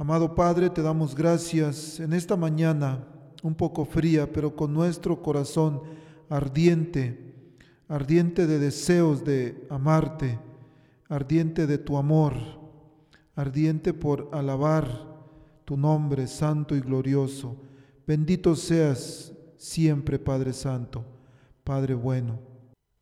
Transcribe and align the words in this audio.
Amado 0.00 0.36
Padre, 0.36 0.70
te 0.70 0.80
damos 0.80 1.16
gracias 1.16 1.98
en 1.98 2.12
esta 2.12 2.36
mañana, 2.36 3.04
un 3.42 3.56
poco 3.56 3.84
fría, 3.84 4.32
pero 4.32 4.54
con 4.54 4.72
nuestro 4.72 5.20
corazón 5.20 5.82
ardiente, 6.28 7.34
ardiente 7.88 8.46
de 8.46 8.60
deseos 8.60 9.24
de 9.24 9.66
amarte, 9.68 10.38
ardiente 11.08 11.66
de 11.66 11.78
tu 11.78 11.96
amor, 11.96 12.34
ardiente 13.34 13.92
por 13.92 14.28
alabar 14.30 14.86
tu 15.64 15.76
nombre 15.76 16.28
santo 16.28 16.76
y 16.76 16.80
glorioso. 16.80 17.56
Bendito 18.06 18.54
seas 18.54 19.32
siempre, 19.56 20.20
Padre 20.20 20.52
Santo, 20.52 21.04
Padre 21.64 21.94
bueno. 21.94 22.38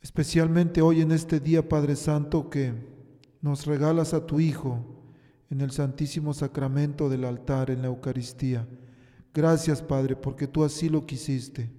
Especialmente 0.01 0.81
hoy 0.81 1.03
en 1.03 1.12
este 1.12 1.41
día, 1.41 1.69
Padre 1.69 1.95
Santo, 1.95 2.48
que 2.48 2.73
nos 3.42 3.67
regalas 3.67 4.15
a 4.15 4.25
tu 4.25 4.41
Hijo, 4.41 4.95
en 5.50 5.60
el 5.60 5.70
Santísimo 5.70 6.34
Sacramento 6.34 7.09
del 7.09 7.24
altar, 7.24 7.70
en 7.70 7.82
la 7.82 7.88
Eucaristía. 7.88 8.66
Gracias, 9.32 9.82
Padre, 9.82 10.16
porque 10.16 10.46
tú 10.46 10.64
así 10.64 10.88
lo 10.88 11.06
quisiste. 11.06 11.70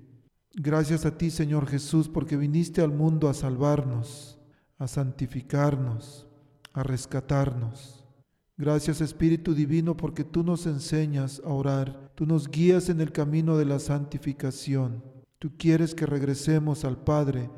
Gracias 0.53 1.05
a 1.05 1.17
ti, 1.17 1.29
Señor 1.29 1.67
Jesús, 1.67 2.07
porque 2.09 2.37
viniste 2.37 2.81
al 2.81 2.91
mundo 2.91 3.29
a 3.29 3.33
salvarnos, 3.33 4.39
a 4.77 4.87
santificarnos, 4.87 6.27
a 6.73 6.83
rescatarnos. 6.83 8.05
Gracias, 8.57 9.01
Espíritu 9.01 9.53
Divino, 9.53 9.95
porque 9.95 10.23
tú 10.23 10.43
nos 10.43 10.65
enseñas 10.65 11.41
a 11.45 11.49
orar, 11.49 12.11
tú 12.15 12.25
nos 12.25 12.49
guías 12.49 12.89
en 12.89 13.01
el 13.01 13.11
camino 13.11 13.55
de 13.55 13.65
la 13.65 13.77
santificación. 13.77 15.03
Tú 15.37 15.51
quieres 15.57 15.93
que 15.93 16.07
regresemos 16.07 16.83
al 16.83 16.97
Padre 17.03 17.51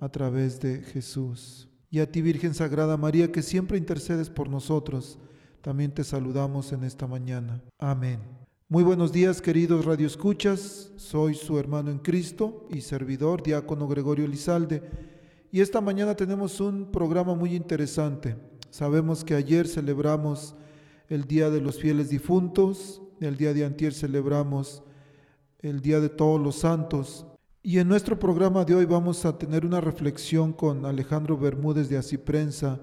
a 0.00 0.08
través 0.08 0.58
de 0.60 0.80
Jesús. 0.82 1.68
Y 1.90 1.98
a 1.98 2.10
ti, 2.10 2.22
Virgen 2.22 2.54
Sagrada 2.54 2.96
María, 2.96 3.32
que 3.32 3.42
siempre 3.42 3.76
intercedes 3.76 4.30
por 4.30 4.48
nosotros, 4.48 5.18
también 5.66 5.90
te 5.90 6.04
saludamos 6.04 6.70
en 6.70 6.84
esta 6.84 7.08
mañana. 7.08 7.60
Amén. 7.80 8.20
Muy 8.68 8.84
buenos 8.84 9.10
días, 9.10 9.42
queridos 9.42 9.84
radioescuchas. 9.84 10.92
Soy 10.94 11.34
su 11.34 11.58
hermano 11.58 11.90
en 11.90 11.98
Cristo 11.98 12.68
y 12.70 12.82
servidor, 12.82 13.42
diácono 13.42 13.88
Gregorio 13.88 14.28
Lizalde. 14.28 14.80
Y 15.50 15.60
esta 15.60 15.80
mañana 15.80 16.14
tenemos 16.14 16.60
un 16.60 16.92
programa 16.92 17.34
muy 17.34 17.56
interesante. 17.56 18.36
Sabemos 18.70 19.24
que 19.24 19.34
ayer 19.34 19.66
celebramos 19.66 20.54
el 21.08 21.24
Día 21.24 21.50
de 21.50 21.60
los 21.60 21.80
Fieles 21.80 22.10
Difuntos, 22.10 23.02
el 23.18 23.36
día 23.36 23.52
de 23.52 23.64
antier 23.64 23.92
celebramos 23.92 24.84
el 25.58 25.80
Día 25.80 25.98
de 25.98 26.10
Todos 26.10 26.40
los 26.40 26.60
Santos. 26.60 27.26
Y 27.64 27.80
en 27.80 27.88
nuestro 27.88 28.20
programa 28.20 28.64
de 28.64 28.76
hoy 28.76 28.84
vamos 28.84 29.24
a 29.24 29.36
tener 29.36 29.66
una 29.66 29.80
reflexión 29.80 30.52
con 30.52 30.86
Alejandro 30.86 31.36
Bermúdez 31.36 31.88
de 31.88 31.98
Asiprensa 31.98 32.78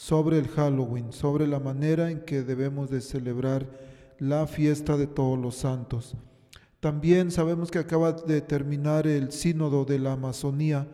sobre 0.00 0.38
el 0.38 0.48
Halloween, 0.48 1.12
sobre 1.12 1.46
la 1.46 1.60
manera 1.60 2.10
en 2.10 2.20
que 2.20 2.40
debemos 2.40 2.88
de 2.88 3.02
celebrar 3.02 3.66
la 4.18 4.46
fiesta 4.46 4.96
de 4.96 5.06
todos 5.06 5.38
los 5.38 5.56
santos. 5.56 6.16
También 6.80 7.30
sabemos 7.30 7.70
que 7.70 7.80
acaba 7.80 8.12
de 8.12 8.40
terminar 8.40 9.06
el 9.06 9.30
sínodo 9.30 9.84
de 9.84 9.98
la 9.98 10.12
Amazonía 10.12 10.88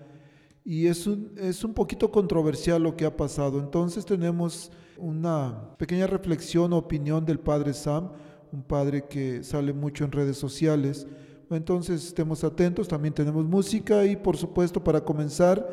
y 0.65 0.89
es 0.89 1.07
un, 1.07 1.31
es 1.37 1.63
un 1.63 1.73
poquito 1.73 2.11
controversial 2.11 2.83
lo 2.83 2.97
que 2.97 3.05
ha 3.05 3.17
pasado. 3.17 3.61
Entonces 3.61 4.05
tenemos 4.05 4.73
una 4.99 5.77
pequeña 5.79 6.09
reflexión 6.09 6.73
o 6.73 6.79
opinión 6.79 7.25
del 7.25 7.39
padre 7.39 7.75
Sam, 7.75 8.11
un 8.51 8.65
padre 8.65 9.05
que 9.05 9.45
sale 9.45 9.73
mucho 9.73 10.05
en 10.05 10.11
redes 10.11 10.37
sociales. 10.37 11.07
Entonces 11.49 12.05
estemos 12.05 12.43
atentos, 12.43 12.89
también 12.89 13.15
tenemos 13.15 13.45
música 13.45 14.05
y 14.05 14.17
por 14.17 14.37
supuesto 14.37 14.83
para 14.83 15.03
comenzar, 15.03 15.65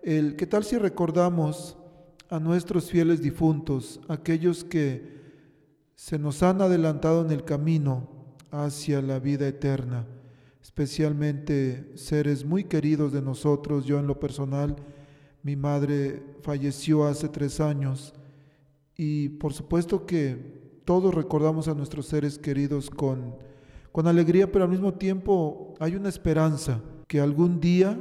el, 0.00 0.36
¿qué 0.36 0.46
tal 0.46 0.62
si 0.62 0.78
recordamos 0.78 1.76
a 2.30 2.38
nuestros 2.38 2.90
fieles 2.90 3.22
difuntos, 3.22 4.00
aquellos 4.08 4.64
que 4.64 5.18
se 5.94 6.18
nos 6.18 6.42
han 6.42 6.60
adelantado 6.60 7.24
en 7.24 7.30
el 7.30 7.44
camino 7.44 8.08
hacia 8.50 9.02
la 9.02 9.18
vida 9.18 9.48
eterna, 9.48 10.06
especialmente 10.62 11.92
seres 11.96 12.44
muy 12.44 12.64
queridos 12.64 13.12
de 13.12 13.22
nosotros. 13.22 13.84
Yo 13.84 13.98
en 13.98 14.06
lo 14.06 14.20
personal, 14.20 14.76
mi 15.42 15.56
madre 15.56 16.22
falleció 16.42 17.06
hace 17.06 17.28
tres 17.28 17.60
años 17.60 18.14
y 18.96 19.30
por 19.30 19.52
supuesto 19.52 20.06
que 20.06 20.82
todos 20.84 21.14
recordamos 21.14 21.68
a 21.68 21.74
nuestros 21.74 22.06
seres 22.06 22.38
queridos 22.38 22.90
con, 22.90 23.36
con 23.92 24.06
alegría, 24.06 24.50
pero 24.50 24.64
al 24.64 24.70
mismo 24.70 24.94
tiempo 24.94 25.74
hay 25.80 25.96
una 25.96 26.08
esperanza 26.08 26.80
que 27.06 27.20
algún 27.20 27.60
día, 27.60 27.98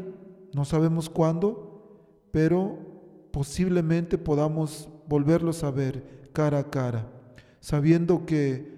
no 0.53 0.65
sabemos 0.65 1.09
cuándo, 1.09 2.21
pero 2.31 2.86
posiblemente 3.31 4.17
podamos 4.17 4.89
volverlos 5.07 5.63
a 5.63 5.71
ver 5.71 6.29
cara 6.33 6.59
a 6.59 6.69
cara, 6.69 7.07
sabiendo 7.59 8.25
que 8.25 8.77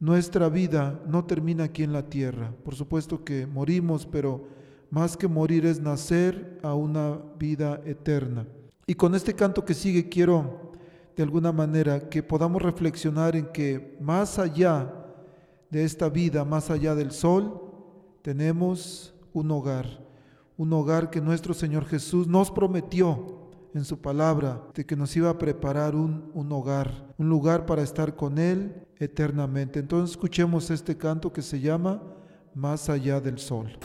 nuestra 0.00 0.48
vida 0.48 1.00
no 1.06 1.24
termina 1.24 1.64
aquí 1.64 1.82
en 1.82 1.92
la 1.92 2.08
tierra. 2.08 2.52
Por 2.64 2.74
supuesto 2.74 3.24
que 3.24 3.46
morimos, 3.46 4.06
pero 4.06 4.46
más 4.90 5.16
que 5.16 5.28
morir 5.28 5.64
es 5.64 5.80
nacer 5.80 6.58
a 6.62 6.74
una 6.74 7.18
vida 7.38 7.80
eterna. 7.84 8.46
Y 8.86 8.94
con 8.94 9.14
este 9.14 9.34
canto 9.34 9.64
que 9.64 9.74
sigue 9.74 10.08
quiero 10.08 10.72
de 11.16 11.22
alguna 11.22 11.52
manera 11.52 12.08
que 12.08 12.22
podamos 12.22 12.62
reflexionar 12.62 13.36
en 13.36 13.46
que 13.52 13.96
más 14.00 14.38
allá 14.38 14.92
de 15.70 15.84
esta 15.84 16.08
vida, 16.08 16.44
más 16.44 16.70
allá 16.70 16.94
del 16.94 17.12
sol, 17.12 17.60
tenemos 18.22 19.14
un 19.32 19.50
hogar, 19.50 19.86
un 20.56 20.72
hogar 20.72 21.10
que 21.10 21.20
nuestro 21.20 21.54
Señor 21.54 21.86
Jesús 21.86 22.26
nos 22.26 22.50
prometió 22.50 23.41
en 23.74 23.84
su 23.84 24.00
palabra 24.00 24.62
de 24.74 24.84
que 24.84 24.96
nos 24.96 25.16
iba 25.16 25.30
a 25.30 25.38
preparar 25.38 25.94
un, 25.94 26.30
un 26.34 26.52
hogar, 26.52 27.14
un 27.18 27.28
lugar 27.28 27.66
para 27.66 27.82
estar 27.82 28.14
con 28.16 28.38
Él 28.38 28.86
eternamente. 28.98 29.80
Entonces 29.80 30.12
escuchemos 30.12 30.70
este 30.70 30.96
canto 30.96 31.32
que 31.32 31.42
se 31.42 31.60
llama 31.60 32.02
Más 32.54 32.88
allá 32.88 33.20
del 33.20 33.38
sol. 33.38 33.78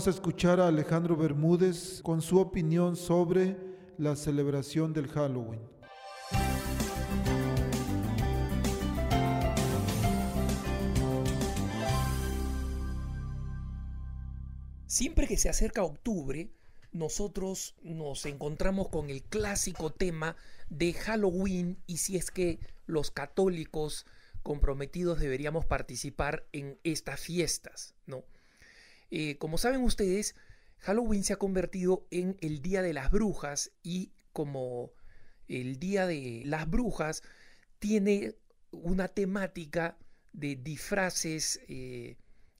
Vamos 0.00 0.16
a 0.16 0.18
escuchar 0.18 0.60
a 0.60 0.68
Alejandro 0.68 1.14
Bermúdez 1.14 2.00
con 2.02 2.22
su 2.22 2.38
opinión 2.40 2.96
sobre 2.96 3.58
la 3.98 4.16
celebración 4.16 4.94
del 4.94 5.08
Halloween. 5.08 5.60
Siempre 14.86 15.26
que 15.26 15.36
se 15.36 15.50
acerca 15.50 15.84
octubre, 15.84 16.50
nosotros 16.92 17.76
nos 17.82 18.24
encontramos 18.24 18.88
con 18.88 19.10
el 19.10 19.22
clásico 19.22 19.92
tema 19.92 20.34
de 20.70 20.94
Halloween 20.94 21.76
y 21.86 21.98
si 21.98 22.16
es 22.16 22.30
que 22.30 22.58
los 22.86 23.10
católicos 23.10 24.06
comprometidos 24.42 25.20
deberíamos 25.20 25.66
participar 25.66 26.46
en 26.52 26.78
estas 26.84 27.20
fiestas, 27.20 27.94
¿no? 28.06 28.24
Eh, 29.10 29.38
como 29.38 29.58
saben 29.58 29.82
ustedes, 29.82 30.36
Halloween 30.78 31.24
se 31.24 31.32
ha 31.32 31.38
convertido 31.38 32.06
en 32.10 32.36
el 32.40 32.62
Día 32.62 32.82
de 32.82 32.92
las 32.92 33.10
Brujas 33.10 33.72
y 33.82 34.12
como 34.32 34.92
el 35.48 35.78
Día 35.78 36.06
de 36.06 36.42
las 36.46 36.70
Brujas 36.70 37.22
tiene 37.78 38.36
una 38.70 39.08
temática 39.08 39.98
de 40.32 40.54
disfraces 40.54 41.60
eh, 41.68 42.16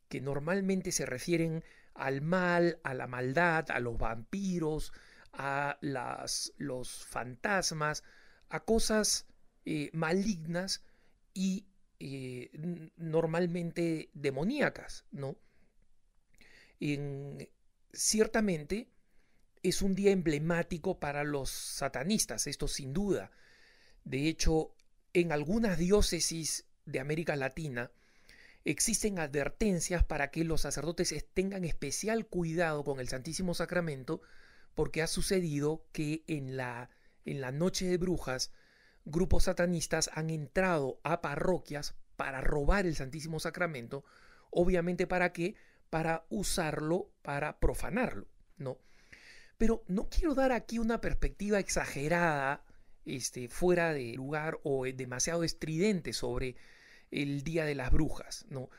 que 0.09 0.21
normalmente 0.21 0.91
se 0.91 1.07
refieren 1.07 1.63
al 1.95 2.21
mal, 2.21 2.81
a 2.83 2.95
la 2.95 3.07
maldad, 3.07 3.71
a 3.71 3.79
los 3.79 3.97
vampiros, 3.97 4.93
a 5.33 5.79
las, 5.81 6.53
los 6.57 7.05
fantasmas, 7.07 8.03
a 8.49 8.65
cosas 8.65 9.27
eh, 9.65 9.91
malignas 9.93 10.83
y 11.33 11.67
normalmente 12.97 14.11
demoníacas, 14.15 15.05
¿no? 15.13 15.37
En, 16.81 17.49
ciertamente 17.93 18.89
es 19.63 19.83
un 19.83 19.95
día 19.95 20.11
emblemático 20.11 20.99
para 20.99 21.25
los 21.25 21.51
satanistas, 21.51 22.47
esto 22.47 22.67
sin 22.67 22.93
duda. 22.93 23.31
De 24.05 24.29
hecho, 24.29 24.75
en 25.13 25.33
algunas 25.33 25.79
diócesis 25.79 26.67
de 26.87 27.01
América 27.01 27.37
Latina, 27.37 27.91
existen 28.65 29.19
advertencias 29.19 30.05
para 30.05 30.31
que 30.31 30.45
los 30.45 30.63
sacerdotes 30.63 31.15
tengan 31.35 31.65
especial 31.65 32.27
cuidado 32.27 32.85
con 32.85 33.01
el 33.01 33.09
Santísimo 33.09 33.55
Sacramento, 33.55 34.23
porque 34.75 35.03
ha 35.03 35.07
sucedido 35.07 35.85
que 35.93 36.25
en 36.27 36.57
la, 36.57 36.91
en 37.25 37.41
la 37.41 37.53
noche 37.53 37.87
de 37.87 37.99
brujas, 37.99 38.53
grupos 39.05 39.45
satanistas 39.45 40.11
han 40.15 40.31
entrado 40.31 41.01
a 41.03 41.21
parroquias 41.21 41.95
para 42.17 42.41
robar 42.41 42.87
el 42.87 42.97
Santísimo 42.97 43.41
Sacramento, 43.41 44.05
obviamente 44.51 45.07
para 45.07 45.33
qué? 45.33 45.55
Para 45.91 46.25
usarlo, 46.31 47.11
para 47.23 47.59
profanarlo, 47.59 48.27
¿no? 48.57 48.79
Pero 49.59 49.85
no 49.89 50.09
quiero 50.09 50.35
dar 50.35 50.53
aquí 50.53 50.79
una 50.79 51.01
perspectiva 51.01 51.59
exagerada, 51.59 52.65
este, 53.05 53.49
fuera 53.49 53.93
de 53.93 54.15
lugar 54.15 54.59
o 54.63 54.85
demasiado 54.85 55.45
estridente 55.45 56.13
sobre 56.13 56.57
el 57.11 57.43
Día 57.43 57.65
de 57.65 57.75
las 57.75 57.91
Brujas, 57.91 58.47
¿no? 58.49 58.71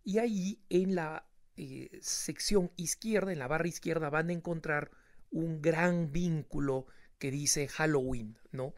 y 0.03 0.17
ahí 0.17 0.59
en 0.69 0.95
la 0.95 1.27
eh, 1.57 1.99
sección 2.01 2.71
izquierda, 2.75 3.31
en 3.31 3.37
la 3.39 3.47
barra 3.47 3.67
izquierda, 3.67 4.09
van 4.09 4.29
a 4.29 4.33
encontrar 4.33 4.89
un 5.29 5.61
gran 5.61 6.11
vínculo 6.11 6.87
que 7.19 7.29
dice 7.29 7.67
Halloween, 7.67 8.35
¿no? 8.51 8.73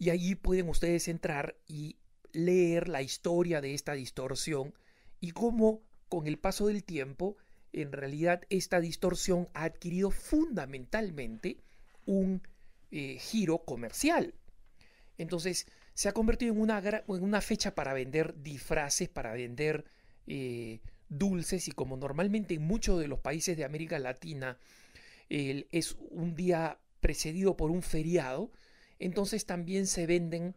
Y 0.00 0.08
allí 0.08 0.34
pueden 0.34 0.70
ustedes 0.70 1.08
entrar 1.08 1.56
y 1.68 1.98
leer 2.32 2.88
la 2.88 3.02
historia 3.02 3.60
de 3.60 3.74
esta 3.74 3.92
distorsión 3.92 4.72
y 5.20 5.32
cómo 5.32 5.82
con 6.08 6.26
el 6.26 6.38
paso 6.38 6.68
del 6.68 6.82
tiempo, 6.84 7.36
en 7.74 7.92
realidad 7.92 8.40
esta 8.48 8.80
distorsión 8.80 9.48
ha 9.52 9.64
adquirido 9.64 10.10
fundamentalmente 10.10 11.58
un 12.06 12.40
eh, 12.90 13.18
giro 13.20 13.58
comercial. 13.58 14.34
Entonces, 15.18 15.66
se 15.92 16.08
ha 16.08 16.12
convertido 16.12 16.54
en 16.54 16.60
una, 16.62 16.78
en 16.78 17.22
una 17.22 17.42
fecha 17.42 17.74
para 17.74 17.92
vender 17.92 18.42
disfraces, 18.42 19.10
para 19.10 19.34
vender 19.34 19.84
eh, 20.26 20.80
dulces 21.10 21.68
y 21.68 21.72
como 21.72 21.98
normalmente 21.98 22.54
en 22.54 22.62
muchos 22.62 22.98
de 23.00 23.06
los 23.06 23.20
países 23.20 23.54
de 23.54 23.64
América 23.64 23.98
Latina 23.98 24.56
es 25.28 25.96
un 26.10 26.34
día 26.34 26.78
precedido 27.00 27.56
por 27.56 27.70
un 27.70 27.82
feriado, 27.82 28.50
entonces 29.00 29.46
también 29.46 29.88
se 29.88 30.06
venden 30.06 30.54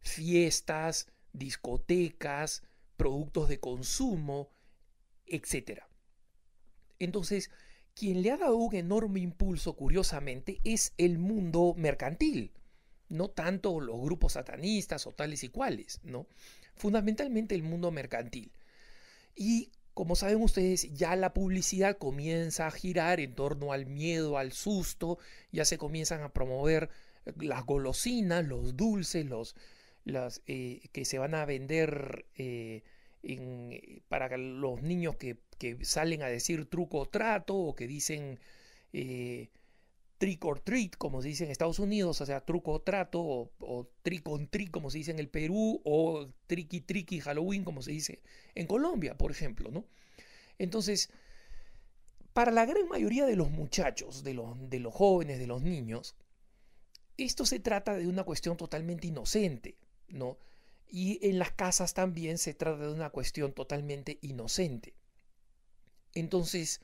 fiestas, 0.00 1.06
discotecas, 1.32 2.62
productos 2.96 3.48
de 3.48 3.60
consumo, 3.60 4.50
etc. 5.26 5.80
Entonces, 6.98 7.50
quien 7.94 8.22
le 8.22 8.32
ha 8.32 8.36
dado 8.36 8.56
un 8.56 8.74
enorme 8.74 9.20
impulso, 9.20 9.74
curiosamente, 9.74 10.60
es 10.64 10.92
el 10.98 11.18
mundo 11.18 11.74
mercantil, 11.76 12.52
no 13.08 13.30
tanto 13.30 13.80
los 13.80 14.00
grupos 14.00 14.32
satanistas 14.34 15.06
o 15.06 15.12
tales 15.12 15.44
y 15.44 15.48
cuales, 15.48 16.00
¿no? 16.02 16.26
Fundamentalmente 16.74 17.54
el 17.54 17.62
mundo 17.62 17.90
mercantil. 17.92 18.52
Y 19.36 19.70
como 19.94 20.16
saben 20.16 20.42
ustedes, 20.42 20.92
ya 20.92 21.14
la 21.14 21.32
publicidad 21.32 21.96
comienza 21.96 22.66
a 22.66 22.72
girar 22.72 23.20
en 23.20 23.36
torno 23.36 23.72
al 23.72 23.86
miedo, 23.86 24.38
al 24.38 24.52
susto, 24.52 25.18
ya 25.52 25.64
se 25.64 25.78
comienzan 25.78 26.22
a 26.22 26.32
promover 26.32 26.90
las 27.40 27.64
golosinas, 27.64 28.44
los 28.46 28.76
dulces, 28.76 29.26
los, 29.26 29.56
las, 30.04 30.42
eh, 30.46 30.80
que 30.92 31.04
se 31.04 31.18
van 31.18 31.34
a 31.34 31.44
vender 31.44 32.26
eh, 32.36 32.82
para 34.08 34.36
los 34.36 34.82
niños 34.82 35.16
que, 35.16 35.38
salen 35.82 36.22
a 36.22 36.26
decir 36.26 36.66
truco 36.66 36.98
o 36.98 37.06
trato 37.06 37.56
o 37.56 37.74
que 37.74 37.86
dicen 37.86 38.38
trick 40.18 40.44
or 40.44 40.60
treat, 40.60 40.96
como 40.96 41.20
se 41.20 41.28
dice 41.28 41.44
en 41.44 41.50
Estados 41.50 41.78
Unidos, 41.78 42.20
o 42.20 42.26
sea, 42.26 42.40
truco 42.40 42.72
o 42.72 42.80
trato, 42.80 43.20
o, 43.20 43.88
trick 44.02 44.26
on 44.28 44.48
trick, 44.48 44.70
como 44.70 44.90
se 44.90 44.98
dice 44.98 45.10
en 45.10 45.18
el 45.18 45.28
Perú, 45.28 45.82
o 45.84 46.28
tricky 46.46 46.80
tricky 46.80 47.20
Halloween, 47.20 47.64
como 47.64 47.82
se 47.82 47.92
dice 47.92 48.22
en 48.54 48.66
Colombia, 48.66 49.18
por 49.18 49.30
ejemplo, 49.30 49.70
¿no? 49.70 49.84
Entonces, 50.58 51.10
para 52.32 52.52
la 52.52 52.64
gran 52.64 52.88
mayoría 52.88 53.26
de 53.26 53.36
los 53.36 53.50
muchachos, 53.50 54.24
de 54.24 54.32
los 54.34 54.94
jóvenes, 54.94 55.38
de 55.38 55.46
los 55.46 55.62
niños, 55.62 56.14
esto 57.16 57.46
se 57.46 57.60
trata 57.60 57.94
de 57.94 58.06
una 58.06 58.24
cuestión 58.24 58.56
totalmente 58.56 59.06
inocente, 59.06 59.76
¿no? 60.08 60.38
Y 60.88 61.26
en 61.28 61.38
las 61.38 61.52
casas 61.52 61.94
también 61.94 62.38
se 62.38 62.54
trata 62.54 62.86
de 62.86 62.92
una 62.92 63.10
cuestión 63.10 63.52
totalmente 63.52 64.18
inocente. 64.22 64.94
Entonces, 66.14 66.80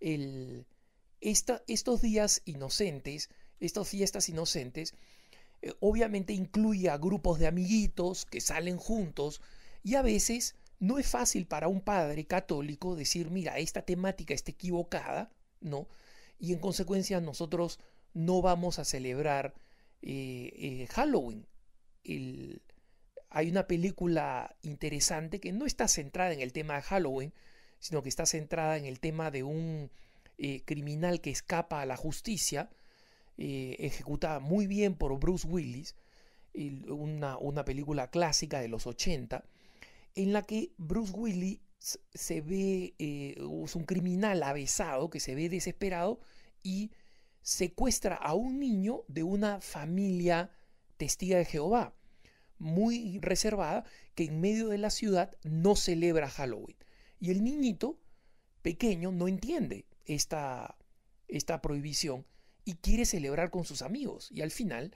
el, 0.00 0.66
estos 1.20 2.02
días 2.02 2.42
inocentes, 2.44 3.30
estas 3.58 3.88
fiestas 3.88 4.28
inocentes, 4.28 4.94
eh, 5.62 5.72
obviamente 5.80 6.32
incluye 6.32 6.88
a 6.88 6.98
grupos 6.98 7.38
de 7.38 7.46
amiguitos 7.46 8.24
que 8.24 8.40
salen 8.40 8.78
juntos 8.78 9.40
y 9.82 9.94
a 9.96 10.02
veces 10.02 10.54
no 10.78 10.98
es 10.98 11.06
fácil 11.06 11.46
para 11.46 11.68
un 11.68 11.82
padre 11.82 12.26
católico 12.26 12.96
decir, 12.96 13.30
mira, 13.30 13.58
esta 13.58 13.82
temática 13.82 14.32
está 14.32 14.50
equivocada, 14.50 15.30
¿no? 15.60 15.88
Y 16.38 16.54
en 16.54 16.58
consecuencia 16.58 17.20
nosotros 17.20 17.78
no 18.14 18.42
vamos 18.42 18.78
a 18.78 18.84
celebrar 18.84 19.54
eh, 20.02 20.52
eh, 20.56 20.86
Halloween. 20.92 21.46
hay 23.30 23.50
una 23.50 23.66
película 23.66 24.56
interesante 24.62 25.40
que 25.40 25.52
no 25.52 25.66
está 25.66 25.88
centrada 25.88 26.32
en 26.32 26.40
el 26.40 26.52
tema 26.52 26.76
de 26.76 26.82
Halloween, 26.82 27.32
sino 27.78 28.02
que 28.02 28.08
está 28.08 28.26
centrada 28.26 28.76
en 28.76 28.86
el 28.86 28.98
tema 29.00 29.30
de 29.30 29.42
un 29.42 29.90
eh, 30.38 30.62
criminal 30.64 31.20
que 31.20 31.30
escapa 31.30 31.82
a 31.82 31.86
la 31.86 31.96
justicia, 31.96 32.70
ejecutada 33.36 34.38
muy 34.38 34.66
bien 34.66 34.94
por 34.94 35.18
Bruce 35.18 35.48
Willis, 35.48 35.96
una, 36.88 37.38
una, 37.38 37.64
película 37.64 38.10
clásica 38.10 38.60
de 38.60 38.68
los 38.68 38.86
80, 38.86 39.44
en 40.14 40.34
la 40.34 40.42
que 40.42 40.72
Bruce 40.76 41.12
Willis 41.12 41.60
se 41.78 42.42
ve, 42.42 42.94
es 42.98 43.74
un 43.76 43.84
criminal 43.84 44.42
avesado 44.42 45.08
que 45.08 45.20
se 45.20 45.34
ve 45.34 45.48
desesperado 45.48 46.20
y 46.62 46.90
secuestra 47.42 48.16
a 48.16 48.34
un 48.34 48.58
niño 48.60 49.02
de 49.08 49.22
una 49.22 49.60
familia 49.60 50.50
testiga 50.96 51.38
de 51.38 51.44
Jehová, 51.44 51.94
muy 52.58 53.18
reservada, 53.20 53.84
que 54.14 54.24
en 54.24 54.40
medio 54.40 54.68
de 54.68 54.78
la 54.78 54.90
ciudad 54.90 55.34
no 55.42 55.76
celebra 55.76 56.28
Halloween. 56.28 56.76
Y 57.18 57.30
el 57.30 57.42
niñito 57.42 57.98
pequeño 58.62 59.12
no 59.12 59.28
entiende 59.28 59.86
esta, 60.04 60.76
esta 61.28 61.62
prohibición 61.62 62.26
y 62.64 62.74
quiere 62.74 63.04
celebrar 63.04 63.50
con 63.50 63.64
sus 63.64 63.82
amigos. 63.82 64.30
Y 64.30 64.42
al 64.42 64.50
final, 64.50 64.94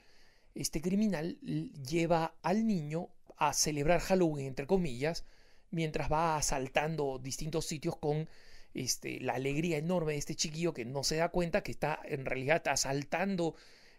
este 0.53 0.81
criminal 0.81 1.39
lleva 1.41 2.35
al 2.41 2.67
niño 2.67 3.09
a 3.37 3.53
celebrar 3.53 3.99
Halloween, 3.99 4.47
entre 4.47 4.67
comillas, 4.67 5.25
mientras 5.71 6.11
va 6.11 6.37
asaltando 6.37 7.19
distintos 7.19 7.65
sitios 7.65 7.97
con 7.97 8.29
este, 8.75 9.21
la 9.21 9.33
alegría 9.33 9.77
enorme 9.77 10.11
de 10.13 10.19
este 10.19 10.35
chiquillo 10.35 10.73
que 10.73 10.85
no 10.85 11.03
se 11.03 11.15
da 11.15 11.29
cuenta 11.29 11.63
que 11.63 11.71
está 11.71 11.99
en 12.03 12.25
realidad 12.25 12.61
asaltando 12.67 13.55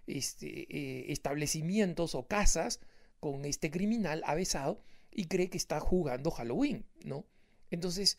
este, 0.06 0.66
eh, 0.68 1.12
establecimientos 1.12 2.14
o 2.14 2.26
casas 2.28 2.80
con 3.18 3.47
este 3.47 3.71
criminal 3.71 4.23
avesado 4.26 4.80
y 5.11 5.25
cree 5.25 5.49
que 5.49 5.56
está 5.56 5.80
jugando 5.80 6.30
Halloween, 6.30 6.85
¿no? 7.04 7.25
Entonces, 7.71 8.18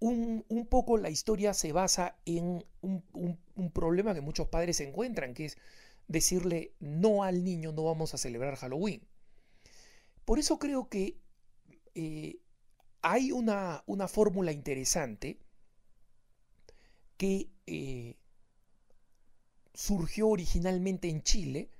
un, 0.00 0.66
poco 0.68 0.98
la 0.98 1.10
historia 1.10 1.54
se 1.54 1.72
basa 1.72 2.16
en 2.26 2.64
un, 2.82 3.70
problema 3.72 4.14
que 4.14 4.20
muchos 4.20 4.48
padres 4.48 4.80
encuentran, 4.80 5.32
que 5.32 5.46
es 5.46 5.56
decirle 6.08 6.74
no 6.80 7.22
al 7.22 7.44
niño, 7.44 7.72
no 7.72 7.84
vamos 7.84 8.14
a 8.14 8.18
celebrar 8.18 8.56
Halloween. 8.56 9.06
Por 10.24 10.40
eso 10.40 10.58
creo 10.58 10.88
que 10.88 11.18
eh, 11.94 12.40
hay 13.04 13.32
una, 13.32 13.84
una 13.86 14.08
fórmula 14.08 14.50
interesante 14.50 15.38
que 17.18 17.50
eh, 17.66 18.16
surgió 19.74 20.28
originalmente 20.28 21.10
en 21.10 21.22
Chile, 21.22 21.70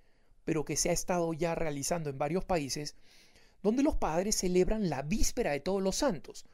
pero 0.44 0.66
que 0.66 0.76
se 0.76 0.90
ha 0.90 0.92
estado 0.92 1.32
ya 1.32 1.54
realizando 1.54 2.10
en 2.10 2.18
varios 2.18 2.44
países, 2.44 2.94
donde 3.62 3.82
los 3.82 3.96
padres 3.96 4.36
celebran 4.36 4.90
la 4.90 5.00
víspera 5.00 5.52
de 5.52 5.60
todos 5.60 5.82
los 5.82 5.96
santos 5.96 6.44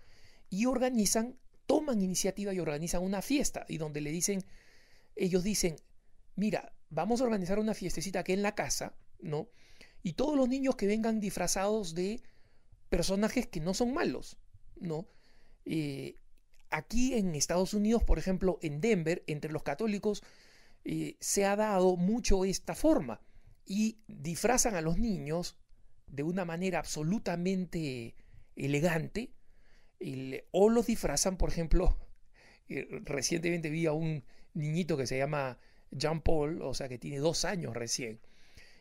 y 0.50 0.66
organizan 0.66 1.36
toman 1.66 2.00
iniciativa 2.00 2.54
y 2.54 2.60
organizan 2.60 3.02
una 3.02 3.22
fiesta 3.22 3.66
y 3.68 3.76
donde 3.78 4.00
le 4.00 4.12
dicen, 4.12 4.44
ellos 5.16 5.42
dicen, 5.42 5.76
mira, 6.36 6.72
vamos 6.90 7.20
a 7.20 7.24
organizar 7.24 7.58
una 7.58 7.74
fiestecita 7.74 8.20
aquí 8.20 8.34
en 8.34 8.42
la 8.42 8.54
casa, 8.54 8.94
¿no? 9.18 9.48
Y 10.04 10.12
todos 10.12 10.36
los 10.36 10.48
niños 10.48 10.76
que 10.76 10.86
vengan 10.86 11.18
disfrazados 11.18 11.96
de 11.96 12.22
personajes 12.88 13.48
que 13.48 13.60
no 13.60 13.74
son 13.74 13.92
malos, 13.92 14.36
¿no? 14.80 15.06
Eh, 15.64 16.16
aquí 16.70 17.14
en 17.14 17.34
Estados 17.34 17.74
Unidos, 17.74 18.02
por 18.02 18.18
ejemplo, 18.18 18.58
en 18.62 18.80
Denver, 18.80 19.22
entre 19.26 19.52
los 19.52 19.62
católicos, 19.62 20.22
eh, 20.84 21.16
se 21.20 21.44
ha 21.44 21.56
dado 21.56 21.96
mucho 21.96 22.44
esta 22.44 22.74
forma 22.74 23.20
y 23.66 23.98
disfrazan 24.08 24.74
a 24.74 24.80
los 24.80 24.98
niños 24.98 25.56
de 26.06 26.22
una 26.22 26.44
manera 26.44 26.78
absolutamente 26.78 28.14
elegante, 28.56 29.30
o 30.50 30.70
los 30.70 30.86
disfrazan, 30.86 31.36
por 31.36 31.50
ejemplo, 31.50 31.96
eh, 32.68 32.88
recientemente 33.04 33.70
vi 33.70 33.86
a 33.86 33.92
un 33.92 34.24
niñito 34.54 34.96
que 34.96 35.06
se 35.06 35.18
llama 35.18 35.58
Jean 35.90 36.20
Paul, 36.20 36.62
o 36.62 36.74
sea, 36.74 36.88
que 36.88 36.98
tiene 36.98 37.18
dos 37.18 37.44
años 37.44 37.74
recién, 37.74 38.20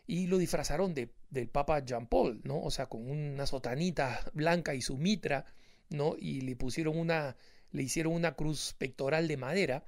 y 0.07 0.27
lo 0.27 0.37
disfrazaron 0.37 0.93
de, 0.93 1.11
del 1.29 1.49
Papa 1.49 1.83
Jean 1.85 2.07
Paul, 2.07 2.41
¿no? 2.43 2.59
O 2.61 2.71
sea, 2.71 2.87
con 2.87 3.09
una 3.09 3.45
sotanita 3.45 4.21
blanca 4.33 4.73
y 4.73 4.81
su 4.81 4.97
mitra, 4.97 5.45
¿no? 5.89 6.15
Y 6.17 6.41
le 6.41 6.55
pusieron 6.55 6.98
una, 6.98 7.36
le 7.72 7.84
hicieron 7.84 8.13
una 8.13 8.36
cruz 8.36 8.74
pectoral 8.77 9.27
de 9.27 9.38
madera, 9.38 9.86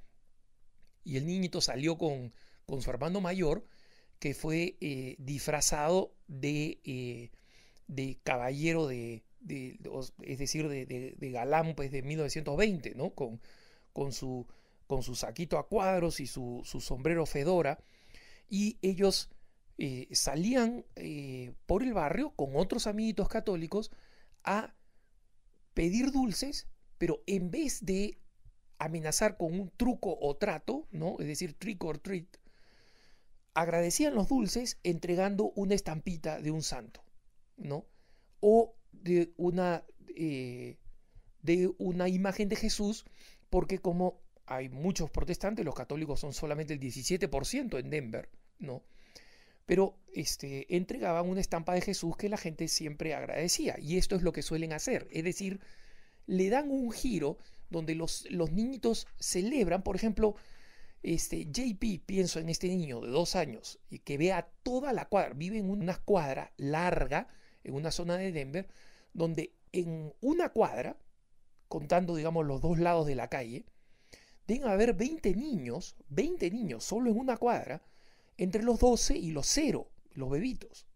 y 1.04 1.16
el 1.16 1.26
niñito 1.26 1.60
salió 1.60 1.98
con, 1.98 2.32
con 2.66 2.82
su 2.82 2.90
hermano 2.90 3.20
mayor, 3.20 3.66
que 4.18 4.34
fue 4.34 4.76
eh, 4.80 5.16
disfrazado 5.18 6.14
de, 6.28 6.78
eh, 6.84 7.30
de 7.88 8.18
caballero 8.22 8.86
de, 8.86 9.24
es 10.22 10.38
decir, 10.38 10.68
de, 10.68 10.86
de, 10.86 11.30
galán 11.32 11.74
pues, 11.74 11.90
de 11.90 12.02
1920, 12.02 12.94
¿no? 12.94 13.10
Con, 13.10 13.40
con, 13.92 14.12
su, 14.12 14.46
con 14.86 15.02
su 15.02 15.16
saquito 15.16 15.58
a 15.58 15.66
cuadros 15.66 16.20
y 16.20 16.28
su, 16.28 16.62
sombrero 16.64 17.26
fedora. 17.26 17.80
Y 18.48 18.78
ellos 18.80 19.28
eh, 19.78 20.06
salían 20.12 20.84
por 21.66 21.82
el 21.82 21.92
barrio 21.92 22.30
con 22.36 22.54
otros 22.54 22.86
amiguitos 22.86 23.28
católicos 23.28 23.90
a 24.44 24.72
pedir 25.74 26.12
dulces, 26.12 26.66
pero 26.98 27.22
en 27.26 27.50
vez 27.50 27.84
de 27.84 28.18
amenazar 28.78 29.36
con 29.36 29.58
un 29.58 29.70
truco 29.76 30.18
o 30.20 30.36
trato, 30.36 30.86
¿no? 30.90 31.16
Es 31.20 31.26
decir, 31.26 31.54
trick 31.54 31.82
or 31.84 31.98
treat, 31.98 32.26
agradecían 33.54 34.14
los 34.14 34.28
dulces 34.28 34.78
entregando 34.82 35.52
una 35.54 35.74
estampita 35.74 36.40
de 36.40 36.50
un 36.50 36.62
santo, 36.62 37.02
¿no? 37.56 37.86
O 38.40 38.74
de 38.92 39.32
una, 39.36 39.84
eh, 40.16 40.78
de 41.42 41.72
una 41.78 42.08
imagen 42.08 42.48
de 42.48 42.56
Jesús, 42.56 43.04
porque 43.50 43.78
como 43.78 44.20
hay 44.46 44.68
muchos 44.68 45.10
protestantes, 45.10 45.64
los 45.64 45.74
católicos 45.74 46.20
son 46.20 46.32
solamente 46.32 46.74
el 46.74 46.80
17% 46.80 47.78
en 47.78 47.90
Denver, 47.90 48.28
¿no? 48.58 48.82
Pero 49.66 49.96
este, 50.12 50.74
entregaban 50.76 51.28
una 51.28 51.40
estampa 51.40 51.74
de 51.74 51.80
Jesús 51.80 52.16
que 52.16 52.28
la 52.28 52.36
gente 52.36 52.68
siempre 52.68 53.14
agradecía. 53.14 53.76
Y 53.80 53.96
esto 53.96 54.16
es 54.16 54.22
lo 54.22 54.32
que 54.32 54.42
suelen 54.42 54.72
hacer. 54.72 55.08
Es 55.10 55.24
decir, 55.24 55.60
le 56.26 56.50
dan 56.50 56.70
un 56.70 56.92
giro 56.92 57.38
donde 57.70 57.94
los, 57.94 58.26
niñitos 58.30 59.08
celebran, 59.18 59.82
por 59.82 59.96
ejemplo, 59.96 60.36
este, 61.02 61.46
JP, 61.46 62.04
pienso 62.06 62.38
en 62.38 62.48
este 62.48 62.68
niño 62.68 63.00
de 63.00 63.08
dos 63.08 63.34
años, 63.34 63.80
y 63.90 64.00
que 64.00 64.18
vea 64.18 64.48
toda 64.62 64.92
la 64.92 65.06
cuadra, 65.08 65.34
vive 65.34 65.58
en 65.58 65.70
una 65.70 65.96
cuadra 65.96 66.52
larga, 66.56 67.28
en 67.64 67.74
una 67.74 67.90
zona 67.90 68.16
de 68.16 68.30
Denver, 68.30 68.68
donde 69.12 69.54
en 69.72 70.12
una 70.20 70.50
cuadra, 70.50 70.96
contando, 71.68 72.14
digamos, 72.14 72.46
los 72.46 72.60
dos 72.60 72.78
lados 72.78 73.06
de 73.06 73.16
la 73.16 73.28
calle, 73.28 73.64
deben 74.46 74.68
haber 74.68 74.94
20 74.94 75.34
niños, 75.34 75.96
20 76.10 76.50
niños 76.50 76.84
solo 76.84 77.10
en 77.10 77.18
una 77.18 77.36
cuadra, 77.36 77.82
entre 78.36 78.62
los 78.62 78.78
12 78.78 79.16
y 79.16 79.30
los 79.30 79.46
0, 79.46 79.90
los 80.14 80.30
bebitos. 80.30 80.86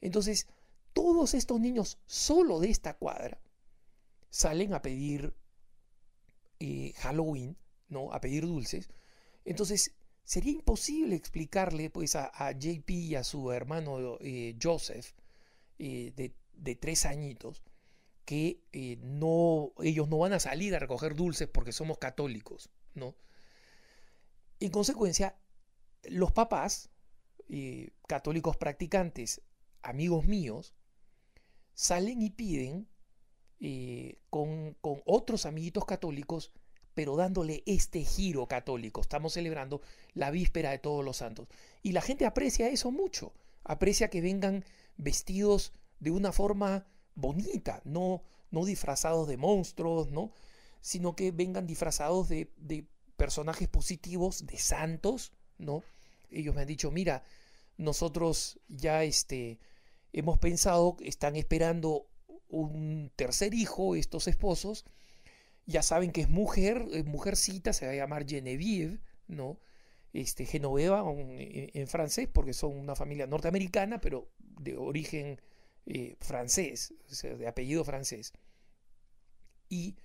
Entonces, 0.00 0.46
todos 0.92 1.34
estos 1.34 1.60
niños 1.60 1.98
solo 2.06 2.60
de 2.60 2.70
esta 2.70 2.94
cuadra 2.94 3.40
salen 4.30 4.74
a 4.74 4.82
pedir 4.82 5.34
eh, 6.58 6.92
Halloween, 6.98 7.56
¿no? 7.88 8.12
A 8.12 8.20
pedir 8.20 8.46
dulces. 8.46 8.88
Entonces, 9.44 9.94
sería 10.24 10.52
imposible 10.52 11.16
explicarle 11.16 11.90
pues 11.90 12.14
a, 12.16 12.30
JP 12.52 12.90
y 12.90 13.14
a 13.16 13.24
su 13.24 13.52
hermano 13.52 14.18
eh, 14.20 14.56
Joseph 14.62 15.12
eh, 15.78 16.12
de, 16.16 16.34
de, 16.54 16.76
tres 16.76 17.06
añitos 17.06 17.62
que 18.24 18.60
no, 19.02 19.72
ellos 19.82 20.08
no 20.08 20.18
van 20.18 20.32
a 20.32 20.40
salir 20.40 20.74
a 20.74 20.78
recoger 20.78 21.16
dulces 21.16 21.48
porque 21.48 21.72
somos 21.72 21.98
católicos, 21.98 22.70
¿no? 22.94 23.16
En 24.60 24.70
consecuencia, 24.70 25.36
los 26.04 26.32
papás, 26.32 26.90
católicos 28.06 28.56
practicantes, 28.56 29.42
amigos 29.82 30.24
míos, 30.24 30.74
salen 31.74 32.22
y 32.22 32.30
piden 32.30 32.88
eh, 33.60 34.18
con, 34.30 34.76
otros 34.80 35.46
amiguitos 35.46 35.84
católicos, 35.84 36.52
pero 36.94 37.16
dándole 37.16 37.62
este 37.66 38.04
giro 38.04 38.46
católico. 38.46 39.00
Estamos 39.00 39.34
celebrando 39.34 39.80
la 40.14 40.30
víspera 40.30 40.70
de 40.70 40.78
todos 40.78 41.04
los 41.04 41.18
santos. 41.18 41.48
Y 41.82 41.92
la 41.92 42.00
gente 42.00 42.26
aprecia 42.26 42.68
eso 42.68 42.90
mucho. 42.90 43.32
Aprecia 43.64 44.10
que 44.10 44.20
vengan 44.20 44.64
vestidos 44.96 45.72
de 46.00 46.10
una 46.10 46.32
forma 46.32 46.86
bonita, 47.14 47.80
no, 47.84 48.22
no 48.50 48.64
disfrazados 48.64 49.28
de 49.28 49.36
monstruos, 49.36 50.10
¿no? 50.10 50.32
sino 50.80 51.14
que 51.14 51.30
vengan 51.30 51.66
disfrazados 51.66 52.28
de 52.28 52.50
personajes 53.16 53.68
positivos, 53.68 54.46
de 54.46 54.58
santos, 54.58 55.32
¿no? 55.62 55.82
Ellos 56.30 56.54
me 56.54 56.62
han 56.62 56.68
dicho, 56.68 56.90
mira, 56.90 57.22
nosotros 57.76 58.58
ya 58.68 59.04
este, 59.04 59.58
hemos 60.12 60.38
pensado, 60.38 60.96
están 61.00 61.36
esperando 61.36 62.06
un 62.48 63.10
tercer 63.16 63.54
hijo, 63.54 63.96
estos 63.96 64.28
esposos, 64.28 64.84
ya 65.66 65.82
saben 65.82 66.12
que 66.12 66.22
es 66.22 66.28
mujer, 66.28 66.86
mujercita, 67.04 67.72
se 67.72 67.86
va 67.86 67.92
a 67.92 67.96
llamar 67.96 68.28
Genevieve, 68.28 68.98
¿no? 69.28 69.58
Este, 70.12 70.44
Genoveva 70.44 71.02
en, 71.10 71.86
francés, 71.88 72.28
porque 72.30 72.52
son 72.52 72.76
una 72.76 72.94
familia 72.94 73.26
norteamericana, 73.26 74.00
pero 74.00 74.28
de 74.38 74.76
origen 74.76 75.40
eh, 75.86 76.16
francés, 76.20 76.92
de 77.22 77.46
apellido 77.46 77.84
francés. 77.84 78.32
Y 79.70 79.96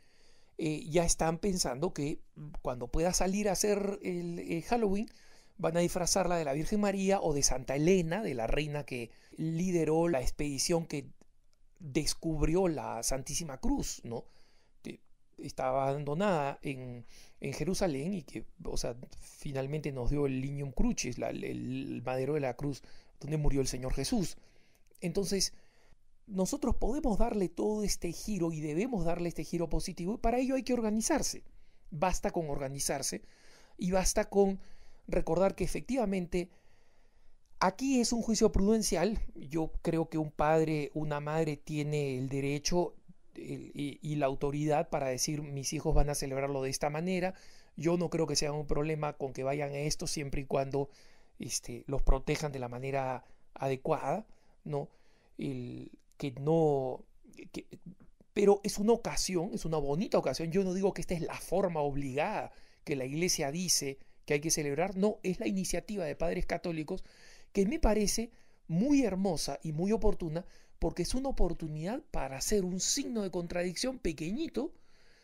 eh, 0.58 0.86
ya 0.90 1.04
están 1.04 1.40
pensando 1.40 1.94
que 1.94 2.22
cuando 2.62 2.88
pueda 2.88 3.14
salir 3.14 3.50
a 3.50 3.54
hacer 3.54 4.00
el, 4.02 4.40
el 4.40 4.64
Halloween, 4.64 5.10
van 5.58 5.78
a 5.78 5.82
disfrazarla 5.82 6.38
de 6.38 6.46
la 6.46 6.54
Virgen 6.54 6.82
María 6.82 7.20
o 7.22 7.34
de 7.34 7.44
Santa 7.44 7.76
Elena, 7.76 8.22
de 8.22 8.34
la 8.34 8.48
reina 8.48 8.86
que 8.86 9.12
lideró 9.38 10.08
la 10.08 10.22
expedición 10.22 10.86
que 10.86 11.10
descubrió 11.80 12.68
la 12.68 13.04
Santísima 13.04 13.60
Cruz, 13.60 14.02
¿no? 14.04 14.26
Que 14.84 15.00
estaba 15.38 15.90
abandonada 15.90 16.60
en, 16.62 17.06
Jerusalén 17.40 18.14
y 18.14 18.24
que, 18.24 18.46
o 18.64 18.78
sea, 18.78 18.96
finalmente 19.20 19.92
nos 19.92 20.10
dio 20.10 20.26
el 20.26 20.42
Lignum 20.42 20.72
Crucis, 20.72 21.18
el, 21.20 22.02
madero 22.04 22.34
de 22.34 22.40
la 22.40 22.56
cruz 22.56 22.82
donde 23.20 23.38
murió 23.38 23.62
el 23.62 23.68
Señor 23.68 23.94
Jesús. 23.94 24.38
Entonces, 25.02 25.54
nosotros 26.26 26.76
podemos 26.76 27.18
darle 27.18 27.48
todo 27.48 27.84
este 27.84 28.12
giro 28.12 28.52
y 28.52 28.60
debemos 28.60 29.06
darle 29.06 29.30
este 29.30 29.44
giro 29.44 29.70
positivo 29.70 30.16
y 30.16 30.18
para 30.18 30.40
ello 30.40 30.56
hay 30.56 30.64
que 30.64 30.74
organizarse. 30.74 31.44
Basta 31.90 32.32
con 32.32 32.50
organizarse 32.50 33.22
y 33.78 33.92
basta 33.92 34.30
con 34.30 34.60
recordar 35.08 35.56
que 35.56 35.64
efectivamente 35.64 36.50
Aquí 37.60 38.00
es 38.00 38.14
un 38.14 38.22
juicio 38.22 38.52
prudencial. 38.52 39.20
Yo 39.34 39.72
creo 39.82 40.10
que 40.10 40.20
un 40.20 40.30
padre, 40.30 40.92
una 40.94 41.20
madre 41.20 41.58
tiene 41.58 42.18
el 42.18 42.30
derecho 42.30 42.94
y, 43.36 44.16
la 44.16 44.28
autoridad 44.28 44.90
para 44.90 45.08
decir 45.08 45.42
mis 45.42 45.74
hijos 45.74 45.94
van 45.96 46.10
a 46.10 46.16
celebrarlo 46.16 46.62
de 46.62 46.70
esta 46.70 46.92
manera. 46.92 47.34
Yo 47.76 47.98
no 47.98 48.10
creo 48.10 48.28
que 48.28 48.36
sea 48.36 48.52
un 48.52 48.68
problema 48.68 49.14
con 49.14 49.34
que 49.34 49.44
vayan 49.44 49.72
a 49.72 49.80
esto 49.80 50.06
siempre 50.06 50.42
y 50.42 50.46
cuando 50.46 50.90
este, 51.40 51.84
los 51.88 52.04
protejan 52.04 52.52
de 52.52 52.60
la 52.60 52.68
manera 52.68 53.24
adecuada, 53.56 54.28
¿no? 54.64 54.90
El, 55.40 55.92
que 56.18 56.32
no... 56.34 57.04
pero 58.34 58.60
es 58.64 58.78
una 58.78 58.94
ocasión, 58.94 59.52
es 59.54 59.66
una 59.66 59.78
bonita 59.78 60.20
ocasión. 60.20 60.52
Yo 60.52 60.64
no 60.64 60.76
digo 60.76 60.94
que 60.94 61.02
esta 61.02 61.16
es 61.16 61.22
la 61.22 61.40
forma 61.40 61.82
obligada 61.82 62.52
que 62.84 62.96
la 62.96 63.06
iglesia 63.06 63.52
dice 63.52 63.98
que 64.28 64.36
hay 64.36 64.42
que 64.42 64.52
celebrar. 64.52 64.96
No, 64.98 65.20
es 65.24 65.40
la 65.40 65.48
iniciativa 65.48 66.06
de 66.06 66.16
padres 66.16 66.46
católicos 66.46 67.04
que 67.54 67.66
me 67.66 67.80
parece 67.80 68.30
muy 68.68 69.04
hermosa 69.04 69.58
y 69.64 69.72
muy 69.72 69.94
oportuna 69.94 70.46
porque 70.80 71.04
es 71.04 71.16
una 71.16 71.30
oportunidad 71.30 72.04
para 72.12 72.38
hacer 72.38 72.66
un 72.66 72.80
signo 72.80 73.24
de 73.24 73.32
contradicción 73.32 73.98
pequeñito 73.98 74.74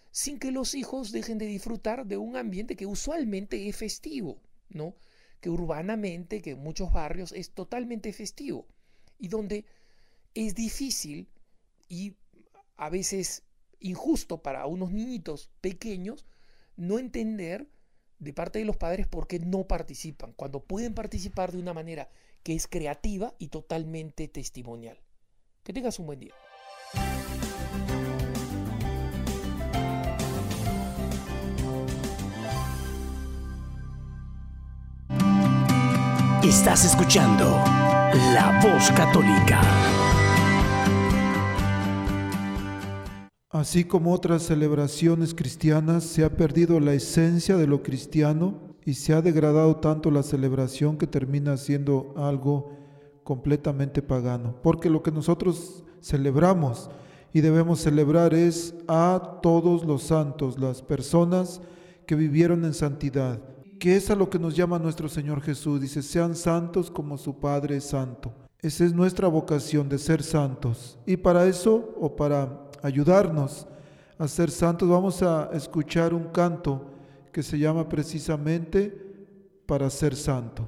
sin 0.09 0.39
que 0.39 0.51
los 0.51 0.73
hijos 0.73 1.11
dejen 1.11 1.37
de 1.37 1.45
disfrutar 1.45 2.07
de 2.07 2.17
un 2.17 2.37
ambiente 2.37 2.77
que 2.77 2.85
usualmente 2.85 3.67
es 3.67 3.75
festivo, 3.75 4.41
¿no? 4.69 4.95
Que 5.41 5.49
urbanamente, 5.49 6.41
que 6.41 6.51
en 6.51 6.63
muchos 6.63 6.93
barrios 6.93 7.33
es 7.33 7.51
totalmente 7.51 8.13
festivo 8.13 8.65
y 9.19 9.27
donde 9.27 9.65
es 10.33 10.55
difícil 10.55 11.27
y 11.89 12.15
a 12.77 12.89
veces 12.89 13.43
injusto 13.81 14.41
para 14.41 14.65
unos 14.65 14.91
niñitos 14.91 15.49
pequeños 15.59 16.25
no 16.77 16.99
entender 16.99 17.67
de 18.19 18.33
parte 18.33 18.59
de 18.59 18.65
los 18.65 18.77
padres 18.77 19.07
por 19.07 19.27
qué 19.27 19.39
no 19.39 19.67
participan, 19.67 20.33
cuando 20.33 20.61
pueden 20.61 20.93
participar 20.93 21.51
de 21.51 21.59
una 21.59 21.73
manera 21.73 22.09
que 22.43 22.53
es 22.53 22.67
creativa 22.67 23.33
y 23.39 23.47
totalmente 23.47 24.27
testimonial. 24.27 24.99
Que 25.63 25.73
tengas 25.73 25.99
un 25.99 26.07
buen 26.07 26.19
día. 26.19 26.33
Estás 36.43 36.83
escuchando 36.83 37.45
La 38.33 38.59
Voz 38.61 38.91
Católica. 38.91 40.12
Así 43.53 43.83
como 43.83 44.11
otras 44.11 44.41
celebraciones 44.41 45.35
cristianas, 45.35 46.05
se 46.05 46.23
ha 46.23 46.35
perdido 46.35 46.79
la 46.79 46.95
esencia 46.95 47.55
de 47.55 47.67
lo 47.67 47.83
cristiano 47.83 48.75
y 48.83 48.95
se 48.95 49.13
ha 49.13 49.21
degradado 49.21 49.75
tanto 49.75 50.09
la 50.09 50.23
celebración 50.23 50.97
que 50.97 51.05
termina 51.05 51.55
siendo 51.57 52.15
algo 52.17 52.71
completamente 53.23 54.01
pagano. 54.01 54.55
Porque 54.63 54.89
lo 54.89 55.03
que 55.03 55.11
nosotros 55.11 55.83
celebramos 56.01 56.89
y 57.31 57.41
debemos 57.41 57.79
celebrar 57.79 58.33
es 58.33 58.73
a 58.87 59.39
todos 59.43 59.85
los 59.85 60.01
santos, 60.01 60.57
las 60.57 60.81
personas 60.81 61.61
que 62.07 62.15
vivieron 62.15 62.65
en 62.65 62.73
santidad, 62.73 63.39
que 63.79 63.95
es 63.95 64.09
a 64.09 64.15
lo 64.15 64.31
que 64.31 64.39
nos 64.39 64.55
llama 64.55 64.79
nuestro 64.79 65.07
Señor 65.07 65.41
Jesús. 65.41 65.79
Dice, 65.79 66.01
sean 66.01 66.35
santos 66.35 66.89
como 66.89 67.19
su 67.19 67.39
Padre 67.39 67.77
es 67.77 67.83
santo. 67.83 68.33
Esa 68.63 68.83
es 68.83 68.93
nuestra 68.93 69.27
vocación 69.27 69.89
de 69.89 69.99
ser 69.99 70.23
santos. 70.23 70.97
Y 71.05 71.17
para 71.17 71.45
eso, 71.45 71.93
o 72.01 72.15
para 72.15 72.62
ayudarnos 72.83 73.65
a 74.19 74.27
ser 74.27 74.51
santos, 74.51 74.87
vamos 74.87 75.23
a 75.23 75.49
escuchar 75.53 76.13
un 76.13 76.25
canto 76.25 76.85
que 77.31 77.41
se 77.41 77.57
llama 77.57 77.89
precisamente 77.89 78.95
para 79.65 79.89
ser 79.89 80.15
santo. 80.15 80.67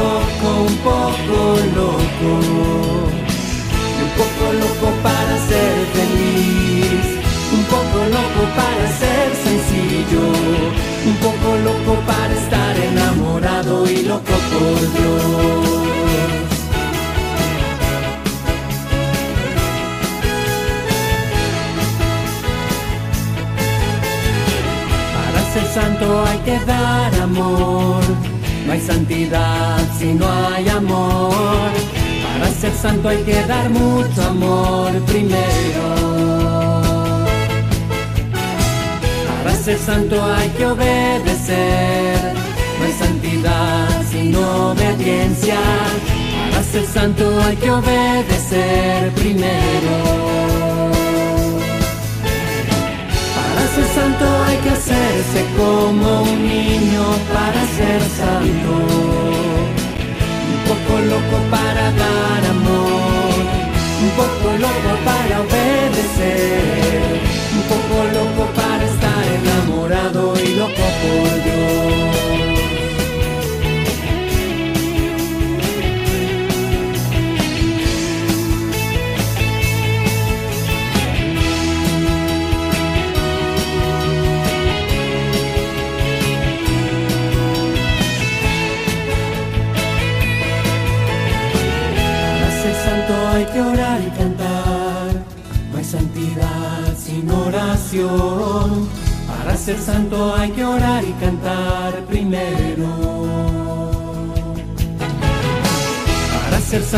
loco, 0.00 0.48
un 0.68 0.76
poco 0.78 1.38
loco. 1.76 2.32
Un 4.04 4.10
poco 4.18 4.44
loco 4.62 4.88
para 5.02 5.34
ser 5.48 5.74
feliz. 5.96 7.06
Un 7.52 7.64
poco 7.64 7.98
loco 8.16 8.42
para 8.58 8.84
ser 9.00 9.28
sencillo. 9.44 10.26
Un 11.06 11.16
poco 11.16 11.56
loco 11.64 12.00
para 12.06 12.32
estar 12.34 12.76
enamorado 12.78 13.90
y 13.90 14.02
loco 14.02 14.34
por 14.52 14.80
Dios. 14.92 15.78
santo 25.74 26.24
hay 26.26 26.38
que 26.38 26.58
dar 26.64 27.14
amor. 27.20 28.27
No 28.68 28.74
hay 28.74 28.80
santidad 28.82 29.78
si 29.98 30.12
no 30.12 30.26
hay 30.28 30.68
amor. 30.68 31.70
Para 32.38 32.52
ser 32.52 32.70
santo 32.70 33.08
hay 33.08 33.22
que 33.22 33.42
dar 33.46 33.70
mucho 33.70 34.22
amor 34.22 34.90
primero. 35.06 35.86
Para 39.42 39.56
ser 39.56 39.78
santo 39.78 40.22
hay 40.22 40.50
que 40.50 40.66
obedecer. 40.66 42.34
No 42.78 42.84
hay 42.84 42.92
santidad 42.92 44.02
sin 44.10 44.36
obediencia. 44.36 45.56
Para 46.50 46.62
ser 46.62 46.84
santo 46.84 47.40
hay 47.40 47.56
que 47.56 47.70
obedecer 47.70 49.12
primero 49.14 51.07
ser 53.78 53.94
santo 53.94 54.24
hay 54.46 54.56
que 54.58 54.70
hacerse 54.70 55.46
como 55.56 56.22
un 56.22 56.42
niño 56.42 57.04
para 57.32 57.60
ser 57.76 58.00
santo. 58.20 58.72
Un 60.52 60.60
poco 60.68 60.92
loco 61.12 61.36
para 61.50 61.84
dar 62.02 62.42
amor, 62.56 63.38
un 64.04 64.10
poco 64.20 64.46
loco 64.64 64.90
para 65.04 65.40
obedecer, 65.40 67.02
un 67.56 67.62
poco 67.72 67.96
loco 68.16 68.42
para 68.54 68.84
estar 68.84 69.24
enamorado 69.38 70.34
y 70.42 70.54
loco 70.56 70.84
por 71.00 71.30
Dios. 71.44 72.47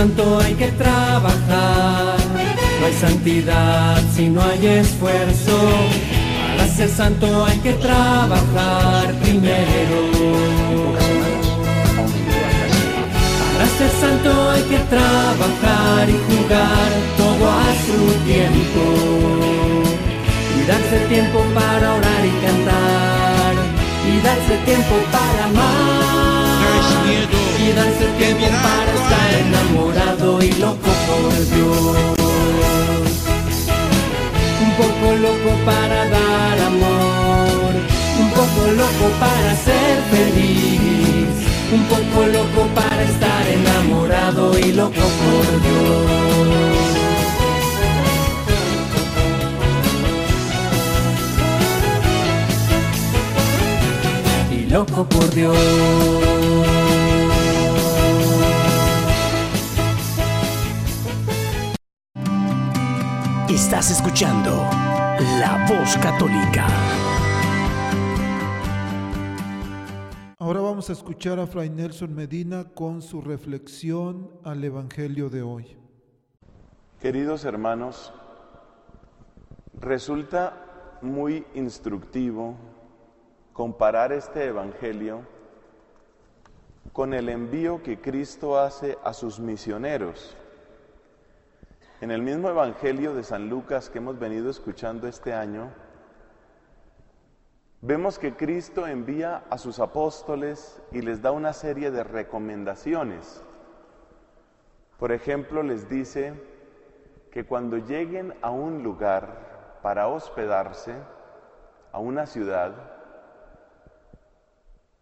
Santo 0.01 0.41
hay 0.43 0.55
que 0.55 0.69
trabajar. 0.83 2.17
No 2.79 2.87
hay 2.87 2.95
santidad 2.95 4.01
si 4.17 4.31
no 4.31 4.41
hay 4.43 4.67
esfuerzo. 4.67 5.57
Para 6.57 6.69
ser 6.69 6.89
santo 6.89 7.45
hay 7.45 7.59
que 7.59 7.75
trabajar 7.75 9.13
primero. 9.23 9.99
Para 13.53 13.67
ser 13.79 13.91
santo 14.03 14.31
hay 14.53 14.63
que 14.73 14.81
trabajar 14.95 16.03
y 16.15 16.19
jugar 16.29 16.89
todo 17.21 17.45
a 17.65 17.69
su 17.85 17.99
tiempo. 18.31 18.83
Y 20.57 20.61
darse 20.71 20.99
tiempo 21.15 21.39
para 21.59 21.87
orar 21.99 22.23
y 22.33 22.35
cantar. 22.47 23.53
Y 24.11 24.15
darse 24.27 24.55
tiempo 24.65 24.95
para 25.13 25.45
amar. 25.45 26.41
Y 27.71 27.73
darse 27.73 28.07
tiempo 28.19 28.47
para 28.67 28.93
estar 29.01 29.31
enamorado 29.47 30.43
y 30.43 30.53
loco 30.55 30.91
por 31.07 31.33
Dios. 31.55 31.97
Un 34.65 34.71
poco 34.81 35.07
loco 35.27 35.51
para 35.65 36.09
dar 36.09 36.59
amor. 36.67 37.73
Un 38.19 38.31
poco 38.31 38.73
loco 38.73 39.07
para 39.21 39.55
ser 39.55 40.03
feliz 40.11 41.01
un 41.73 41.85
poco 41.85 42.27
loco 42.27 42.67
para 42.75 43.03
estar 43.03 43.47
enamorado 43.49 44.59
y 44.59 44.73
loco 44.73 44.93
por 44.95 45.63
Dios. 45.63 46.11
Y 54.51 54.71
loco 54.71 55.05
por 55.05 55.31
Dios. 55.31 56.80
Estás 63.63 63.91
escuchando 63.91 64.51
La 65.39 65.67
Voz 65.69 65.95
Católica. 65.99 66.67
Ahora 70.39 70.61
vamos 70.61 70.89
a 70.89 70.95
escuchar 70.95 71.39
a 71.39 71.47
Fray 71.47 71.69
Nelson 71.69 72.15
Medina 72.15 72.65
con 72.75 73.03
su 73.03 73.21
reflexión 73.21 74.31
al 74.45 74.65
Evangelio 74.65 75.29
de 75.29 75.43
hoy. 75.43 75.77
Queridos 77.03 77.45
hermanos, 77.45 78.15
resulta 79.79 80.99
muy 81.03 81.45
instructivo 81.55 82.57
comparar 83.53 84.11
este 84.11 84.47
Evangelio 84.47 85.21
con 86.95 87.13
el 87.13 87.29
envío 87.29 87.83
que 87.83 88.01
Cristo 88.01 88.59
hace 88.59 88.97
a 89.05 89.13
sus 89.13 89.39
misioneros. 89.39 90.35
En 92.01 92.11
el 92.11 92.23
mismo 92.23 92.49
Evangelio 92.49 93.15
de 93.15 93.23
San 93.23 93.49
Lucas 93.49 93.91
que 93.91 93.99
hemos 93.99 94.19
venido 94.19 94.51
escuchando 94.51 95.07
este 95.07 95.33
año, 95.35 95.71
Vemos 97.83 98.19
que 98.19 98.37
Cristo 98.37 98.87
envía 98.87 99.45
a 99.49 99.57
sus 99.57 99.79
apóstoles 99.81 100.83
y 100.93 101.01
les 101.01 101.23
da 101.23 101.33
una 101.33 101.55
serie 101.55 101.91
de 101.91 102.05
recomendaciones. 102.05 103.43
Por 104.99 105.13
ejemplo, 105.13 105.63
les 105.63 105.89
dice 105.89 106.35
que 107.33 107.47
cuando 107.47 107.79
lleguen 107.79 108.35
a 108.43 108.51
un 108.51 108.83
lugar 108.83 109.79
para 109.83 110.09
hospedarse, 110.09 110.95
a 111.91 111.99
una 112.01 112.27
ciudad, 112.27 112.75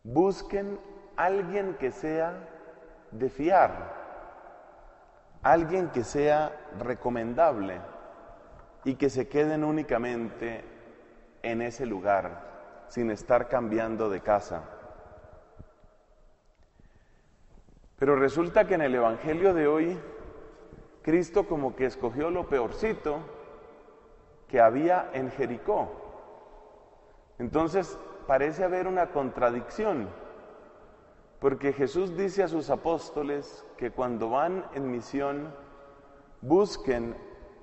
busquen 0.04 0.78
alguien 1.16 1.74
que 1.80 1.90
sea 1.90 2.32
de 3.10 3.28
fiar, 3.28 3.97
alguien 5.42 5.88
que 5.90 6.04
sea 6.04 6.52
recomendable 6.78 7.80
y 8.84 8.94
que 8.94 9.10
se 9.10 9.28
queden 9.28 9.64
únicamente 9.64 10.64
en 11.42 11.62
ese 11.62 11.86
lugar 11.86 12.86
sin 12.88 13.10
estar 13.10 13.48
cambiando 13.48 14.10
de 14.10 14.20
casa. 14.20 14.62
Pero 17.98 18.16
resulta 18.16 18.66
que 18.66 18.74
en 18.74 18.82
el 18.82 18.94
Evangelio 18.94 19.54
de 19.54 19.66
hoy, 19.66 19.98
Cristo 21.02 21.46
como 21.46 21.74
que 21.74 21.86
escogió 21.86 22.30
lo 22.30 22.48
peorcito 22.48 23.20
que 24.48 24.60
había 24.60 25.10
en 25.12 25.30
Jericó. 25.30 25.90
Entonces 27.38 27.98
parece 28.26 28.64
haber 28.64 28.86
una 28.86 29.10
contradicción, 29.10 30.08
porque 31.40 31.72
Jesús 31.72 32.16
dice 32.16 32.42
a 32.42 32.48
sus 32.48 32.70
apóstoles 32.70 33.64
que 33.76 33.90
cuando 33.90 34.30
van 34.30 34.64
en 34.74 34.90
misión, 34.90 35.54
busquen 36.40 37.16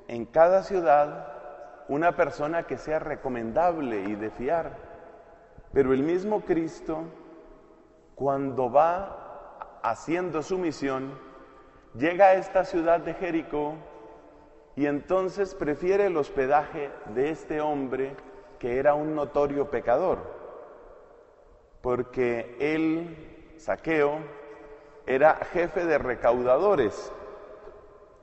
en 0.08 0.26
cada 0.26 0.64
ciudad 0.64 1.34
una 1.88 2.16
persona 2.16 2.64
que 2.64 2.78
sea 2.78 3.00
recomendable 3.00 4.04
y 4.04 4.16
de 4.16 4.32
fiar. 4.32 4.78
Pero 5.74 5.94
el 5.94 6.04
mismo 6.04 6.42
Cristo, 6.42 7.04
cuando 8.16 8.72
va 8.72 9.80
haciendo 9.84 10.42
su 10.42 10.58
misión, 10.58 11.12
llega 11.96 12.28
a 12.28 12.34
esta 12.36 12.64
ciudad 12.64 13.02
de 13.02 13.14
Jericó 13.14 13.76
y 14.76 14.88
entonces 14.88 15.54
prefiere 15.54 16.08
el 16.08 16.18
hospedaje 16.18 16.90
de 17.14 17.30
este 17.30 17.62
hombre 17.62 18.16
que 18.60 18.78
era 18.78 18.94
un 18.94 19.16
notorio 19.16 19.70
pecador, 19.70 20.20
porque 21.82 22.56
él, 22.60 23.35
Saqueo, 23.58 24.20
era 25.06 25.36
jefe 25.52 25.86
de 25.86 25.98
recaudadores 25.98 27.12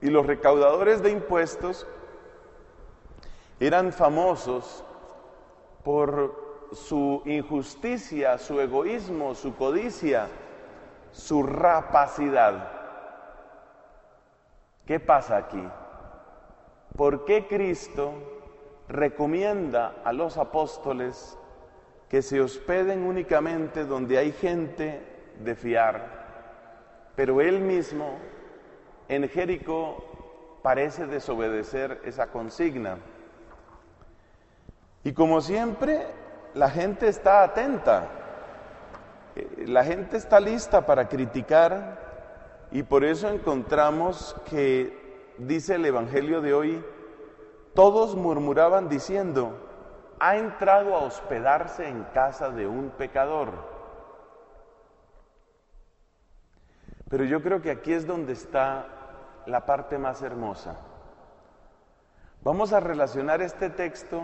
y 0.00 0.10
los 0.10 0.26
recaudadores 0.26 1.02
de 1.02 1.10
impuestos 1.10 1.86
eran 3.60 3.92
famosos 3.92 4.84
por 5.84 6.68
su 6.72 7.22
injusticia, 7.26 8.38
su 8.38 8.60
egoísmo, 8.60 9.34
su 9.34 9.54
codicia, 9.54 10.28
su 11.12 11.42
rapacidad. 11.42 12.68
¿Qué 14.86 14.98
pasa 14.98 15.36
aquí? 15.36 15.62
¿Por 16.96 17.24
qué 17.24 17.46
Cristo 17.46 18.12
recomienda 18.88 19.94
a 20.04 20.12
los 20.12 20.36
apóstoles 20.36 21.38
que 22.08 22.20
se 22.22 22.40
hospeden 22.40 23.04
únicamente 23.04 23.84
donde 23.84 24.18
hay 24.18 24.32
gente 24.32 25.11
de 25.44 25.54
fiar, 25.54 26.22
pero 27.14 27.40
él 27.40 27.60
mismo 27.60 28.18
en 29.08 29.28
Jericó 29.28 30.60
parece 30.62 31.06
desobedecer 31.06 32.00
esa 32.04 32.28
consigna? 32.28 32.98
Y 35.04 35.12
como 35.12 35.40
siempre, 35.40 36.06
la 36.54 36.70
gente 36.70 37.08
está 37.08 37.42
atenta, 37.42 38.08
eh, 39.34 39.64
la 39.66 39.84
gente 39.84 40.16
está 40.16 40.38
lista 40.38 40.86
para 40.86 41.08
criticar 41.08 41.98
y 42.70 42.82
por 42.84 43.04
eso 43.04 43.28
encontramos 43.28 44.36
que, 44.48 45.34
dice 45.38 45.74
el 45.74 45.84
Evangelio 45.84 46.40
de 46.40 46.54
hoy, 46.54 46.84
todos 47.74 48.14
murmuraban 48.14 48.88
diciendo, 48.88 49.56
ha 50.20 50.36
entrado 50.36 50.94
a 50.94 51.00
hospedarse 51.00 51.88
en 51.88 52.04
casa 52.14 52.50
de 52.50 52.66
un 52.66 52.90
pecador. 52.90 53.71
Pero 57.12 57.24
yo 57.24 57.42
creo 57.42 57.60
que 57.60 57.70
aquí 57.70 57.92
es 57.92 58.06
donde 58.06 58.32
está 58.32 58.86
la 59.44 59.66
parte 59.66 59.98
más 59.98 60.22
hermosa. 60.22 60.78
Vamos 62.40 62.72
a 62.72 62.80
relacionar 62.80 63.42
este 63.42 63.68
texto 63.68 64.22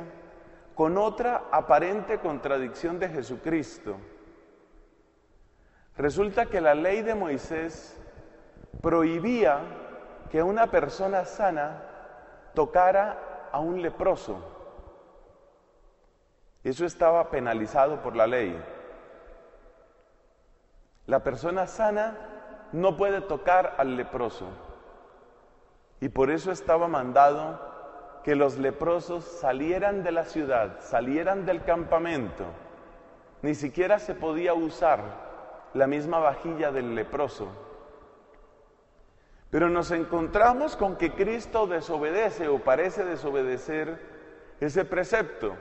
con 0.74 0.96
otra 0.96 1.48
aparente 1.52 2.18
contradicción 2.18 2.98
de 2.98 3.10
Jesucristo. 3.10 3.98
Resulta 5.98 6.46
que 6.46 6.62
la 6.62 6.74
ley 6.74 7.02
de 7.02 7.14
Moisés 7.14 7.94
prohibía 8.80 9.60
que 10.30 10.42
una 10.42 10.68
persona 10.68 11.26
sana 11.26 11.82
tocara 12.54 13.50
a 13.52 13.60
un 13.60 13.82
leproso. 13.82 14.42
Eso 16.64 16.86
estaba 16.86 17.28
penalizado 17.28 18.00
por 18.00 18.16
la 18.16 18.26
ley. 18.26 18.58
La 21.04 21.22
persona 21.22 21.66
sana 21.66 22.36
no 22.72 22.96
puede 22.96 23.20
tocar 23.20 23.74
al 23.78 23.96
leproso. 23.96 24.46
Y 26.00 26.08
por 26.08 26.30
eso 26.30 26.52
estaba 26.52 26.88
mandado 26.88 27.60
que 28.22 28.36
los 28.36 28.58
leprosos 28.58 29.24
salieran 29.24 30.02
de 30.02 30.12
la 30.12 30.24
ciudad, 30.24 30.80
salieran 30.80 31.46
del 31.46 31.64
campamento. 31.64 32.44
Ni 33.42 33.54
siquiera 33.54 33.98
se 33.98 34.14
podía 34.14 34.54
usar 34.54 35.00
la 35.74 35.86
misma 35.86 36.18
vajilla 36.18 36.70
del 36.70 36.94
leproso. 36.94 37.48
Pero 39.50 39.70
nos 39.70 39.90
encontramos 39.90 40.76
con 40.76 40.96
que 40.96 41.12
Cristo 41.12 41.66
desobedece 41.66 42.48
o 42.48 42.58
parece 42.58 43.04
desobedecer 43.04 43.98
ese 44.60 44.84
precepto, 44.84 45.54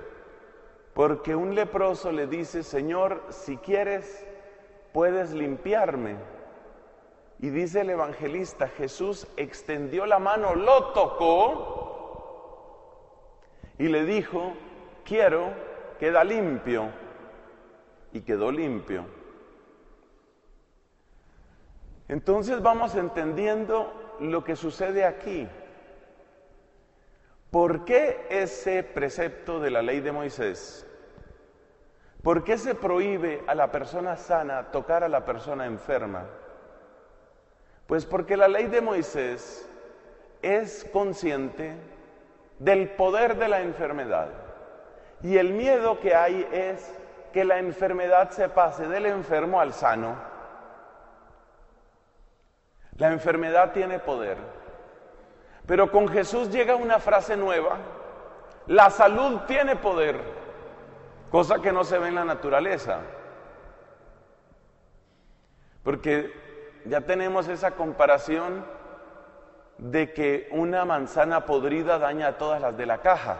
porque 0.93 1.35
un 1.35 1.55
leproso 1.55 2.11
le 2.11 2.27
dice, 2.27 2.63
Señor, 2.63 3.23
si 3.29 3.57
quieres, 3.57 4.25
puedes 4.91 5.31
limpiarme. 5.31 6.17
Y 7.39 7.49
dice 7.49 7.81
el 7.81 7.91
evangelista, 7.91 8.67
Jesús 8.67 9.27
extendió 9.37 10.05
la 10.05 10.17
mano, 10.19 10.55
lo 10.55 10.91
tocó 10.93 11.87
y 13.77 13.87
le 13.87 14.05
dijo, 14.05 14.53
quiero, 15.05 15.53
queda 15.99 16.23
limpio. 16.23 16.89
Y 18.11 18.21
quedó 18.21 18.51
limpio. 18.51 19.05
Entonces 22.07 22.61
vamos 22.61 22.95
entendiendo 22.95 24.15
lo 24.19 24.43
que 24.43 24.55
sucede 24.55 25.05
aquí. 25.05 25.47
¿Por 27.51 27.85
qué 27.85 28.25
ese 28.29 28.81
precepto 28.81 29.59
de 29.59 29.71
la 29.71 29.81
ley 29.81 29.99
de 29.99 30.11
Moisés? 30.11 30.85
¿Por 32.23 32.43
qué 32.43 32.57
se 32.57 32.75
prohíbe 32.75 33.43
a 33.45 33.53
la 33.53 33.71
persona 33.71 34.17
sana 34.17 34.71
tocar 34.71 35.03
a 35.03 35.09
la 35.09 35.23
persona 35.23 35.65
enferma? 35.65 36.25
Pues 37.87 38.05
porque 38.05 38.35
la 38.35 38.49
ley 38.49 38.67
de 38.67 38.81
Moisés 38.81 39.67
es 40.41 40.87
consciente 40.91 41.75
del 42.59 42.89
poder 42.91 43.37
de 43.37 43.47
la 43.47 43.61
enfermedad. 43.61 44.29
Y 45.23 45.37
el 45.37 45.53
miedo 45.53 45.99
que 45.99 46.13
hay 46.13 46.47
es 46.51 46.93
que 47.33 47.45
la 47.45 47.59
enfermedad 47.59 48.29
se 48.31 48.49
pase 48.49 48.87
del 48.87 49.05
enfermo 49.05 49.61
al 49.61 49.73
sano. 49.73 50.15
La 52.97 53.07
enfermedad 53.07 53.71
tiene 53.71 53.99
poder. 53.99 54.37
Pero 55.65 55.91
con 55.91 56.07
Jesús 56.07 56.49
llega 56.49 56.75
una 56.75 56.99
frase 56.99 57.37
nueva. 57.37 57.77
La 58.67 58.89
salud 58.89 59.41
tiene 59.47 59.77
poder, 59.77 60.19
cosa 61.31 61.59
que 61.59 61.71
no 61.71 61.85
se 61.85 61.97
ve 61.99 62.09
en 62.09 62.15
la 62.15 62.25
naturaleza. 62.25 62.99
Porque 65.83 66.46
ya 66.87 67.01
tenemos 67.01 67.47
esa 67.47 67.71
comparación 67.71 68.65
de 69.77 70.13
que 70.13 70.49
una 70.51 70.85
manzana 70.85 71.45
podrida 71.45 71.99
daña 71.99 72.27
a 72.27 72.37
todas 72.37 72.61
las 72.61 72.77
de 72.77 72.85
la 72.85 73.01
caja. 73.01 73.37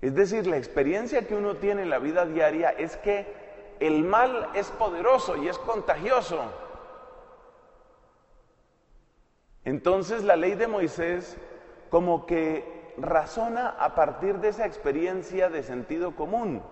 Es 0.00 0.14
decir, 0.14 0.46
la 0.46 0.56
experiencia 0.56 1.26
que 1.26 1.34
uno 1.34 1.56
tiene 1.56 1.82
en 1.82 1.90
la 1.90 1.98
vida 1.98 2.24
diaria 2.26 2.70
es 2.70 2.96
que 2.98 3.26
el 3.80 4.02
mal 4.04 4.48
es 4.54 4.68
poderoso 4.70 5.36
y 5.36 5.48
es 5.48 5.58
contagioso. 5.58 6.40
Entonces 9.64 10.24
la 10.24 10.36
ley 10.36 10.54
de 10.54 10.66
Moisés 10.66 11.36
como 11.90 12.26
que 12.26 12.94
razona 12.96 13.68
a 13.78 13.94
partir 13.94 14.38
de 14.38 14.48
esa 14.48 14.66
experiencia 14.66 15.48
de 15.48 15.62
sentido 15.62 16.14
común. 16.14 16.62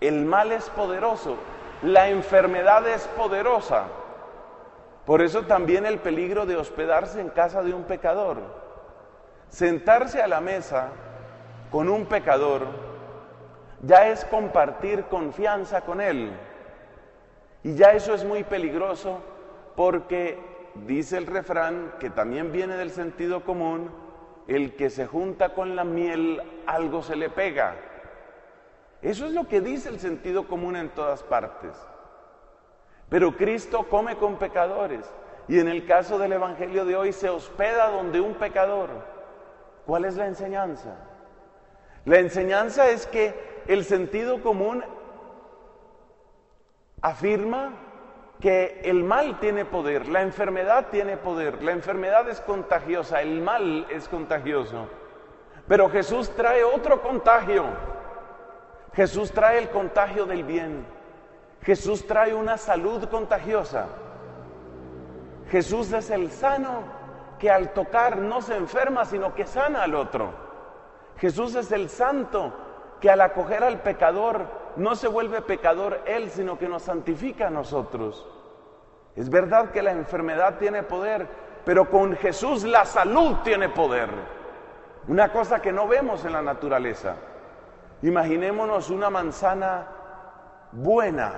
El 0.00 0.24
mal 0.24 0.52
es 0.52 0.68
poderoso, 0.70 1.36
la 1.82 2.08
enfermedad 2.08 2.86
es 2.88 3.06
poderosa. 3.08 3.84
Por 5.06 5.22
eso 5.22 5.42
también 5.42 5.86
el 5.86 5.98
peligro 5.98 6.44
de 6.44 6.56
hospedarse 6.56 7.20
en 7.20 7.30
casa 7.30 7.62
de 7.62 7.72
un 7.72 7.84
pecador. 7.84 8.38
Sentarse 9.48 10.20
a 10.20 10.28
la 10.28 10.40
mesa 10.40 10.88
con 11.70 11.88
un 11.88 12.06
pecador 12.06 12.66
ya 13.82 14.08
es 14.08 14.24
compartir 14.24 15.04
confianza 15.04 15.82
con 15.82 16.00
él. 16.00 16.32
Y 17.62 17.74
ya 17.74 17.92
eso 17.92 18.14
es 18.14 18.24
muy 18.24 18.44
peligroso 18.44 19.20
porque 19.76 20.38
dice 20.86 21.16
el 21.16 21.26
refrán, 21.26 21.94
que 21.98 22.10
también 22.10 22.52
viene 22.52 22.76
del 22.76 22.90
sentido 22.90 23.44
común, 23.44 23.90
el 24.46 24.74
que 24.76 24.90
se 24.90 25.06
junta 25.06 25.50
con 25.54 25.76
la 25.76 25.84
miel 25.84 26.42
algo 26.66 27.02
se 27.02 27.16
le 27.16 27.30
pega. 27.30 27.76
Eso 29.02 29.26
es 29.26 29.32
lo 29.32 29.46
que 29.46 29.60
dice 29.60 29.88
el 29.88 30.00
sentido 30.00 30.48
común 30.48 30.76
en 30.76 30.88
todas 30.90 31.22
partes. 31.22 31.72
Pero 33.08 33.36
Cristo 33.36 33.86
come 33.88 34.16
con 34.16 34.36
pecadores 34.36 35.08
y 35.46 35.58
en 35.60 35.68
el 35.68 35.86
caso 35.86 36.18
del 36.18 36.32
Evangelio 36.32 36.84
de 36.84 36.96
hoy 36.96 37.12
se 37.12 37.30
hospeda 37.30 37.90
donde 37.90 38.20
un 38.20 38.34
pecador. 38.34 38.90
¿Cuál 39.86 40.04
es 40.04 40.16
la 40.16 40.26
enseñanza? 40.26 40.96
La 42.04 42.18
enseñanza 42.18 42.88
es 42.90 43.06
que 43.06 43.62
el 43.66 43.84
sentido 43.84 44.42
común 44.42 44.84
afirma 47.00 47.72
que 48.40 48.80
el 48.84 49.02
mal 49.02 49.40
tiene 49.40 49.64
poder, 49.64 50.08
la 50.08 50.22
enfermedad 50.22 50.88
tiene 50.90 51.16
poder, 51.16 51.62
la 51.62 51.72
enfermedad 51.72 52.28
es 52.28 52.40
contagiosa, 52.40 53.20
el 53.20 53.40
mal 53.40 53.86
es 53.90 54.08
contagioso. 54.08 54.88
Pero 55.66 55.90
Jesús 55.90 56.30
trae 56.30 56.62
otro 56.64 57.02
contagio. 57.02 57.64
Jesús 58.98 59.30
trae 59.30 59.58
el 59.58 59.68
contagio 59.68 60.26
del 60.26 60.42
bien. 60.42 60.84
Jesús 61.62 62.04
trae 62.04 62.34
una 62.34 62.58
salud 62.58 63.04
contagiosa. 63.04 63.86
Jesús 65.52 65.92
es 65.92 66.10
el 66.10 66.32
sano 66.32 66.82
que 67.38 67.48
al 67.48 67.72
tocar 67.74 68.16
no 68.16 68.42
se 68.42 68.56
enferma, 68.56 69.04
sino 69.04 69.36
que 69.36 69.46
sana 69.46 69.84
al 69.84 69.94
otro. 69.94 70.32
Jesús 71.18 71.54
es 71.54 71.70
el 71.70 71.88
santo 71.90 72.52
que 73.00 73.08
al 73.08 73.20
acoger 73.20 73.62
al 73.62 73.82
pecador 73.82 74.46
no 74.74 74.96
se 74.96 75.06
vuelve 75.06 75.42
pecador 75.42 76.00
él, 76.04 76.28
sino 76.30 76.58
que 76.58 76.68
nos 76.68 76.82
santifica 76.82 77.46
a 77.46 77.50
nosotros. 77.50 78.26
Es 79.14 79.30
verdad 79.30 79.70
que 79.70 79.80
la 79.80 79.92
enfermedad 79.92 80.58
tiene 80.58 80.82
poder, 80.82 81.28
pero 81.64 81.88
con 81.88 82.16
Jesús 82.16 82.64
la 82.64 82.84
salud 82.84 83.36
tiene 83.44 83.68
poder. 83.68 84.08
Una 85.06 85.30
cosa 85.30 85.62
que 85.62 85.70
no 85.70 85.86
vemos 85.86 86.24
en 86.24 86.32
la 86.32 86.42
naturaleza. 86.42 87.14
Imaginémonos 88.02 88.90
una 88.90 89.10
manzana 89.10 89.86
buena, 90.72 91.32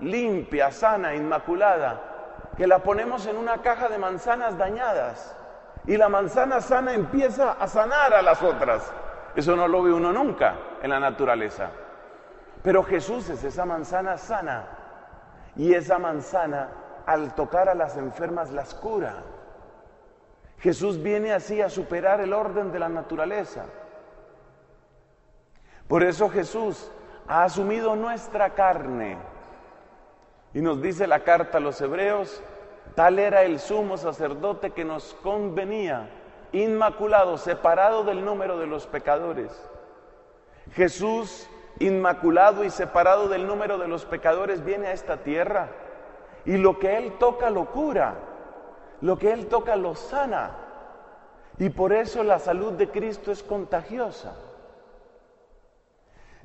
limpia, 0.00 0.70
sana, 0.70 1.14
inmaculada, 1.14 2.00
que 2.56 2.66
la 2.66 2.80
ponemos 2.80 3.26
en 3.26 3.36
una 3.36 3.58
caja 3.62 3.88
de 3.88 3.98
manzanas 3.98 4.58
dañadas 4.58 5.36
y 5.86 5.96
la 5.96 6.08
manzana 6.08 6.60
sana 6.60 6.94
empieza 6.94 7.52
a 7.52 7.66
sanar 7.66 8.14
a 8.14 8.22
las 8.22 8.42
otras. 8.42 8.92
Eso 9.34 9.56
no 9.56 9.66
lo 9.68 9.82
ve 9.82 9.92
uno 9.92 10.12
nunca 10.12 10.54
en 10.82 10.90
la 10.90 11.00
naturaleza. 11.00 11.70
Pero 12.62 12.84
Jesús 12.84 13.28
es 13.30 13.42
esa 13.44 13.64
manzana 13.64 14.18
sana 14.18 14.64
y 15.56 15.74
esa 15.74 15.98
manzana 15.98 16.68
al 17.06 17.34
tocar 17.34 17.68
a 17.68 17.74
las 17.74 17.96
enfermas 17.96 18.50
las 18.52 18.74
cura. 18.74 19.14
Jesús 20.58 21.02
viene 21.02 21.32
así 21.32 21.60
a 21.60 21.68
superar 21.68 22.20
el 22.20 22.32
orden 22.32 22.70
de 22.70 22.78
la 22.78 22.88
naturaleza. 22.88 23.64
Por 25.92 26.04
eso 26.04 26.30
Jesús 26.30 26.90
ha 27.28 27.44
asumido 27.44 27.94
nuestra 27.96 28.54
carne. 28.54 29.18
Y 30.54 30.62
nos 30.62 30.80
dice 30.80 31.06
la 31.06 31.20
carta 31.20 31.58
a 31.58 31.60
los 31.60 31.78
hebreos, 31.82 32.42
tal 32.94 33.18
era 33.18 33.42
el 33.42 33.60
sumo 33.60 33.98
sacerdote 33.98 34.70
que 34.70 34.86
nos 34.86 35.12
convenía, 35.22 36.08
inmaculado, 36.52 37.36
separado 37.36 38.04
del 38.04 38.24
número 38.24 38.56
de 38.56 38.66
los 38.66 38.86
pecadores. 38.86 39.52
Jesús, 40.72 41.46
inmaculado 41.78 42.64
y 42.64 42.70
separado 42.70 43.28
del 43.28 43.46
número 43.46 43.76
de 43.76 43.88
los 43.88 44.06
pecadores, 44.06 44.64
viene 44.64 44.86
a 44.86 44.92
esta 44.92 45.18
tierra 45.18 45.68
y 46.46 46.56
lo 46.56 46.78
que 46.78 46.96
Él 46.96 47.18
toca 47.18 47.50
lo 47.50 47.66
cura, 47.66 48.14
lo 49.02 49.18
que 49.18 49.30
Él 49.30 49.46
toca 49.48 49.76
lo 49.76 49.94
sana. 49.94 50.52
Y 51.58 51.68
por 51.68 51.92
eso 51.92 52.24
la 52.24 52.38
salud 52.38 52.72
de 52.72 52.88
Cristo 52.88 53.30
es 53.30 53.42
contagiosa. 53.42 54.32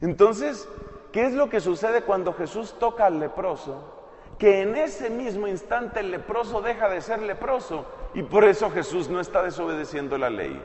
Entonces, 0.01 0.67
¿qué 1.12 1.25
es 1.25 1.33
lo 1.33 1.49
que 1.49 1.60
sucede 1.60 2.01
cuando 2.01 2.33
Jesús 2.33 2.75
toca 2.79 3.05
al 3.05 3.19
leproso? 3.19 3.93
Que 4.38 4.62
en 4.62 4.75
ese 4.75 5.10
mismo 5.10 5.47
instante 5.47 5.99
el 6.01 6.12
leproso 6.12 6.62
deja 6.62 6.89
de 6.89 7.01
ser 7.01 7.21
leproso 7.21 7.86
y 8.13 8.23
por 8.23 8.43
eso 8.43 8.69
Jesús 8.69 9.10
no 9.10 9.19
está 9.19 9.41
desobedeciendo 9.41 10.17
la 10.17 10.29
ley. 10.29 10.62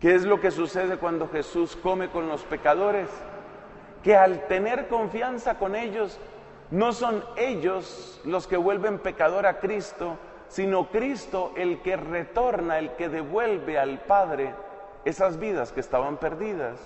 ¿Qué 0.00 0.14
es 0.14 0.24
lo 0.24 0.38
que 0.38 0.50
sucede 0.50 0.98
cuando 0.98 1.28
Jesús 1.28 1.76
come 1.76 2.10
con 2.10 2.28
los 2.28 2.42
pecadores? 2.42 3.08
Que 4.02 4.16
al 4.16 4.46
tener 4.48 4.88
confianza 4.88 5.58
con 5.58 5.74
ellos, 5.74 6.18
no 6.70 6.92
son 6.92 7.24
ellos 7.36 8.20
los 8.24 8.46
que 8.46 8.58
vuelven 8.58 8.98
pecador 8.98 9.46
a 9.46 9.60
Cristo, 9.60 10.18
sino 10.48 10.90
Cristo 10.90 11.52
el 11.56 11.80
que 11.80 11.96
retorna, 11.96 12.78
el 12.78 12.90
que 12.96 13.08
devuelve 13.08 13.78
al 13.78 14.00
Padre 14.00 14.54
esas 15.04 15.38
vidas 15.38 15.72
que 15.72 15.80
estaban 15.80 16.16
perdidas. 16.16 16.78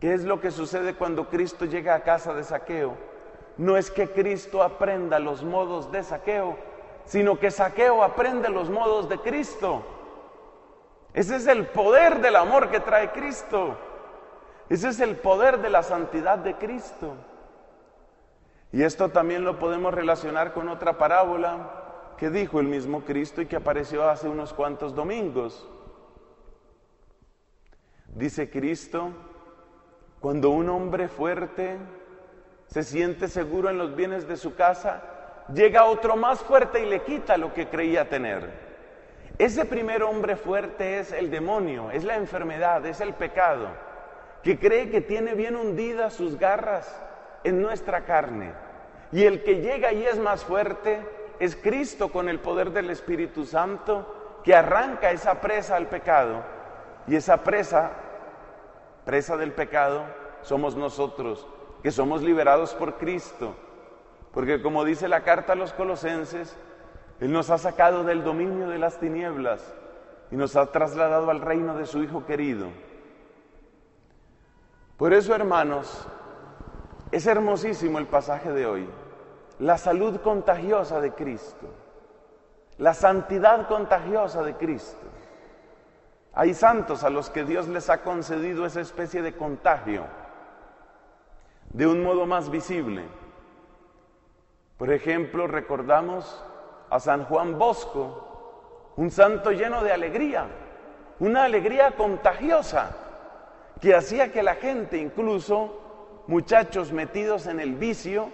¿Qué 0.00 0.14
es 0.14 0.24
lo 0.24 0.40
que 0.40 0.50
sucede 0.50 0.94
cuando 0.94 1.28
Cristo 1.28 1.64
llega 1.64 1.94
a 1.94 2.02
casa 2.02 2.34
de 2.34 2.44
saqueo? 2.44 2.94
No 3.56 3.76
es 3.76 3.90
que 3.90 4.10
Cristo 4.10 4.62
aprenda 4.62 5.18
los 5.18 5.42
modos 5.42 5.90
de 5.90 6.02
saqueo, 6.02 6.56
sino 7.06 7.38
que 7.38 7.50
saqueo 7.50 8.02
aprende 8.02 8.50
los 8.50 8.68
modos 8.68 9.08
de 9.08 9.18
Cristo. 9.18 9.82
Ese 11.14 11.36
es 11.36 11.46
el 11.46 11.66
poder 11.66 12.20
del 12.20 12.36
amor 12.36 12.70
que 12.70 12.80
trae 12.80 13.12
Cristo. 13.12 13.78
Ese 14.68 14.88
es 14.88 15.00
el 15.00 15.16
poder 15.16 15.62
de 15.62 15.70
la 15.70 15.82
santidad 15.82 16.38
de 16.38 16.56
Cristo. 16.56 17.14
Y 18.72 18.82
esto 18.82 19.08
también 19.08 19.44
lo 19.44 19.58
podemos 19.58 19.94
relacionar 19.94 20.52
con 20.52 20.68
otra 20.68 20.98
parábola 20.98 21.70
que 22.18 22.28
dijo 22.28 22.60
el 22.60 22.66
mismo 22.66 23.02
Cristo 23.02 23.40
y 23.40 23.46
que 23.46 23.56
apareció 23.56 24.08
hace 24.08 24.28
unos 24.28 24.52
cuantos 24.52 24.94
domingos. 24.94 25.66
Dice 28.16 28.48
Cristo, 28.48 29.10
cuando 30.20 30.48
un 30.48 30.70
hombre 30.70 31.06
fuerte 31.06 31.76
se 32.66 32.82
siente 32.82 33.28
seguro 33.28 33.68
en 33.68 33.76
los 33.76 33.94
bienes 33.94 34.26
de 34.26 34.38
su 34.38 34.54
casa, 34.54 35.02
llega 35.52 35.84
otro 35.84 36.16
más 36.16 36.40
fuerte 36.40 36.80
y 36.80 36.86
le 36.86 37.02
quita 37.02 37.36
lo 37.36 37.52
que 37.52 37.68
creía 37.68 38.08
tener. 38.08 38.48
Ese 39.36 39.66
primer 39.66 40.02
hombre 40.02 40.36
fuerte 40.36 40.98
es 40.98 41.12
el 41.12 41.30
demonio, 41.30 41.90
es 41.90 42.04
la 42.04 42.16
enfermedad, 42.16 42.86
es 42.86 43.02
el 43.02 43.12
pecado, 43.12 43.68
que 44.42 44.58
cree 44.58 44.88
que 44.88 45.02
tiene 45.02 45.34
bien 45.34 45.54
hundidas 45.54 46.14
sus 46.14 46.38
garras 46.38 46.98
en 47.44 47.60
nuestra 47.60 48.06
carne. 48.06 48.54
Y 49.12 49.24
el 49.24 49.42
que 49.42 49.60
llega 49.60 49.92
y 49.92 50.06
es 50.06 50.18
más 50.18 50.42
fuerte 50.42 51.00
es 51.38 51.54
Cristo 51.54 52.10
con 52.10 52.30
el 52.30 52.40
poder 52.40 52.70
del 52.70 52.88
Espíritu 52.88 53.44
Santo 53.44 54.40
que 54.42 54.54
arranca 54.54 55.10
esa 55.10 55.38
presa 55.42 55.76
al 55.76 55.88
pecado. 55.88 56.42
Y 57.06 57.14
esa 57.14 57.44
presa 57.44 57.92
presa 59.06 59.36
del 59.36 59.52
pecado 59.52 60.04
somos 60.42 60.76
nosotros, 60.76 61.46
que 61.82 61.90
somos 61.90 62.22
liberados 62.22 62.74
por 62.74 62.96
Cristo. 62.96 63.54
Porque 64.32 64.60
como 64.60 64.84
dice 64.84 65.08
la 65.08 65.22
carta 65.22 65.54
a 65.54 65.56
los 65.56 65.72
colosenses, 65.72 66.54
Él 67.20 67.32
nos 67.32 67.48
ha 67.48 67.56
sacado 67.56 68.04
del 68.04 68.22
dominio 68.22 68.68
de 68.68 68.78
las 68.78 68.98
tinieblas 68.98 69.74
y 70.30 70.36
nos 70.36 70.56
ha 70.56 70.66
trasladado 70.72 71.30
al 71.30 71.40
reino 71.40 71.76
de 71.76 71.86
su 71.86 72.02
Hijo 72.02 72.26
querido. 72.26 72.66
Por 74.98 75.12
eso, 75.12 75.34
hermanos, 75.34 76.06
es 77.12 77.26
hermosísimo 77.26 77.98
el 77.98 78.06
pasaje 78.06 78.50
de 78.50 78.66
hoy. 78.66 78.88
La 79.60 79.78
salud 79.78 80.20
contagiosa 80.20 81.00
de 81.00 81.12
Cristo. 81.12 81.68
La 82.78 82.92
santidad 82.92 83.68
contagiosa 83.68 84.42
de 84.42 84.54
Cristo. 84.56 85.06
Hay 86.38 86.52
santos 86.52 87.02
a 87.02 87.08
los 87.08 87.30
que 87.30 87.44
Dios 87.44 87.66
les 87.66 87.88
ha 87.88 88.02
concedido 88.02 88.66
esa 88.66 88.82
especie 88.82 89.22
de 89.22 89.32
contagio 89.32 90.04
de 91.70 91.86
un 91.86 92.02
modo 92.02 92.26
más 92.26 92.50
visible. 92.50 93.04
Por 94.76 94.92
ejemplo, 94.92 95.46
recordamos 95.46 96.44
a 96.90 97.00
San 97.00 97.24
Juan 97.24 97.58
Bosco, 97.58 98.92
un 98.96 99.10
santo 99.10 99.50
lleno 99.50 99.82
de 99.82 99.92
alegría, 99.92 100.46
una 101.20 101.44
alegría 101.44 101.96
contagiosa 101.96 102.94
que 103.80 103.94
hacía 103.94 104.30
que 104.30 104.42
la 104.42 104.56
gente, 104.56 104.98
incluso 104.98 105.80
muchachos 106.26 106.92
metidos 106.92 107.46
en 107.46 107.60
el 107.60 107.76
vicio, 107.76 108.28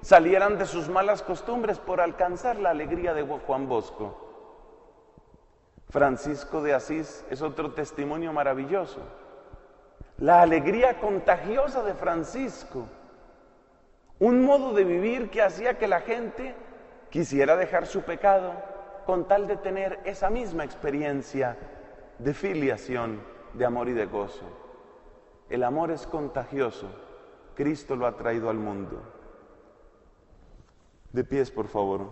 salieran 0.00 0.58
de 0.58 0.66
sus 0.66 0.88
malas 0.88 1.24
costumbres 1.24 1.80
por 1.80 2.00
alcanzar 2.00 2.54
la 2.60 2.70
alegría 2.70 3.14
de 3.14 3.22
Juan 3.24 3.68
Bosco. 3.68 4.27
Francisco 5.90 6.62
de 6.62 6.74
Asís 6.74 7.24
es 7.30 7.40
otro 7.40 7.72
testimonio 7.72 8.32
maravilloso. 8.32 9.00
La 10.18 10.42
alegría 10.42 11.00
contagiosa 11.00 11.82
de 11.82 11.94
Francisco. 11.94 12.86
Un 14.18 14.44
modo 14.44 14.74
de 14.74 14.84
vivir 14.84 15.30
que 15.30 15.42
hacía 15.42 15.78
que 15.78 15.88
la 15.88 16.00
gente 16.00 16.54
quisiera 17.08 17.56
dejar 17.56 17.86
su 17.86 18.02
pecado 18.02 18.52
con 19.06 19.26
tal 19.26 19.46
de 19.46 19.56
tener 19.56 20.00
esa 20.04 20.28
misma 20.28 20.64
experiencia 20.64 21.56
de 22.18 22.34
filiación, 22.34 23.22
de 23.54 23.64
amor 23.64 23.88
y 23.88 23.92
de 23.92 24.06
gozo. 24.06 24.44
El 25.48 25.62
amor 25.62 25.90
es 25.90 26.06
contagioso. 26.06 26.88
Cristo 27.54 27.96
lo 27.96 28.06
ha 28.06 28.16
traído 28.16 28.50
al 28.50 28.58
mundo. 28.58 29.00
De 31.12 31.24
pies, 31.24 31.50
por 31.50 31.68
favor. 31.68 32.10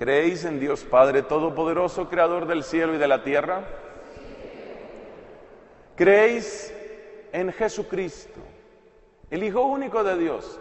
¿Creéis 0.00 0.46
en 0.46 0.58
Dios 0.58 0.82
Padre 0.84 1.22
Todopoderoso, 1.22 2.08
Creador 2.08 2.46
del 2.46 2.64
cielo 2.64 2.94
y 2.94 2.96
de 2.96 3.06
la 3.06 3.22
tierra? 3.22 3.64
¿Creéis 5.94 6.72
en 7.32 7.52
Jesucristo, 7.52 8.40
el 9.30 9.44
Hijo 9.44 9.60
único 9.66 10.02
de 10.02 10.16
Dios, 10.16 10.58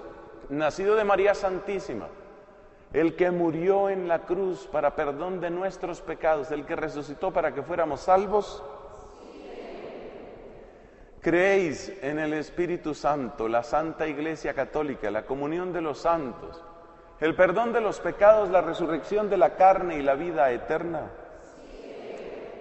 nacido 0.49 0.95
de 0.95 1.05
María 1.05 1.35
Santísima, 1.35 2.09
el 2.91 3.15
que 3.15 3.31
murió 3.31 3.89
en 3.89 4.09
la 4.09 4.23
cruz 4.23 4.67
para 4.69 4.93
perdón 4.93 5.39
de 5.39 5.51
nuestros 5.51 6.01
pecados, 6.01 6.51
el 6.51 6.65
que 6.65 6.75
resucitó 6.75 7.31
para 7.31 7.53
que 7.53 7.63
fuéramos 7.63 8.01
salvos? 8.01 8.61
¿Creéis 11.21 11.93
en 12.01 12.19
el 12.19 12.33
Espíritu 12.33 12.93
Santo, 12.93 13.47
la 13.47 13.63
Santa 13.63 14.05
Iglesia 14.05 14.53
Católica, 14.53 15.09
la 15.09 15.25
comunión 15.25 15.71
de 15.71 15.79
los 15.79 15.99
santos? 15.99 16.61
El 17.19 17.35
perdón 17.35 17.73
de 17.73 17.81
los 17.81 17.99
pecados, 17.99 18.49
la 18.49 18.61
resurrección 18.61 19.29
de 19.29 19.37
la 19.37 19.55
carne 19.55 19.97
y 19.97 20.01
la 20.01 20.15
vida 20.15 20.51
eterna. 20.51 21.09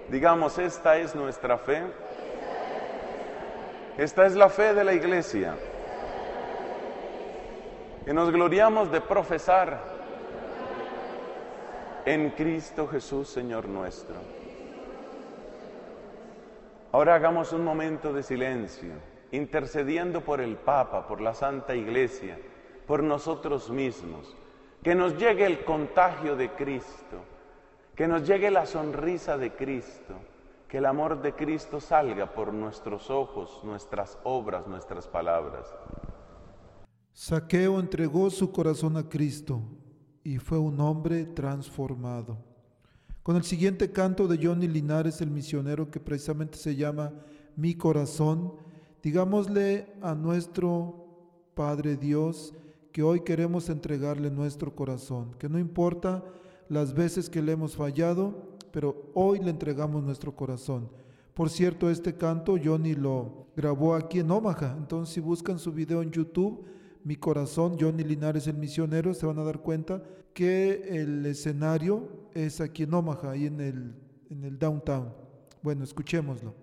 Digamos, 0.09 0.59
esta 0.59 0.97
es 0.99 1.15
nuestra 1.15 1.59
fe. 1.59 1.83
Esta 3.97 4.27
es 4.27 4.35
la 4.35 4.49
fe 4.49 4.75
de 4.75 4.85
la 4.85 4.95
iglesia. 4.95 5.55
Que 8.05 8.13
nos 8.15 8.31
gloriamos 8.31 8.91
de 8.91 9.01
profesar 9.01 9.79
en 12.05 12.31
Cristo 12.31 12.89
Jesús, 12.89 13.29
Señor 13.29 13.69
nuestro. 13.69 14.17
Ahora 16.91 17.15
hagamos 17.15 17.53
un 17.53 17.65
momento 17.65 18.13
de 18.13 18.23
silencio. 18.23 18.93
intercediendo 19.31 20.23
por 20.23 20.41
el 20.41 20.57
Papa, 20.57 21.07
por 21.07 21.21
la 21.21 21.35
Santa 21.35 21.75
Iglesia, 21.75 22.39
por 22.87 23.03
nosotros 23.03 23.71
mismos, 23.71 24.35
que 24.83 24.95
nos 24.95 25.19
llegue 25.19 25.45
el 25.45 25.65
contagio 25.65 26.37
de 26.37 26.51
Cristo, 26.53 27.25
que 27.95 28.07
nos 28.07 28.27
llegue 28.27 28.51
la 28.51 28.67
sonrisa 28.67 29.37
de 29.37 29.53
Cristo, 29.53 30.15
que 30.69 30.79
el 30.79 30.87
amor 30.87 31.21
de 31.21 31.33
Cristo 31.35 31.81
salga 31.81 32.33
por 32.33 32.53
nuestros 32.53 33.11
ojos, 33.11 33.61
nuestras 33.65 34.19
obras, 34.23 34.67
nuestras 34.67 35.09
palabras. 35.09 35.67
Saqueo 37.13 37.81
entregó 37.81 38.31
su 38.31 38.53
corazón 38.53 38.97
a 38.97 39.09
Cristo 39.09 39.61
y 40.23 40.39
fue 40.39 40.59
un 40.59 40.79
hombre 40.81 41.25
transformado. 41.25 42.39
Con 43.23 43.37
el 43.37 43.43
siguiente 43.43 43.91
canto 43.91 44.29
de 44.29 44.39
Johnny 44.41 44.69
Linares, 44.69 45.21
el 45.21 45.31
misionero 45.31 45.91
que 45.91 46.01
precisamente 46.01 46.57
se 46.57 46.77
llama 46.77 47.13
Mi 47.57 47.75
corazón, 47.75 48.55
digámosle 49.03 49.93
a 50.01 50.15
nuestro 50.15 51.07
Padre 51.55 51.97
Dios 51.97 52.55
que 52.93 53.03
hoy 53.03 53.21
queremos 53.21 53.69
entregarle 53.69 54.31
nuestro 54.31 54.75
corazón, 54.75 55.35
que 55.39 55.49
no 55.49 55.59
importa 55.59 56.25
las 56.69 56.95
veces 56.95 57.31
que 57.31 57.43
le 57.43 57.53
hemos 57.53 57.77
fallado, 57.77 58.57
pero 58.73 59.11
hoy 59.15 59.39
le 59.39 59.51
entregamos 59.51 60.03
nuestro 60.03 60.35
corazón. 60.35 60.89
Por 61.35 61.51
cierto, 61.51 61.89
este 61.91 62.17
canto 62.17 62.57
Johnny 62.63 62.95
lo 62.95 63.47
grabó 63.57 63.95
aquí 63.95 64.21
en 64.21 64.31
Omaha, 64.31 64.75
entonces 64.77 65.15
si 65.15 65.21
buscan 65.21 65.59
su 65.59 65.73
video 65.73 66.03
en 66.03 66.11
YouTube, 66.11 66.65
Mi 67.05 67.17
Corazón, 67.17 67.77
Johnny 67.79 68.03
Linares 68.03 68.47
el 68.49 68.57
Misionero, 68.57 69.15
se 69.15 69.27
van 69.27 69.39
a 69.39 69.45
dar 69.45 69.61
cuenta 69.61 70.03
que 70.35 71.01
el 71.01 71.25
escenario 71.27 72.09
es 72.35 72.61
aquí 72.61 72.83
en 72.83 72.95
Omaha, 72.95 73.31
ahí 73.31 73.47
en 73.47 73.61
el, 73.61 73.95
en 74.31 74.45
el 74.45 74.59
downtown. 74.59 75.13
Bueno, 75.63 75.85
escuchémoslo. 75.85 76.55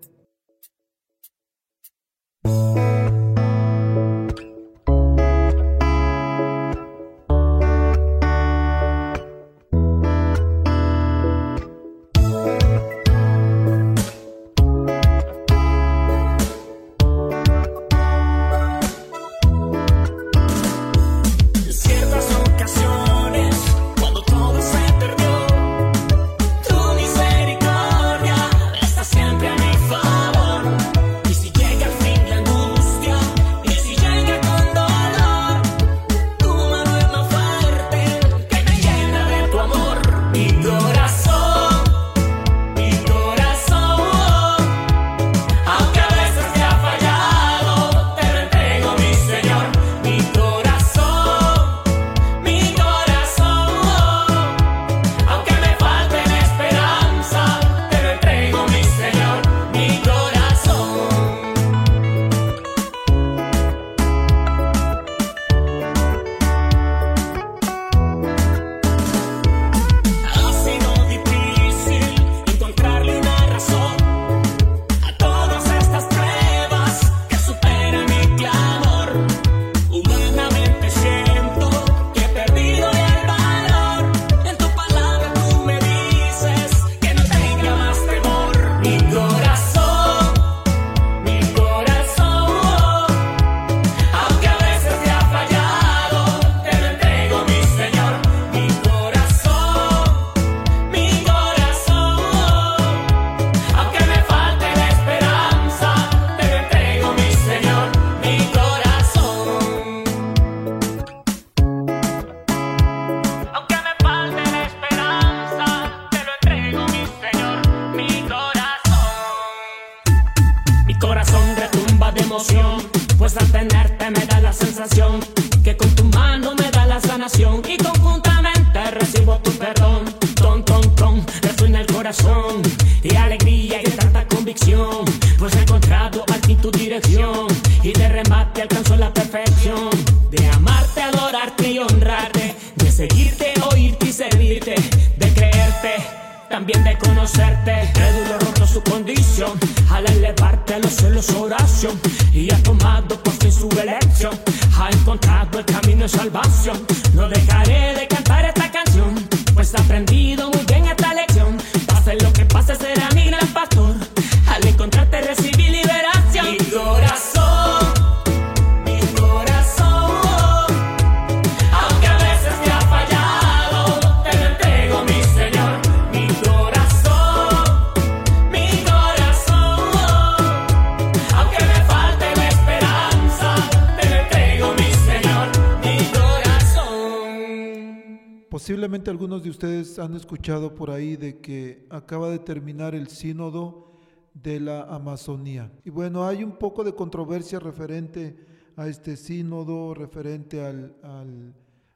Posiblemente 188.76 189.10
algunos 189.10 189.42
de 189.42 189.48
ustedes 189.48 189.98
han 189.98 190.14
escuchado 190.16 190.74
por 190.74 190.90
ahí 190.90 191.16
de 191.16 191.40
que 191.40 191.86
acaba 191.88 192.28
de 192.28 192.38
terminar 192.38 192.94
el 192.94 193.08
sínodo 193.08 193.90
de 194.34 194.60
la 194.60 194.82
Amazonía. 194.82 195.72
Y 195.82 195.88
bueno, 195.88 196.26
hay 196.26 196.44
un 196.44 196.58
poco 196.58 196.84
de 196.84 196.94
controversia 196.94 197.58
referente 197.58 198.36
a 198.76 198.86
este 198.86 199.16
sínodo, 199.16 199.94
referente 199.94 200.60
a 200.60 200.74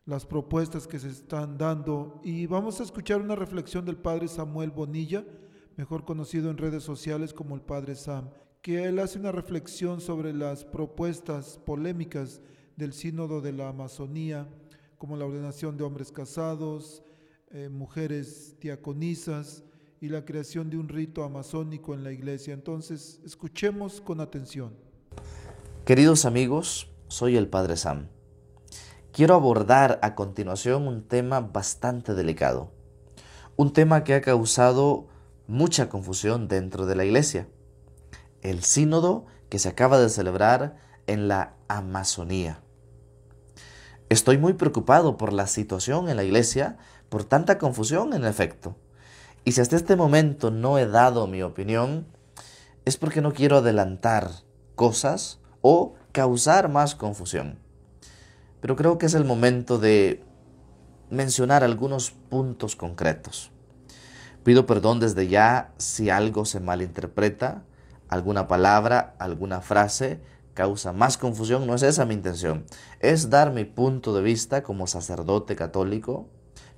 las 0.06 0.24
propuestas 0.24 0.86
que 0.86 0.98
se 0.98 1.10
están 1.10 1.58
dando. 1.58 2.18
Y 2.24 2.46
vamos 2.46 2.80
a 2.80 2.84
escuchar 2.84 3.20
una 3.20 3.36
reflexión 3.36 3.84
del 3.84 3.98
padre 3.98 4.26
Samuel 4.26 4.70
Bonilla, 4.70 5.22
mejor 5.76 6.06
conocido 6.06 6.50
en 6.50 6.56
redes 6.56 6.82
sociales 6.82 7.34
como 7.34 7.56
el 7.56 7.60
padre 7.60 7.94
Sam, 7.94 8.30
que 8.62 8.84
él 8.84 9.00
hace 9.00 9.18
una 9.18 9.32
reflexión 9.32 10.00
sobre 10.00 10.32
las 10.32 10.64
propuestas 10.64 11.58
polémicas 11.58 12.40
del 12.76 12.94
sínodo 12.94 13.42
de 13.42 13.52
la 13.52 13.68
Amazonía 13.68 14.48
como 15.00 15.16
la 15.16 15.24
ordenación 15.24 15.78
de 15.78 15.84
hombres 15.84 16.12
casados, 16.12 17.02
eh, 17.52 17.70
mujeres 17.70 18.60
diaconisas 18.60 19.64
y 19.98 20.10
la 20.10 20.26
creación 20.26 20.68
de 20.68 20.76
un 20.76 20.90
rito 20.90 21.24
amazónico 21.24 21.94
en 21.94 22.04
la 22.04 22.12
iglesia. 22.12 22.52
Entonces, 22.52 23.18
escuchemos 23.24 24.02
con 24.02 24.20
atención. 24.20 24.76
Queridos 25.86 26.26
amigos, 26.26 26.92
soy 27.08 27.38
el 27.38 27.48
Padre 27.48 27.78
Sam. 27.78 28.08
Quiero 29.10 29.36
abordar 29.36 29.98
a 30.02 30.14
continuación 30.14 30.86
un 30.86 31.08
tema 31.08 31.40
bastante 31.40 32.12
delicado, 32.12 32.70
un 33.56 33.72
tema 33.72 34.04
que 34.04 34.12
ha 34.12 34.20
causado 34.20 35.08
mucha 35.46 35.88
confusión 35.88 36.46
dentro 36.46 36.84
de 36.84 36.96
la 36.96 37.06
iglesia, 37.06 37.48
el 38.42 38.62
sínodo 38.64 39.24
que 39.48 39.58
se 39.58 39.70
acaba 39.70 39.98
de 39.98 40.10
celebrar 40.10 40.76
en 41.06 41.26
la 41.26 41.54
Amazonía. 41.68 42.62
Estoy 44.10 44.38
muy 44.38 44.54
preocupado 44.54 45.16
por 45.16 45.32
la 45.32 45.46
situación 45.46 46.08
en 46.08 46.16
la 46.16 46.24
iglesia, 46.24 46.78
por 47.08 47.22
tanta 47.22 47.58
confusión 47.58 48.12
en 48.12 48.24
efecto. 48.24 48.74
Y 49.44 49.52
si 49.52 49.60
hasta 49.60 49.76
este 49.76 49.94
momento 49.94 50.50
no 50.50 50.78
he 50.78 50.86
dado 50.88 51.28
mi 51.28 51.42
opinión, 51.42 52.08
es 52.84 52.96
porque 52.96 53.20
no 53.20 53.32
quiero 53.32 53.58
adelantar 53.58 54.28
cosas 54.74 55.38
o 55.60 55.94
causar 56.10 56.68
más 56.68 56.96
confusión. 56.96 57.60
Pero 58.60 58.74
creo 58.74 58.98
que 58.98 59.06
es 59.06 59.14
el 59.14 59.24
momento 59.24 59.78
de 59.78 60.24
mencionar 61.08 61.62
algunos 61.62 62.10
puntos 62.10 62.74
concretos. 62.74 63.52
Pido 64.42 64.66
perdón 64.66 64.98
desde 64.98 65.28
ya 65.28 65.72
si 65.78 66.10
algo 66.10 66.46
se 66.46 66.58
malinterpreta, 66.58 67.62
alguna 68.08 68.48
palabra, 68.48 69.14
alguna 69.20 69.60
frase 69.60 70.20
causa 70.54 70.92
más 70.92 71.16
confusión. 71.16 71.66
No 71.66 71.74
es 71.74 71.82
esa 71.82 72.04
mi 72.04 72.14
intención. 72.14 72.64
Es 73.00 73.30
dar 73.30 73.52
mi 73.52 73.64
punto 73.64 74.14
de 74.14 74.22
vista 74.22 74.62
como 74.62 74.86
sacerdote 74.86 75.56
católico 75.56 76.28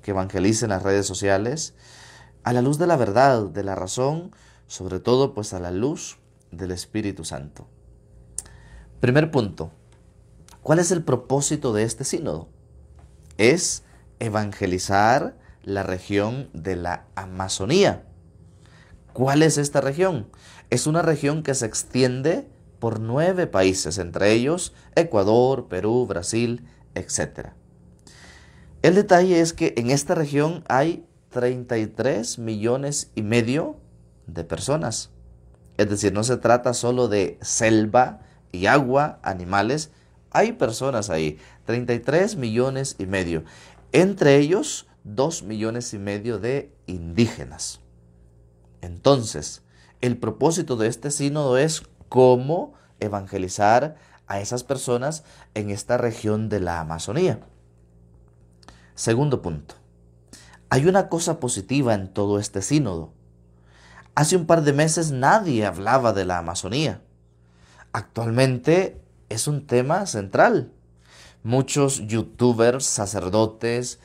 que 0.03 0.11
evangelice 0.11 0.65
en 0.65 0.71
las 0.71 0.83
redes 0.83 1.07
sociales 1.07 1.75
a 2.45 2.53
la 2.53 2.63
luz 2.63 2.79
de 2.79 2.87
la 2.87 2.97
verdad, 2.97 3.45
de 3.45 3.63
la 3.63 3.75
razón, 3.75 4.33
sobre 4.67 5.01
todo 5.01 5.35
pues 5.35 5.53
a 5.53 5.61
la 5.61 5.71
luz 5.71 6.19
del 6.51 6.73
Espíritu 6.73 7.25
Santo. 7.25 7.69
Primer 9.01 9.31
punto. 9.31 9.71
¿Cuál 10.63 10.79
es 10.79 10.91
el 10.93 11.03
propósito 11.03 11.73
de 11.73 11.83
este 11.83 12.05
sínodo? 12.05 12.49
Es 13.37 13.85
evangelizar 14.21 15.37
la 15.63 15.83
región 15.83 16.51
de 16.53 16.77
la 16.77 17.07
Amazonía. 17.15 18.05
¿Cuál 19.13 19.43
es 19.43 19.59
esta 19.59 19.81
región? 19.81 20.29
Es 20.71 20.87
una 20.87 21.03
región 21.03 21.43
que 21.43 21.55
se 21.55 21.67
extiende 21.67 22.49
por 22.83 22.99
nueve 22.99 23.47
países, 23.47 23.97
entre 23.99 24.33
ellos 24.33 24.75
Ecuador, 24.97 25.69
Perú, 25.69 26.05
Brasil, 26.05 26.65
etc. 26.97 27.51
El 28.83 28.97
detalle 28.97 29.39
es 29.39 29.53
que 29.53 29.73
en 29.77 29.91
esta 29.91 30.17
región 30.17 30.65
hay 30.67 31.07
33 31.29 32.41
millones 32.41 33.13
y 33.15 33.23
medio 33.23 33.77
de 34.27 34.43
personas. 34.43 35.11
Es 35.77 35.91
decir, 35.91 36.13
no 36.13 36.25
se 36.25 36.39
trata 36.39 36.75
solo 36.75 37.07
de 37.07 37.39
selva 37.41 38.23
y 38.51 38.67
agua, 38.67 39.21
animales, 39.23 39.93
hay 40.33 40.51
personas 40.51 41.09
ahí, 41.09 41.39
33 41.67 42.35
millones 42.35 42.97
y 42.99 43.07
medio. 43.07 43.45
Entre 43.93 44.39
ellos, 44.39 44.89
2 45.05 45.45
millones 45.45 45.95
y 45.95 46.01
medio 46.01 46.41
de 46.41 46.75
indígenas. 46.87 47.79
Entonces, 48.81 49.63
el 50.03 50.17
propósito 50.17 50.75
de 50.75 50.89
este 50.89 51.13
sínodo 51.13 51.59
es 51.59 51.85
cómo 52.13 52.75
evangelizar 53.01 53.97
a 54.27 54.39
esas 54.39 54.65
personas 54.65 55.25
en 55.55 55.71
esta 55.71 55.97
región 55.97 56.51
de 56.51 56.61
la 56.61 56.79
Amazonía. 56.79 57.41
Segundo 58.95 59.41
punto. 59.41 59.77
Hay 60.69 60.85
una 60.85 61.09
cosa 61.09 61.41
positiva 61.41 61.95
en 61.95 62.13
todo 62.13 62.39
este 62.39 62.61
sínodo. 62.61 63.15
Hace 64.15 64.37
un 64.37 64.45
par 64.45 64.61
de 64.61 64.75
meses 64.75 65.11
nadie 65.11 65.65
hablaba 65.65 66.13
de 66.13 66.27
la 66.27 66.37
Amazonía. 66.37 67.01
Actualmente 67.93 69.01
es 69.31 69.49
un 69.49 69.67
tema 69.67 70.05
central. 70.05 70.71
Muchos 71.43 72.07
youtubers, 72.07 72.85
sacerdotes, 72.85 74.01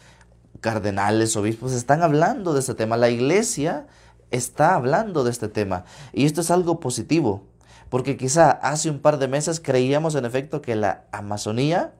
cardenales, 0.61 1.35
obispos 1.35 1.73
están 1.73 2.03
hablando 2.03 2.53
de 2.53 2.61
este 2.61 2.73
tema. 2.73 2.95
La 2.95 3.09
iglesia 3.09 3.85
está 4.31 4.75
hablando 4.75 5.25
de 5.25 5.31
este 5.31 5.49
tema. 5.49 5.83
Y 6.13 6.25
esto 6.25 6.39
es 6.39 6.51
algo 6.51 6.79
positivo, 6.79 7.43
porque 7.89 8.17
quizá 8.17 8.51
hace 8.51 8.89
un 8.89 8.99
par 8.99 9.17
de 9.17 9.27
meses 9.27 9.59
creíamos 9.59 10.15
en 10.15 10.25
efecto 10.25 10.61
que 10.61 10.75
la 10.75 11.05
Amazonía 11.11 11.93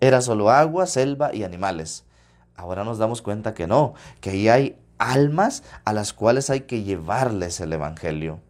era 0.00 0.20
solo 0.20 0.50
agua, 0.50 0.86
selva 0.86 1.34
y 1.34 1.44
animales. 1.44 2.04
Ahora 2.56 2.84
nos 2.84 2.98
damos 2.98 3.22
cuenta 3.22 3.54
que 3.54 3.66
no, 3.66 3.94
que 4.20 4.30
ahí 4.30 4.48
hay 4.48 4.78
almas 4.98 5.62
a 5.84 5.92
las 5.92 6.12
cuales 6.12 6.50
hay 6.50 6.62
que 6.62 6.82
llevarles 6.82 7.60
el 7.60 7.72
Evangelio. 7.72 8.40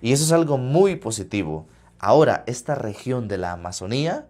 Y 0.00 0.12
eso 0.12 0.24
es 0.24 0.32
algo 0.32 0.58
muy 0.58 0.96
positivo. 0.96 1.66
Ahora, 1.98 2.44
esta 2.46 2.74
región 2.74 3.26
de 3.26 3.38
la 3.38 3.52
Amazonía 3.52 4.28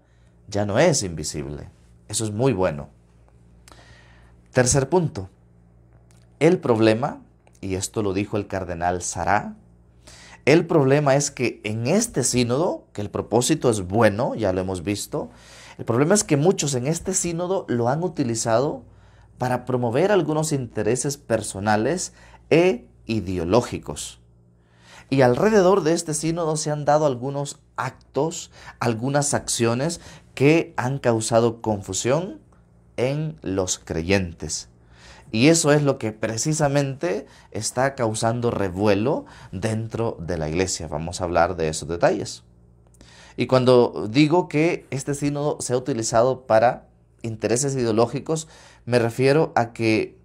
ya 0.49 0.65
no 0.65 0.79
es 0.79 1.03
invisible. 1.03 1.69
Eso 2.09 2.25
es 2.25 2.33
muy 2.33 2.55
bueno. 2.55 2.89
Tercer 4.53 4.89
punto. 4.89 5.29
El 6.41 6.59
problema, 6.59 7.21
y 7.61 7.75
esto 7.75 8.03
lo 8.03 8.15
dijo 8.15 8.37
el 8.39 8.47
cardenal 8.47 9.03
Sará, 9.03 9.55
el 10.53 10.67
problema 10.67 11.15
es 11.15 11.31
que 11.31 11.61
en 11.63 11.87
este 11.87 12.25
sínodo, 12.25 12.87
que 12.95 13.03
el 13.03 13.11
propósito 13.11 13.69
es 13.69 13.83
bueno, 13.83 14.35
ya 14.35 14.55
lo 14.55 14.63
hemos 14.63 14.83
visto, 14.83 15.29
el 15.77 15.85
problema 15.85 16.15
es 16.15 16.25
que 16.25 16.39
muchos 16.39 16.75
en 16.75 16.87
este 16.87 17.13
sínodo 17.13 17.67
lo 17.69 17.91
han 17.91 18.03
utilizado 18.03 18.83
para 19.37 19.67
promover 19.67 20.11
algunos 20.11 20.53
intereses 20.53 21.19
personales 21.19 22.15
e 22.49 22.87
ideológicos. 23.05 24.21
Y 25.11 25.21
alrededor 25.21 25.83
de 25.83 25.93
este 25.93 26.15
sínodo 26.15 26.57
se 26.57 26.71
han 26.71 26.87
dado 26.87 27.05
algunos 27.05 27.61
actos, 27.77 28.51
algunas 28.81 29.35
acciones 29.35 30.01
que 30.35 30.73
han 30.79 30.99
causado 30.99 31.61
confusión 31.61 32.41
en 32.97 33.37
los 33.43 33.79
creyentes. 33.79 34.71
Y 35.31 35.49
eso 35.49 35.73
es 35.73 35.83
lo 35.83 35.99
que 35.99 36.13
precisamente 36.13 37.27
está 37.51 37.95
causando 37.95 38.51
revuelo 38.51 39.27
dentro 39.53 40.17
de 40.21 40.39
la 40.39 40.49
iglesia. 40.49 40.89
Vamos 40.89 41.21
a 41.21 41.25
hablar 41.25 41.57
de 41.57 41.69
esos 41.69 41.89
detalles. 41.89 42.45
Y 43.37 43.47
cuando 43.47 44.09
digo 44.11 44.49
que 44.49 44.87
este 44.91 45.15
sínodo 45.15 45.59
se 45.61 45.75
ha 45.75 45.77
utilizado 45.77 46.47
para 46.47 46.89
intereses 47.23 47.75
ideológicos, 47.77 48.49
me 48.85 48.99
refiero 48.99 49.53
a 49.55 49.73
que, 49.73 50.19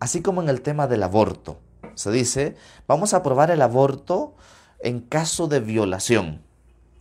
así 0.00 0.22
como 0.22 0.42
en 0.42 0.48
el 0.48 0.62
tema 0.62 0.86
del 0.86 1.02
aborto, 1.02 1.58
se 1.94 2.10
dice, 2.10 2.56
vamos 2.88 3.14
a 3.14 3.18
aprobar 3.18 3.50
el 3.50 3.62
aborto 3.62 4.34
en 4.80 5.00
caso 5.00 5.48
de 5.48 5.60
violación. 5.60 6.42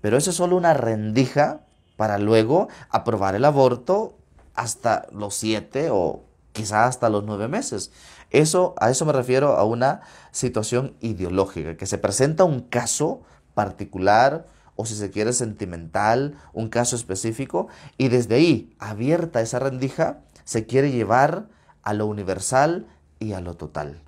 Pero 0.01 0.17
eso 0.17 0.29
es 0.29 0.35
solo 0.35 0.55
una 0.55 0.73
rendija 0.73 1.61
para 1.97 2.19
luego 2.19 2.67
aprobar 2.89 3.35
el 3.35 3.45
aborto 3.45 4.17
hasta 4.53 5.07
los 5.11 5.33
siete 5.35 5.89
o 5.89 6.24
quizá 6.55 6.85
hasta 6.85 7.09
los 7.09 7.25
nueve 7.25 7.47
meses. 7.47 7.91
Eso, 8.31 8.73
a 8.79 8.89
eso 8.89 9.05
me 9.05 9.13
refiero 9.13 9.57
a 9.57 9.65
una 9.65 10.01
situación 10.31 10.95
ideológica, 11.01 11.77
que 11.77 11.85
se 11.85 11.99
presenta 11.99 12.45
un 12.45 12.61
caso 12.61 13.21
particular 13.53 14.47
o 14.75 14.85
si 14.85 14.95
se 14.95 15.11
quiere 15.11 15.33
sentimental, 15.33 16.37
un 16.53 16.69
caso 16.69 16.95
específico, 16.95 17.67
y 17.97 18.07
desde 18.07 18.35
ahí, 18.35 18.75
abierta 18.79 19.41
esa 19.41 19.59
rendija, 19.59 20.19
se 20.43 20.65
quiere 20.65 20.91
llevar 20.91 21.47
a 21.83 21.93
lo 21.93 22.07
universal 22.07 22.87
y 23.19 23.33
a 23.33 23.41
lo 23.41 23.53
total. 23.53 24.01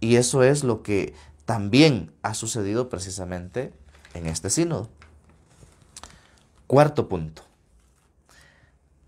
Y 0.00 0.16
eso 0.16 0.42
es 0.42 0.64
lo 0.64 0.82
que 0.82 1.14
también 1.44 2.12
ha 2.22 2.34
sucedido 2.34 2.88
precisamente 2.88 3.72
en 4.14 4.26
este 4.26 4.50
sínodo. 4.50 4.88
Cuarto 6.66 7.08
punto. 7.08 7.42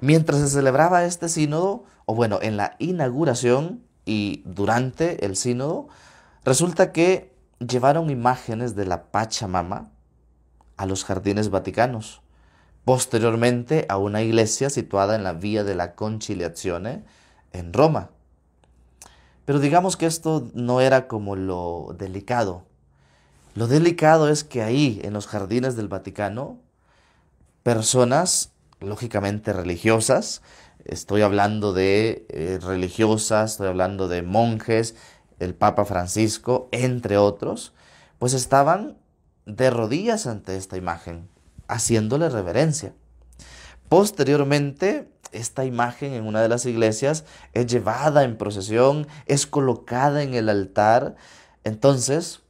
Mientras 0.00 0.40
se 0.40 0.48
celebraba 0.48 1.04
este 1.04 1.28
sínodo, 1.28 1.84
o 2.06 2.14
bueno, 2.14 2.38
en 2.40 2.56
la 2.56 2.76
inauguración 2.78 3.82
y 4.04 4.42
durante 4.46 5.26
el 5.26 5.36
sínodo, 5.36 5.88
resulta 6.44 6.92
que 6.92 7.34
llevaron 7.58 8.10
imágenes 8.10 8.76
de 8.76 8.86
la 8.86 9.10
Pachamama 9.10 9.90
a 10.76 10.86
los 10.86 11.04
jardines 11.04 11.50
vaticanos, 11.50 12.22
posteriormente 12.84 13.86
a 13.88 13.98
una 13.98 14.22
iglesia 14.22 14.70
situada 14.70 15.16
en 15.16 15.24
la 15.24 15.32
Vía 15.32 15.64
de 15.64 15.74
la 15.74 15.96
Conciliazione 15.96 17.04
en 17.52 17.72
Roma. 17.72 18.10
Pero 19.44 19.58
digamos 19.58 19.96
que 19.96 20.06
esto 20.06 20.48
no 20.54 20.80
era 20.80 21.08
como 21.08 21.34
lo 21.34 21.94
delicado. 21.98 22.64
Lo 23.54 23.66
delicado 23.66 24.28
es 24.28 24.44
que 24.44 24.62
ahí, 24.62 25.00
en 25.02 25.12
los 25.12 25.26
jardines 25.26 25.76
del 25.76 25.88
Vaticano, 25.88 26.58
personas, 27.62 28.52
lógicamente 28.80 29.52
religiosas, 29.52 30.42
estoy 30.88 31.22
hablando 31.22 31.72
de 31.72 32.26
eh, 32.28 32.58
religiosas, 32.62 33.52
estoy 33.52 33.68
hablando 33.68 34.08
de 34.08 34.22
monjes, 34.22 34.94
el 35.38 35.54
Papa 35.54 35.84
Francisco, 35.84 36.68
entre 36.72 37.18
otros, 37.18 37.72
pues 38.18 38.32
estaban 38.32 38.96
de 39.44 39.70
rodillas 39.70 40.26
ante 40.26 40.56
esta 40.56 40.76
imagen, 40.76 41.28
haciéndole 41.68 42.28
reverencia. 42.28 42.94
Posteriormente, 43.88 45.08
esta 45.32 45.64
imagen 45.64 46.12
en 46.12 46.26
una 46.26 46.42
de 46.42 46.48
las 46.48 46.66
iglesias 46.66 47.24
es 47.52 47.66
llevada 47.66 48.24
en 48.24 48.36
procesión, 48.36 49.06
es 49.26 49.46
colocada 49.46 50.22
en 50.22 50.34
el 50.34 50.48
altar. 50.48 51.16
Entonces, 51.64 52.42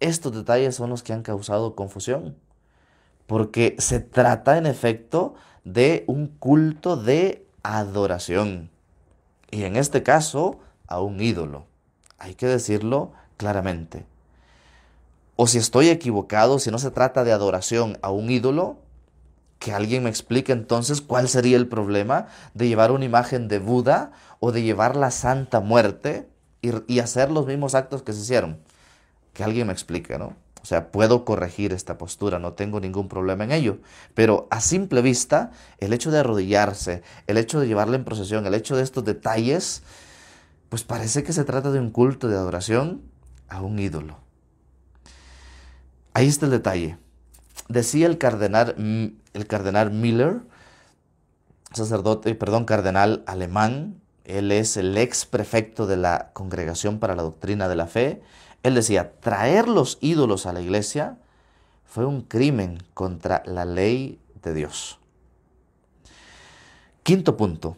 estos 0.00 0.32
detalles 0.32 0.74
son 0.74 0.90
los 0.90 1.02
que 1.02 1.12
han 1.12 1.22
causado 1.22 1.74
confusión, 1.74 2.36
porque 3.26 3.76
se 3.78 4.00
trata 4.00 4.56
en 4.56 4.66
efecto 4.66 5.34
de 5.64 6.04
un 6.06 6.28
culto 6.28 6.96
de 6.96 7.45
adoración. 7.66 8.70
Y 9.50 9.64
en 9.64 9.76
este 9.76 10.02
caso, 10.02 10.60
a 10.86 11.00
un 11.00 11.20
ídolo. 11.20 11.66
Hay 12.18 12.34
que 12.34 12.46
decirlo 12.46 13.12
claramente. 13.36 14.06
O 15.36 15.46
si 15.46 15.58
estoy 15.58 15.88
equivocado, 15.88 16.58
si 16.58 16.70
no 16.70 16.78
se 16.78 16.90
trata 16.90 17.24
de 17.24 17.32
adoración 17.32 17.98
a 18.02 18.10
un 18.10 18.30
ídolo, 18.30 18.78
que 19.58 19.72
alguien 19.72 20.04
me 20.04 20.10
explique 20.10 20.52
entonces 20.52 21.00
cuál 21.00 21.28
sería 21.28 21.56
el 21.56 21.68
problema 21.68 22.26
de 22.54 22.68
llevar 22.68 22.90
una 22.90 23.04
imagen 23.04 23.48
de 23.48 23.58
Buda 23.58 24.12
o 24.40 24.52
de 24.52 24.62
llevar 24.62 24.96
la 24.96 25.10
Santa 25.10 25.60
Muerte 25.60 26.28
y, 26.62 26.98
hacer 26.98 27.30
los 27.30 27.46
mismos 27.46 27.74
actos 27.74 28.02
que 28.02 28.12
se 28.12 28.20
hicieron. 28.20 28.58
Que 29.32 29.44
alguien 29.44 29.66
me 29.66 29.72
explique, 29.72 30.18
¿no? 30.18 30.34
O 30.66 30.68
sea, 30.68 30.90
puedo 30.90 31.24
corregir 31.24 31.72
esta 31.72 31.96
postura, 31.96 32.40
no 32.40 32.54
tengo 32.54 32.80
ningún 32.80 33.08
problema 33.08 33.44
en 33.44 33.52
ello. 33.52 33.78
Pero 34.14 34.48
a 34.50 34.60
simple 34.60 35.00
vista, 35.00 35.52
el 35.78 35.92
hecho 35.92 36.10
de 36.10 36.18
arrodillarse, 36.18 37.04
el 37.28 37.36
hecho 37.36 37.60
de 37.60 37.68
llevarla 37.68 37.94
en 37.94 38.02
procesión, 38.02 38.44
el 38.46 38.54
hecho 38.54 38.74
de 38.74 38.82
estos 38.82 39.04
detalles, 39.04 39.84
pues 40.68 40.82
parece 40.82 41.22
que 41.22 41.32
se 41.32 41.44
trata 41.44 41.70
de 41.70 41.78
un 41.78 41.90
culto 41.90 42.26
de 42.26 42.34
adoración 42.34 43.00
a 43.48 43.60
un 43.60 43.78
ídolo. 43.78 44.18
Ahí 46.14 46.26
está 46.26 46.46
el 46.46 46.50
detalle. 46.50 46.98
Decía 47.68 48.08
el 48.08 48.18
cardenal, 48.18 48.74
el 49.34 49.46
cardenal 49.46 49.92
Miller, 49.92 50.40
sacerdote, 51.74 52.34
perdón, 52.34 52.64
cardenal 52.64 53.22
alemán, 53.28 54.00
él 54.24 54.50
es 54.50 54.76
el 54.76 54.98
ex 54.98 55.26
prefecto 55.26 55.86
de 55.86 55.96
la 55.96 56.30
Congregación 56.32 56.98
para 56.98 57.14
la 57.14 57.22
Doctrina 57.22 57.68
de 57.68 57.76
la 57.76 57.86
Fe, 57.86 58.20
él 58.66 58.74
decía, 58.74 59.12
traer 59.20 59.68
los 59.68 59.98
ídolos 60.00 60.46
a 60.46 60.52
la 60.52 60.60
iglesia 60.60 61.18
fue 61.84 62.04
un 62.04 62.22
crimen 62.22 62.82
contra 62.94 63.42
la 63.46 63.64
ley 63.64 64.18
de 64.42 64.54
Dios. 64.54 64.98
Quinto 67.02 67.36
punto. 67.36 67.76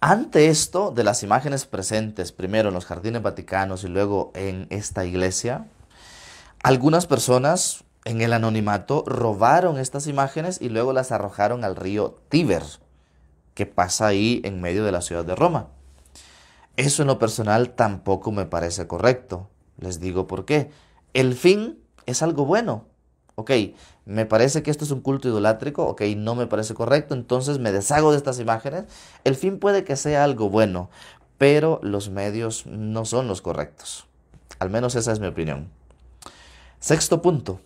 Ante 0.00 0.48
esto 0.48 0.90
de 0.92 1.04
las 1.04 1.22
imágenes 1.22 1.66
presentes, 1.66 2.32
primero 2.32 2.68
en 2.68 2.74
los 2.74 2.86
jardines 2.86 3.22
vaticanos 3.22 3.84
y 3.84 3.88
luego 3.88 4.30
en 4.34 4.66
esta 4.70 5.04
iglesia, 5.04 5.66
algunas 6.62 7.06
personas 7.06 7.84
en 8.04 8.20
el 8.20 8.32
anonimato 8.32 9.04
robaron 9.06 9.78
estas 9.78 10.06
imágenes 10.06 10.60
y 10.60 10.68
luego 10.68 10.92
las 10.92 11.12
arrojaron 11.12 11.64
al 11.64 11.76
río 11.76 12.20
Tíber, 12.28 12.62
que 13.54 13.66
pasa 13.66 14.06
ahí 14.06 14.40
en 14.44 14.60
medio 14.60 14.84
de 14.84 14.92
la 14.92 15.02
ciudad 15.02 15.24
de 15.24 15.34
Roma. 15.34 15.68
Eso 16.76 17.02
en 17.02 17.08
lo 17.08 17.18
personal 17.18 17.70
tampoco 17.70 18.32
me 18.32 18.46
parece 18.46 18.86
correcto. 18.86 19.48
Les 19.82 20.00
digo 20.00 20.26
por 20.26 20.44
qué. 20.44 20.70
El 21.12 21.34
fin 21.34 21.78
es 22.06 22.22
algo 22.22 22.46
bueno. 22.46 22.86
Ok, 23.34 23.50
me 24.04 24.26
parece 24.26 24.62
que 24.62 24.70
esto 24.70 24.84
es 24.84 24.90
un 24.90 25.00
culto 25.00 25.26
idolátrico, 25.26 25.84
ok, 25.86 26.02
no 26.16 26.34
me 26.34 26.46
parece 26.46 26.74
correcto, 26.74 27.14
entonces 27.14 27.58
me 27.58 27.72
deshago 27.72 28.10
de 28.10 28.18
estas 28.18 28.38
imágenes. 28.38 28.84
El 29.24 29.36
fin 29.36 29.58
puede 29.58 29.84
que 29.84 29.96
sea 29.96 30.22
algo 30.22 30.50
bueno, 30.50 30.90
pero 31.38 31.80
los 31.82 32.10
medios 32.10 32.66
no 32.66 33.04
son 33.06 33.28
los 33.28 33.40
correctos. 33.40 34.06
Al 34.58 34.70
menos 34.70 34.94
esa 34.94 35.12
es 35.12 35.18
mi 35.18 35.26
opinión. 35.26 35.70
Sexto 36.78 37.22
punto. 37.22 37.60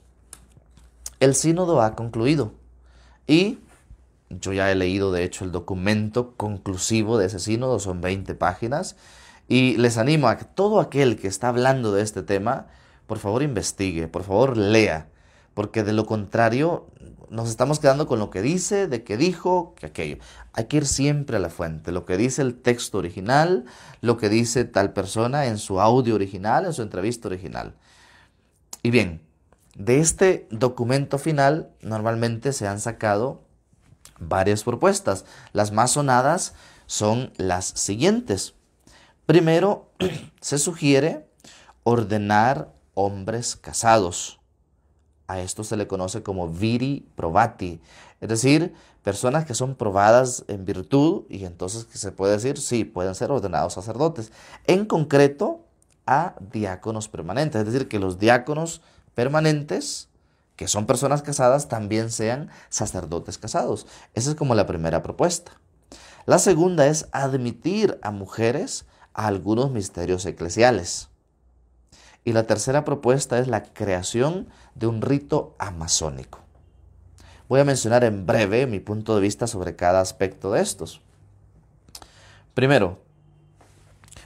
El 1.19 1.35
sínodo 1.35 1.83
ha 1.83 1.97
concluido 1.97 2.53
y 3.27 3.59
yo 4.31 4.53
ya 4.53 4.71
he 4.71 4.75
leído 4.75 5.13
de 5.13 5.25
hecho 5.25 5.45
el 5.45 5.53
documento 5.53 6.35
conclusivo 6.37 7.19
de 7.19 7.27
ese 7.27 7.39
sínodo, 7.39 7.79
son 7.81 8.01
20 8.01 8.35
páginas, 8.35 8.97
y 9.49 9.77
les 9.77 9.99
animo 9.99 10.29
a 10.29 10.37
que 10.37 10.45
todo 10.45 10.81
aquel 10.81 11.19
que 11.19 11.29
está 11.29 11.49
hablando 11.49 11.93
de 11.93 12.03
este 12.03 12.23
tema, 12.23 12.67
por 13.07 13.19
favor 13.19 13.43
investigue, 13.43 14.09
por 14.09 14.25
favor 14.25 14.57
lea, 14.57 15.09
porque 15.55 15.85
de 15.85 15.93
lo 15.93 16.07
contrario 16.07 16.87
nos 17.31 17.49
estamos 17.49 17.81
quedando 17.81 18.07
con 18.07 18.19
lo 18.19 18.31
que 18.31 18.43
dice, 18.43 18.87
de 18.87 19.03
qué 19.03 19.17
dijo, 19.17 19.75
que 19.77 19.87
aquello. 19.87 20.19
Hay 20.53 20.67
que 20.67 20.79
ir 20.79 20.87
siempre 20.87 21.37
a 21.37 21.41
la 21.41 21.51
fuente, 21.51 21.93
lo 21.93 22.05
que 22.05 22.17
dice 22.17 22.43
el 22.43 22.55
texto 22.55 22.99
original, 22.99 23.65
lo 24.01 24.17
que 24.17 24.29
dice 24.29 24.65
tal 24.65 24.93
persona 24.93 25.47
en 25.47 25.59
su 25.59 25.81
audio 25.81 26.15
original, 26.15 26.67
en 26.67 26.73
su 26.73 26.83
entrevista 26.83 27.29
original. 27.29 27.75
Y 28.83 28.91
bien, 28.91 29.23
de 29.77 30.01
este 30.01 30.47
documento 30.51 31.19
final 31.19 31.71
normalmente 31.83 32.53
se 32.53 32.67
han 32.67 32.81
sacado 32.81 33.43
varias 34.19 34.65
propuestas. 34.65 35.25
Las 35.53 35.73
más 35.73 35.93
sonadas 35.93 36.55
son 36.87 37.33
las 37.37 37.67
siguientes. 37.67 38.55
Primero, 39.27 39.91
se 40.41 40.59
sugiere 40.59 41.29
ordenar 41.83 42.73
hombres 42.95 43.57
casados. 43.57 44.41
A 45.27 45.41
esto 45.41 45.65
se 45.65 45.77
le 45.77 45.89
conoce 45.89 46.23
como 46.23 46.49
viri 46.49 47.09
probati, 47.17 47.81
es 48.21 48.29
decir, 48.29 48.75
personas 49.03 49.45
que 49.45 49.55
son 49.55 49.75
probadas 49.75 50.45
en 50.47 50.65
virtud 50.65 51.25
y 51.29 51.45
entonces 51.45 51.85
que 51.85 51.99
se 51.99 52.13
puede 52.13 52.35
decir, 52.35 52.59
sí, 52.59 52.85
pueden 52.85 53.17
ser 53.17 53.33
ordenados 53.33 53.73
sacerdotes. 53.73 54.31
En 54.69 54.87
concreto, 54.87 55.65
a 56.07 56.37
diáconos 56.53 57.09
permanentes, 57.09 57.61
es 57.61 57.73
decir, 57.73 57.89
que 57.89 57.99
los 57.99 58.21
diáconos 58.21 58.83
permanentes, 59.17 60.09
que 60.55 60.69
son 60.69 60.87
personas 60.87 61.23
casadas, 61.23 61.69
también 61.69 62.13
sean 62.13 62.49
sacerdotes 62.69 63.39
casados. 63.39 63.89
Esa 64.15 64.31
es 64.31 64.37
como 64.37 64.55
la 64.55 64.67
primera 64.67 65.03
propuesta. 65.03 65.51
La 66.25 66.39
segunda 66.39 66.87
es 66.87 67.09
admitir 67.11 67.99
a 68.03 68.13
mujeres 68.13 68.87
algunos 69.17 69.71
misterios 69.71 70.27
eclesiales. 70.27 71.09
Y 72.23 72.33
la 72.33 72.47
tercera 72.47 72.85
propuesta 72.85 73.39
es 73.39 73.49
la 73.49 73.63
creación 73.65 74.49
de 74.75 74.87
un 74.87 75.01
rito 75.01 75.55
amazónico. 75.59 76.41
Voy 77.49 77.61
a 77.61 77.65
mencionar 77.65 78.05
en 78.05 78.27
breve 78.27 78.67
mi 78.67 78.79
punto 78.79 79.15
de 79.15 79.23
vista 79.23 79.47
sobre 79.47 79.75
cada 79.75 80.01
aspecto 80.01 80.53
de 80.53 80.61
estos. 80.61 81.01
Primero, 82.53 82.99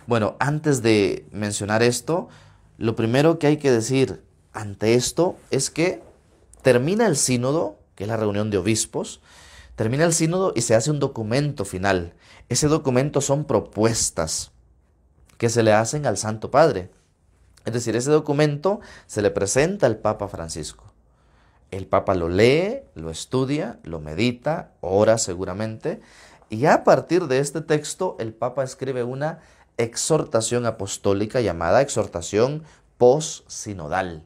bueno, 0.06 0.36
antes 0.40 0.82
de 0.82 1.24
mencionar 1.30 1.82
esto, 1.82 2.28
lo 2.76 2.96
primero 2.96 3.38
que 3.38 3.46
hay 3.46 3.58
que 3.58 3.70
decir 3.70 4.24
ante 4.52 4.94
esto 4.94 5.36
es 5.50 5.70
que 5.70 6.02
termina 6.62 7.06
el 7.06 7.16
sínodo, 7.16 7.78
que 7.94 8.04
es 8.04 8.08
la 8.08 8.16
reunión 8.16 8.50
de 8.50 8.58
obispos, 8.58 9.20
termina 9.76 10.04
el 10.04 10.14
sínodo 10.14 10.52
y 10.56 10.62
se 10.62 10.74
hace 10.74 10.90
un 10.90 10.98
documento 10.98 11.64
final. 11.64 12.14
Ese 12.48 12.66
documento 12.66 13.20
son 13.20 13.44
propuestas 13.44 14.52
que 15.40 15.48
se 15.48 15.62
le 15.62 15.72
hacen 15.72 16.04
al 16.04 16.18
Santo 16.18 16.50
Padre. 16.50 16.90
Es 17.64 17.72
decir, 17.72 17.96
ese 17.96 18.10
documento 18.10 18.80
se 19.06 19.22
le 19.22 19.30
presenta 19.30 19.86
al 19.86 19.96
Papa 19.96 20.28
Francisco. 20.28 20.84
El 21.70 21.86
Papa 21.86 22.14
lo 22.14 22.28
lee, 22.28 22.80
lo 22.94 23.08
estudia, 23.08 23.78
lo 23.82 24.00
medita, 24.00 24.72
ora 24.82 25.16
seguramente, 25.16 26.02
y 26.50 26.66
a 26.66 26.84
partir 26.84 27.26
de 27.26 27.38
este 27.38 27.62
texto 27.62 28.16
el 28.20 28.34
Papa 28.34 28.64
escribe 28.64 29.02
una 29.02 29.38
exhortación 29.78 30.66
apostólica 30.66 31.40
llamada 31.40 31.80
exhortación 31.80 32.62
post-sinodal. 32.98 34.22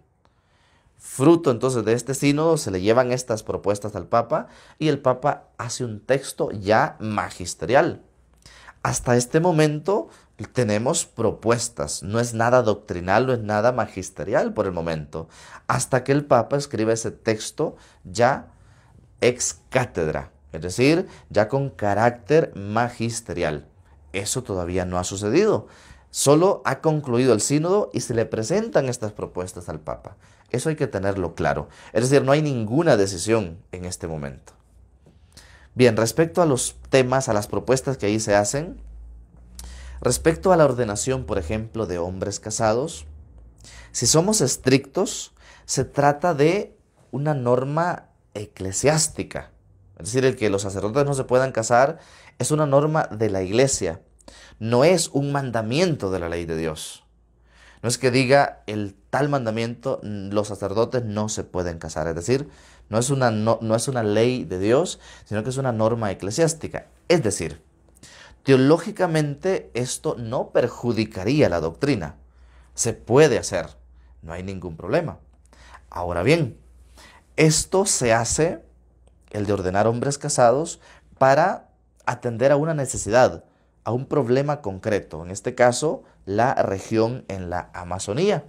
Fruto 0.99 1.53
entonces 1.53 1.85
de 1.85 1.93
este 1.93 2.15
sínodo 2.15 2.57
se 2.57 2.73
le 2.73 2.81
llevan 2.81 3.13
estas 3.13 3.45
propuestas 3.45 3.95
al 3.95 4.09
Papa 4.09 4.49
y 4.81 4.89
el 4.89 4.99
Papa 4.99 5.45
hace 5.59 5.85
un 5.85 6.01
texto 6.01 6.51
ya 6.51 6.97
magisterial. 6.99 8.03
Hasta 8.83 9.17
este 9.17 9.41
momento 9.41 10.09
tenemos 10.53 11.07
propuestas, 11.07 12.03
no 12.03 12.19
es 12.19 12.35
nada 12.35 12.63
doctrinal, 12.63 13.27
no 13.27 13.33
es 13.33 13.41
nada 13.41 13.73
magisterial 13.73 14.53
por 14.53 14.67
el 14.67 14.73
momento, 14.73 15.29
hasta 15.69 16.03
que 16.03 16.13
el 16.13 16.25
Papa 16.25 16.57
escribe 16.57 16.93
ese 16.93 17.13
texto 17.13 17.77
ya 18.03 18.49
ex 19.21 19.61
cátedra, 19.71 20.33
es 20.53 20.63
decir, 20.63 21.07
ya 21.31 21.49
con 21.49 21.71
carácter 21.71 22.53
magisterial. 22.57 23.69
Eso 24.13 24.43
todavía 24.43 24.85
no 24.85 24.99
ha 24.99 25.05
sucedido. 25.05 25.69
Solo 26.11 26.63
ha 26.65 26.81
concluido 26.81 27.33
el 27.33 27.41
sínodo 27.41 27.91
y 27.93 28.01
se 28.01 28.15
le 28.15 28.27
presentan 28.27 28.89
estas 28.89 29.13
propuestas 29.13 29.69
al 29.69 29.81
Papa. 29.81 30.17
Eso 30.51 30.69
hay 30.69 30.77
que 30.77 30.87
tenerlo 30.87 31.35
claro. 31.35 31.69
Es 31.93 32.03
decir, 32.09 32.25
no 32.25 32.31
hay 32.31 32.43
ninguna 32.43 32.97
decisión 32.97 33.59
en 33.73 33.85
este 33.85 34.07
momento. 34.07 34.53
Bien, 35.75 35.97
respecto 35.97 36.41
a 36.41 36.47
los 36.47 36.77
temas, 36.89 37.29
a 37.29 37.33
las 37.33 37.49
propuestas 37.49 37.97
que 37.97 38.07
ahí 38.07 38.21
se 38.21 38.37
hacen, 38.37 38.81
respecto 40.01 40.53
a 40.53 40.57
la 40.57 40.65
ordenación, 40.65 41.25
por 41.25 41.39
ejemplo, 41.39 41.87
de 41.87 41.99
hombres 41.99 42.41
casados, 42.41 43.07
si 43.93 44.07
somos 44.07 44.41
estrictos, 44.41 45.33
se 45.65 45.85
trata 45.85 46.35
de 46.35 46.77
una 47.11 47.35
norma 47.35 48.11
eclesiástica. 48.35 49.51
Es 49.99 50.07
decir, 50.07 50.25
el 50.25 50.37
que 50.37 50.51
los 50.51 50.63
sacerdotes 50.63 51.05
no 51.05 51.15
se 51.15 51.25
puedan 51.25 51.53
casar 51.53 51.99
es 52.39 52.51
una 52.51 52.67
norma 52.67 53.05
de 53.05 53.31
la 53.31 53.43
iglesia 53.43 54.01
no 54.59 54.85
es 54.85 55.09
un 55.09 55.33
mandamiento 55.33 56.11
de 56.11 56.19
la 56.19 56.29
ley 56.29 56.45
de 56.47 56.57
Dios. 56.57 57.05
No 57.83 57.89
es 57.89 57.99
que 57.99 58.11
diga 58.11 58.63
el 58.67 58.95
tal 59.11 59.29
mandamiento, 59.29 60.01
los 60.03 60.49
sacerdotes 60.49 61.05
no 61.05 61.29
se 61.29 61.45
pueden 61.45 61.79
casar. 61.79 62.09
Es 62.09 62.15
decir, 62.15 62.49
no 62.89 62.99
es 62.99 63.11
una, 63.11 63.31
no, 63.31 63.59
es 63.75 63.89
una 63.89 64.03
ley 64.03 64.45
de 64.45 64.59
Dios, 64.59 65.01
sino 65.27 65.43
que 65.43 65.51
es 65.51 65.59
una 65.59 65.73
norma 65.73 66.11
eclesiástica. 66.11 66.87
Es 67.09 67.23
decir, 67.23 67.61
teológicamente 68.45 69.71
esto 69.75 70.15
no 70.17 70.51
perjudicaría 70.51 71.49
la 71.49 71.61
doctrina. 71.61 72.17
Se 72.75 72.93
puede 72.93 73.39
hacer, 73.39 73.67
no 74.23 74.33
hay 74.33 74.43
ningún 74.43 74.77
problema. 74.77 75.19
Ahora 75.91 76.23
bien, 76.23 76.59
esto 77.37 77.87
se 77.87 78.13
hace, 78.13 78.63
el 79.31 79.47
de 79.47 79.53
ordenar 79.53 79.87
hombres 79.87 80.19
casados, 80.19 80.81
para 81.19 81.71
atender 82.07 82.53
a 82.53 82.57
una 82.57 82.75
necesidad 82.75 83.45
a 83.85 83.93
un 83.93 84.07
problema 84.07 84.63
concreto, 84.63 85.23
en 85.23 85.31
este 85.31 85.55
caso 85.55 86.05
la 86.25 86.55
región 86.55 87.25
en 87.29 87.51
la 87.51 87.71
Amazonía. 87.75 88.45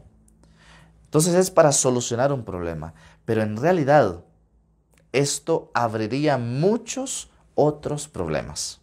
Entonces 1.06 1.36
es 1.36 1.52
para 1.52 1.72
solucionar 1.72 2.32
un 2.32 2.46
problema, 2.46 2.94
pero 3.26 3.42
en 3.42 3.58
realidad 3.58 4.24
esto 5.12 5.72
abriría 5.74 6.38
muchos 6.38 7.30
otros 7.54 8.08
problemas. 8.08 8.82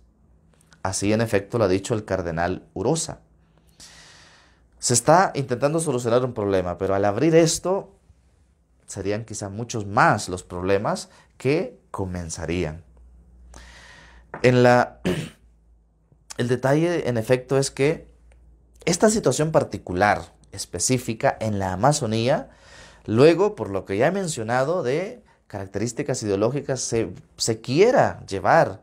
Así 0.83 1.13
en 1.13 1.21
efecto 1.21 1.59
lo 1.59 1.65
ha 1.65 1.69
dicho 1.69 1.95
el 1.95 2.05
cardenal 2.05 2.67
Urosa. 2.75 3.21
Se 4.79 4.95
está 4.95 5.31
intentando 5.35 5.79
solucionar 5.79 6.25
un 6.25 6.35
problema, 6.35 6.77
pero 6.77 6.95
al 6.95 7.05
abrir 7.05 7.37
esto 7.37 7.95
serían 8.87 9.25
quizá 9.25 9.49
muchos 9.49 9.87
más 9.87 10.29
los 10.29 10.43
problemas 10.43 11.09
que 11.37 11.79
comenzarían. 11.91 12.83
En 14.43 14.65
la, 14.65 15.01
el 16.37 16.49
detalle, 16.49 17.09
en 17.09 17.17
efecto, 17.17 17.59
es 17.59 17.71
que 17.71 18.09
esta 18.85 19.09
situación 19.09 19.53
particular, 19.53 20.33
específica 20.51 21.37
en 21.41 21.61
la 21.61 21.73
Amazonía, 21.73 22.51
luego, 23.07 23.55
por 23.55 23.71
lo 23.71 23.85
que 23.85 23.97
ya 23.97 24.09
he 24.09 24.13
mencionado 24.13 24.83
de 24.83 25.23
características 25.47 26.23
ideológicas, 26.25 26.81
se, 26.81 27.13
se 27.37 27.61
quiera 27.61 28.25
llevar 28.27 28.83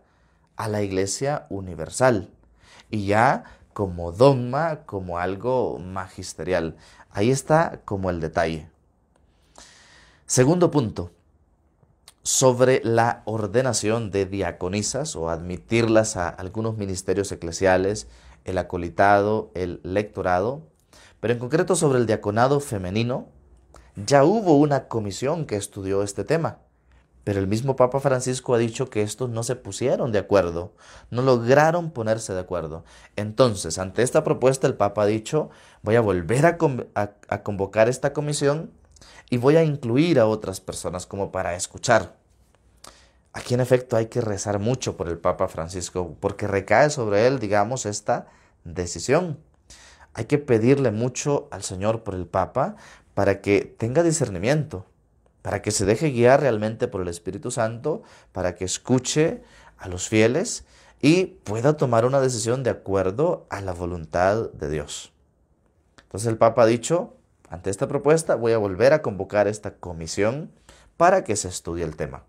a 0.59 0.67
la 0.67 0.83
Iglesia 0.83 1.47
Universal 1.49 2.29
y 2.91 3.07
ya 3.07 3.45
como 3.73 4.11
dogma, 4.11 4.81
como 4.85 5.17
algo 5.17 5.79
magisterial. 5.79 6.75
Ahí 7.09 7.31
está 7.31 7.81
como 7.85 8.09
el 8.09 8.19
detalle. 8.19 8.69
Segundo 10.25 10.69
punto, 10.69 11.11
sobre 12.23 12.81
la 12.83 13.23
ordenación 13.25 14.11
de 14.11 14.25
diaconisas 14.25 15.15
o 15.15 15.29
admitirlas 15.29 16.17
a 16.17 16.27
algunos 16.27 16.77
ministerios 16.77 17.31
eclesiales, 17.31 18.07
el 18.43 18.57
acolitado, 18.57 19.51
el 19.55 19.79
lectorado, 19.83 20.67
pero 21.21 21.33
en 21.33 21.39
concreto 21.39 21.77
sobre 21.77 21.99
el 21.99 22.05
diaconado 22.05 22.59
femenino, 22.59 23.29
ya 23.95 24.25
hubo 24.25 24.57
una 24.57 24.89
comisión 24.89 25.45
que 25.45 25.55
estudió 25.55 26.03
este 26.03 26.25
tema, 26.25 26.59
pero 27.23 27.39
el 27.39 27.47
mismo 27.47 27.75
Papa 27.75 27.99
Francisco 27.99 28.53
ha 28.53 28.57
dicho 28.57 28.89
que 28.89 29.01
estos 29.01 29.29
no 29.29 29.43
se 29.43 29.55
pusieron 29.55 30.11
de 30.11 30.19
acuerdo, 30.19 30.73
no 31.09 31.21
lograron 31.21 31.91
ponerse 31.91 32.33
de 32.33 32.39
acuerdo. 32.39 32.83
Entonces, 33.15 33.77
ante 33.77 34.03
esta 34.03 34.23
propuesta, 34.23 34.67
el 34.67 34.75
Papa 34.75 35.03
ha 35.03 35.05
dicho, 35.05 35.49
voy 35.81 35.95
a 35.95 36.01
volver 36.01 36.45
a, 36.45 36.57
convocar 37.43 37.89
esta 37.89 38.13
comisión 38.13 38.71
y 39.29 39.37
voy 39.37 39.57
a 39.57 39.63
incluir 39.63 40.19
a 40.19 40.27
otras 40.27 40.61
personas 40.61 41.05
como 41.05 41.31
para 41.31 41.55
escuchar. 41.55 42.15
Aquí 43.33 43.53
en 43.53 43.59
efecto 43.59 43.95
hay 43.95 44.07
que 44.07 44.21
rezar 44.21 44.59
mucho 44.59 44.97
por 44.97 45.07
el 45.07 45.17
Papa 45.17 45.47
Francisco 45.47 46.15
porque 46.19 46.47
recae 46.47 46.89
sobre 46.89 47.27
él, 47.27 47.39
digamos, 47.39 47.85
esta 47.85 48.27
decisión. 48.63 49.37
Hay 50.13 50.25
que 50.25 50.39
pedirle 50.39 50.91
mucho 50.91 51.47
al 51.51 51.63
Señor 51.63 52.03
por 52.03 52.15
el 52.15 52.25
Papa 52.25 52.75
para 53.13 53.41
que 53.41 53.61
tenga 53.61 54.01
discernimiento, 54.01 54.85
para 55.41 55.61
que 55.61 55.71
se 55.71 55.85
deje 55.85 56.11
guiar 56.11 56.41
realmente 56.41 56.87
por 56.87 57.01
el 57.01 57.07
Espíritu 57.07 57.51
Santo, 57.51 58.03
para 58.31 58.55
que 58.55 58.65
escuche 58.65 59.41
a 59.77 59.87
los 59.87 60.09
fieles 60.09 60.65
y 61.01 61.25
pueda 61.25 61.77
tomar 61.77 62.05
una 62.05 62.19
decisión 62.19 62.63
de 62.63 62.71
acuerdo 62.71 63.47
a 63.49 63.61
la 63.61 63.73
voluntad 63.73 64.51
de 64.51 64.69
Dios. 64.69 65.13
Entonces 66.01 66.27
el 66.27 66.37
Papa 66.37 66.63
ha 66.63 66.65
dicho, 66.65 67.15
ante 67.49 67.69
esta 67.69 67.87
propuesta 67.87 68.35
voy 68.35 68.51
a 68.51 68.57
volver 68.57 68.93
a 68.93 69.01
convocar 69.01 69.47
esta 69.47 69.75
comisión 69.75 70.51
para 70.97 71.23
que 71.23 71.35
se 71.35 71.47
estudie 71.47 71.85
el 71.85 71.95
tema. 71.95 72.23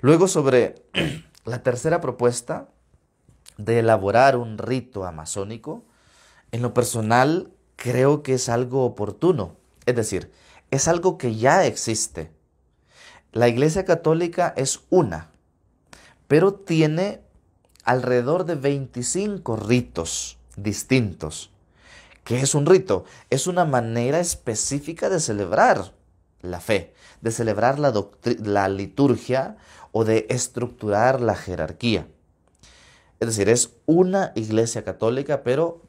Luego 0.00 0.28
sobre 0.28 0.82
la 1.44 1.62
tercera 1.62 2.00
propuesta 2.00 2.68
de 3.56 3.78
elaborar 3.78 4.36
un 4.36 4.58
rito 4.58 5.04
amazónico, 5.04 5.84
en 6.52 6.62
lo 6.62 6.74
personal 6.74 7.50
creo 7.76 8.22
que 8.22 8.34
es 8.34 8.48
algo 8.48 8.84
oportuno, 8.84 9.56
es 9.86 9.94
decir, 9.94 10.30
es 10.70 10.88
algo 10.88 11.18
que 11.18 11.34
ya 11.34 11.66
existe. 11.66 12.30
La 13.32 13.48
Iglesia 13.48 13.84
Católica 13.84 14.52
es 14.56 14.80
una, 14.90 15.30
pero 16.28 16.54
tiene 16.54 17.20
alrededor 17.84 18.44
de 18.44 18.56
25 18.56 19.56
ritos 19.56 20.38
distintos. 20.56 21.50
¿Qué 22.24 22.40
es 22.40 22.54
un 22.54 22.66
rito? 22.66 23.04
Es 23.30 23.46
una 23.46 23.64
manera 23.64 24.20
específica 24.20 25.08
de 25.08 25.20
celebrar 25.20 25.92
la 26.42 26.60
fe, 26.60 26.94
de 27.20 27.30
celebrar 27.30 27.78
la, 27.78 27.92
la 28.42 28.68
liturgia 28.68 29.56
o 29.92 30.04
de 30.04 30.26
estructurar 30.28 31.20
la 31.20 31.34
jerarquía. 31.34 32.06
Es 33.18 33.28
decir, 33.28 33.48
es 33.48 33.70
una 33.86 34.32
iglesia 34.34 34.84
católica, 34.84 35.42
pero 35.42 35.82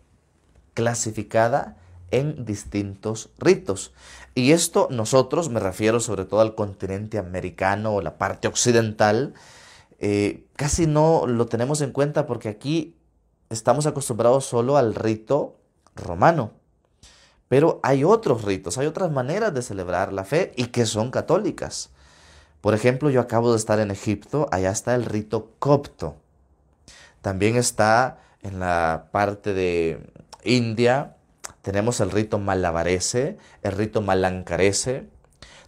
clasificada 0.73 1.77
en 2.11 2.45
distintos 2.45 3.29
ritos. 3.37 3.93
Y 4.33 4.53
esto 4.53 4.87
nosotros, 4.89 5.49
me 5.49 5.59
refiero 5.59 5.99
sobre 5.99 6.25
todo 6.25 6.41
al 6.41 6.55
continente 6.55 7.17
americano 7.17 7.93
o 7.95 8.01
la 8.01 8.17
parte 8.17 8.47
occidental, 8.47 9.33
eh, 9.99 10.45
casi 10.55 10.87
no 10.87 11.27
lo 11.27 11.45
tenemos 11.47 11.81
en 11.81 11.91
cuenta 11.91 12.25
porque 12.25 12.49
aquí 12.49 12.95
estamos 13.49 13.85
acostumbrados 13.85 14.45
solo 14.45 14.77
al 14.77 14.95
rito 14.95 15.59
romano. 15.95 16.53
Pero 17.49 17.81
hay 17.83 18.05
otros 18.05 18.43
ritos, 18.45 18.77
hay 18.77 18.87
otras 18.87 19.11
maneras 19.11 19.53
de 19.53 19.61
celebrar 19.61 20.13
la 20.13 20.23
fe 20.23 20.53
y 20.55 20.67
que 20.67 20.85
son 20.85 21.11
católicas. 21.11 21.89
Por 22.61 22.73
ejemplo, 22.73 23.09
yo 23.09 23.19
acabo 23.19 23.51
de 23.51 23.57
estar 23.57 23.79
en 23.79 23.91
Egipto, 23.91 24.47
allá 24.51 24.71
está 24.71 24.95
el 24.95 25.03
rito 25.03 25.51
copto. 25.59 26.15
También 27.21 27.57
está 27.57 28.19
en 28.41 28.59
la 28.59 29.09
parte 29.11 29.53
de 29.53 29.99
India, 30.43 31.17
tenemos 31.61 31.99
el 31.99 32.11
rito 32.11 32.39
malabarese, 32.39 33.37
el 33.63 33.71
rito 33.73 34.01
malancarese, 34.01 35.07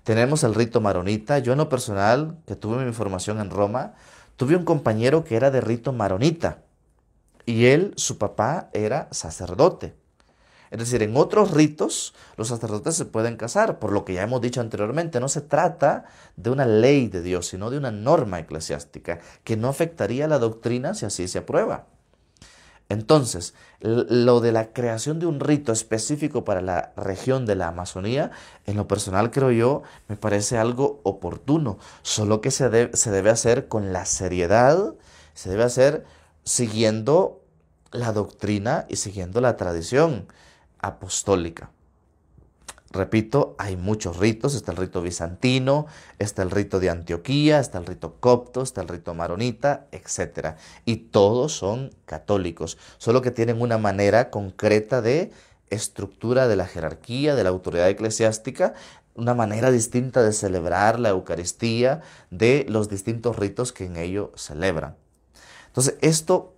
tenemos 0.04 0.44
el 0.44 0.54
rito 0.54 0.82
maronita. 0.82 1.39
Yo 1.39 1.54
en 1.54 1.60
lo 1.60 1.70
personal, 1.70 2.38
que 2.46 2.56
tuve 2.56 2.84
mi 2.84 2.94
formación 2.94 3.39
en 3.39 3.50
Roma, 3.50 3.94
tuve 4.36 4.56
un 4.56 4.66
compañero 4.66 5.24
que 5.24 5.36
era 5.36 5.52
de 5.52 5.62
rito 5.62 5.94
maronita 5.94 6.60
y 7.46 7.66
él, 7.66 7.94
su 7.98 8.18
papá, 8.18 8.70
era 8.74 9.08
sacerdote. 9.12 9.96
Es 10.72 10.80
decir, 10.80 11.04
en 11.04 11.16
otros 11.16 11.52
ritos 11.52 12.16
los 12.36 12.48
sacerdotes 12.48 12.96
se 12.96 13.06
pueden 13.06 13.38
casar, 13.38 13.78
por 13.78 13.91
lo 13.91 14.06
que 14.06 14.16
ya 14.16 14.24
hemos 14.24 14.41
dicho 14.41 14.60
anteriormente, 14.60 15.20
no 15.20 15.30
se 15.30 15.41
trata 15.41 16.06
de 16.36 16.50
una 16.50 16.66
ley 16.66 17.10
de 17.10 17.22
Dios, 17.22 17.48
sino 17.48 17.70
de 17.70 17.78
una 17.78 17.91
norma 17.91 18.39
eclesiástica 18.39 19.20
que 19.44 19.56
no 19.56 19.70
afectaría 19.70 20.28
la 20.28 20.39
doctrina 20.39 20.96
si 20.96 21.06
así 21.06 21.28
se 21.28 21.39
aprueba. 21.39 21.86
Entonces, 22.89 23.53
lo 23.79 24.39
de 24.39 24.51
la 24.51 24.71
creación 24.71 25.19
de 25.19 25.25
un 25.25 25.39
rito 25.39 25.71
específico 25.71 26.43
para 26.45 26.61
la 26.61 26.93
región 26.95 27.45
de 27.45 27.55
la 27.55 27.69
Amazonía, 27.69 28.31
en 28.65 28.77
lo 28.77 28.88
personal 28.88 29.31
creo 29.31 29.51
yo, 29.51 29.84
me 30.07 30.15
parece 30.15 30.57
algo 30.57 30.99
oportuno, 31.03 31.79
solo 32.01 32.41
que 32.41 32.51
se, 32.51 32.95
se 32.95 33.11
debe 33.11 33.29
hacer 33.29 33.67
con 33.67 33.93
la 33.93 34.05
seriedad, 34.05 34.93
se 35.34 35.49
debe 35.49 35.63
hacer 35.63 36.05
siguiendo 36.43 37.41
la 37.91 38.11
doctrina 38.11 38.86
y 38.89 38.97
siguiendo 38.97 39.41
la 39.41 39.57
tradición 39.57 40.27
apostólica. 40.79 41.71
Repito, 42.94 43.56
hay 43.58 43.76
muchos 43.76 44.18
ritos, 44.18 44.54
está 44.54 44.72
el 44.72 44.78
rito 44.78 45.02
bizantino, 45.02 45.88
está 46.20 46.44
el 46.44 46.52
rito 46.52 46.80
de 46.80 46.91
Antioquía, 46.91 47.60
está 47.60 47.80
el 47.80 47.88
rito 47.88 48.18
copto, 48.20 48.62
está 48.62 48.82
el 48.82 48.88
rito 48.88 49.16
maronita, 49.16 49.88
etc. 49.91 50.58
Y 50.86 50.98
todos 50.98 51.54
son 51.54 51.89
católicos, 52.06 52.78
solo 53.00 53.24
que 53.24 53.32
tienen 53.32 53.64
una 53.64 53.80
manera 53.80 54.30
concreta 54.30 55.02
de 55.02 55.32
estructura 55.72 56.48
de 56.48 56.56
la 56.56 56.68
jerarquía, 56.68 57.34
de 57.34 57.44
la 57.44 57.50
autoridad 57.50 57.89
eclesiástica, 57.89 58.76
una 59.16 59.34
manera 59.34 59.72
distinta 59.72 60.22
de 60.22 60.32
celebrar 60.32 61.00
la 61.00 61.10
Eucaristía, 61.10 62.02
de 62.30 62.64
los 62.70 62.89
distintos 62.89 63.38
ritos 63.38 63.74
que 63.74 63.86
en 63.86 63.98
ello 63.98 64.32
celebran. 64.36 64.98
Entonces, 65.66 65.96
esto 66.02 66.54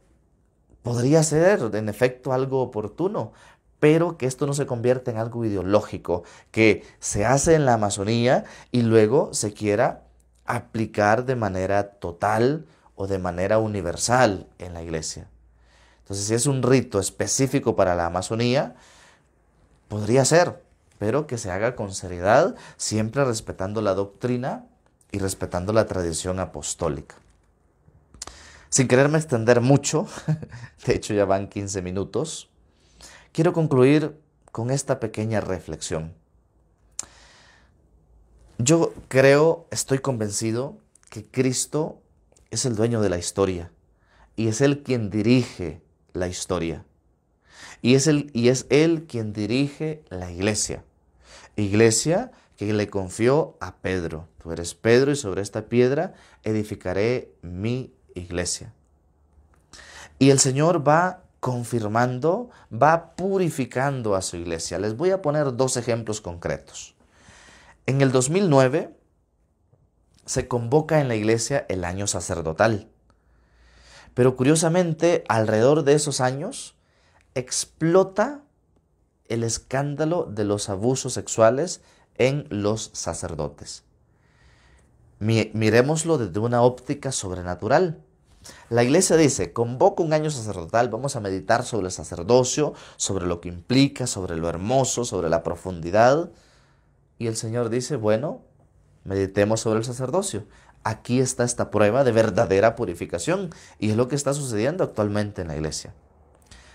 podría 0.83 1.23
ser 1.23 1.71
en 1.73 1.87
efecto 1.87 2.33
algo 2.33 2.61
oportuno 2.61 3.31
pero 3.85 4.17
que 4.17 4.25
esto 4.25 4.47
no 4.47 4.55
se 4.55 4.65
convierta 4.65 5.11
en 5.11 5.17
algo 5.17 5.45
ideológico, 5.45 6.23
que 6.49 6.83
se 6.99 7.23
hace 7.23 7.53
en 7.53 7.65
la 7.65 7.75
Amazonía 7.75 8.43
y 8.71 8.81
luego 8.81 9.31
se 9.31 9.53
quiera 9.53 10.01
aplicar 10.47 11.25
de 11.25 11.35
manera 11.35 11.91
total 11.91 12.65
o 12.95 13.05
de 13.05 13.19
manera 13.19 13.59
universal 13.59 14.47
en 14.57 14.73
la 14.73 14.81
iglesia. 14.81 15.27
Entonces, 15.99 16.25
si 16.25 16.33
es 16.33 16.47
un 16.47 16.63
rito 16.63 16.97
específico 16.97 17.75
para 17.75 17.93
la 17.93 18.07
Amazonía, 18.07 18.73
podría 19.87 20.25
ser, 20.25 20.63
pero 20.97 21.27
que 21.27 21.37
se 21.37 21.51
haga 21.51 21.75
con 21.75 21.93
seriedad, 21.93 22.55
siempre 22.77 23.23
respetando 23.23 23.83
la 23.83 23.93
doctrina 23.93 24.65
y 25.11 25.19
respetando 25.19 25.73
la 25.73 25.85
tradición 25.85 26.39
apostólica. 26.39 27.17
Sin 28.69 28.87
quererme 28.87 29.19
extender 29.19 29.61
mucho, 29.61 30.07
de 30.87 30.95
hecho 30.95 31.13
ya 31.13 31.25
van 31.25 31.49
15 31.49 31.83
minutos, 31.83 32.49
Quiero 33.35 33.51
concluir 33.51 34.17
con 34.53 34.71
esta 34.71 35.01
pequeña 35.01 35.41
reflexión. 35.41 36.13
Yo 38.57 38.93
creo, 39.09 39.67
estoy 39.71 39.99
convencido 39.99 40.77
que 41.09 41.25
Cristo 41.25 42.01
es 42.49 42.63
el 42.63 42.77
dueño 42.77 43.01
de 43.01 43.09
la 43.09 43.17
historia 43.17 43.73
y 44.37 44.47
es 44.47 44.61
Él 44.61 44.83
quien 44.83 45.09
dirige 45.09 45.81
la 46.13 46.29
historia. 46.29 46.85
Y 47.81 47.95
es, 47.95 48.07
él, 48.07 48.31
y 48.31 48.47
es 48.47 48.67
Él 48.69 49.03
quien 49.05 49.33
dirige 49.33 50.05
la 50.07 50.31
iglesia. 50.31 50.85
Iglesia 51.57 52.31
que 52.55 52.71
le 52.71 52.87
confió 52.87 53.57
a 53.59 53.75
Pedro. 53.75 54.29
Tú 54.41 54.53
eres 54.53 54.75
Pedro 54.75 55.11
y 55.11 55.17
sobre 55.17 55.41
esta 55.41 55.65
piedra 55.65 56.13
edificaré 56.45 57.33
mi 57.41 57.93
iglesia. 58.13 58.71
Y 60.19 60.29
el 60.29 60.39
Señor 60.39 60.87
va 60.87 61.24
confirmando, 61.45 62.49
va 62.73 63.15
purificando 63.15 64.15
a 64.15 64.23
su 64.23 64.35
iglesia. 64.35 64.79
Les 64.79 64.97
voy 64.97 65.11
a 65.11 65.21
poner 65.21 65.55
dos 65.55 65.77
ejemplos 65.77 66.19
concretos. 66.19 66.95
En 67.85 68.01
el 68.01 68.11
2009 68.11 68.97
se 70.25 70.47
convoca 70.47 70.99
en 70.99 71.07
la 71.07 71.13
iglesia 71.13 71.67
el 71.69 71.85
año 71.85 72.07
sacerdotal. 72.07 72.89
Pero 74.15 74.35
curiosamente, 74.35 75.23
alrededor 75.27 75.83
de 75.83 75.93
esos 75.93 76.19
años, 76.19 76.73
explota 77.35 78.41
el 79.27 79.43
escándalo 79.43 80.23
de 80.23 80.45
los 80.45 80.67
abusos 80.67 81.13
sexuales 81.13 81.81
en 82.15 82.47
los 82.49 82.89
sacerdotes. 82.93 83.83
Miremoslo 85.19 86.17
desde 86.17 86.39
una 86.39 86.63
óptica 86.63 87.11
sobrenatural. 87.11 88.01
La 88.69 88.83
iglesia 88.83 89.17
dice, 89.17 89.53
convoco 89.53 90.03
un 90.03 90.13
año 90.13 90.29
sacerdotal, 90.29 90.89
vamos 90.89 91.15
a 91.15 91.19
meditar 91.19 91.63
sobre 91.63 91.87
el 91.87 91.91
sacerdocio, 91.91 92.73
sobre 92.97 93.25
lo 93.25 93.41
que 93.41 93.49
implica, 93.49 94.07
sobre 94.07 94.35
lo 94.35 94.49
hermoso, 94.49 95.05
sobre 95.05 95.29
la 95.29 95.43
profundidad. 95.43 96.31
Y 97.17 97.27
el 97.27 97.35
Señor 97.35 97.69
dice, 97.69 97.95
bueno, 97.95 98.41
meditemos 99.03 99.61
sobre 99.61 99.79
el 99.79 99.85
sacerdocio. 99.85 100.45
Aquí 100.83 101.19
está 101.19 101.43
esta 101.43 101.71
prueba 101.71 102.03
de 102.03 102.11
verdadera 102.11 102.75
purificación 102.75 103.49
y 103.79 103.89
es 103.89 103.97
lo 103.97 104.07
que 104.07 104.15
está 104.15 104.33
sucediendo 104.33 104.83
actualmente 104.83 105.41
en 105.41 105.47
la 105.47 105.55
iglesia. 105.55 105.93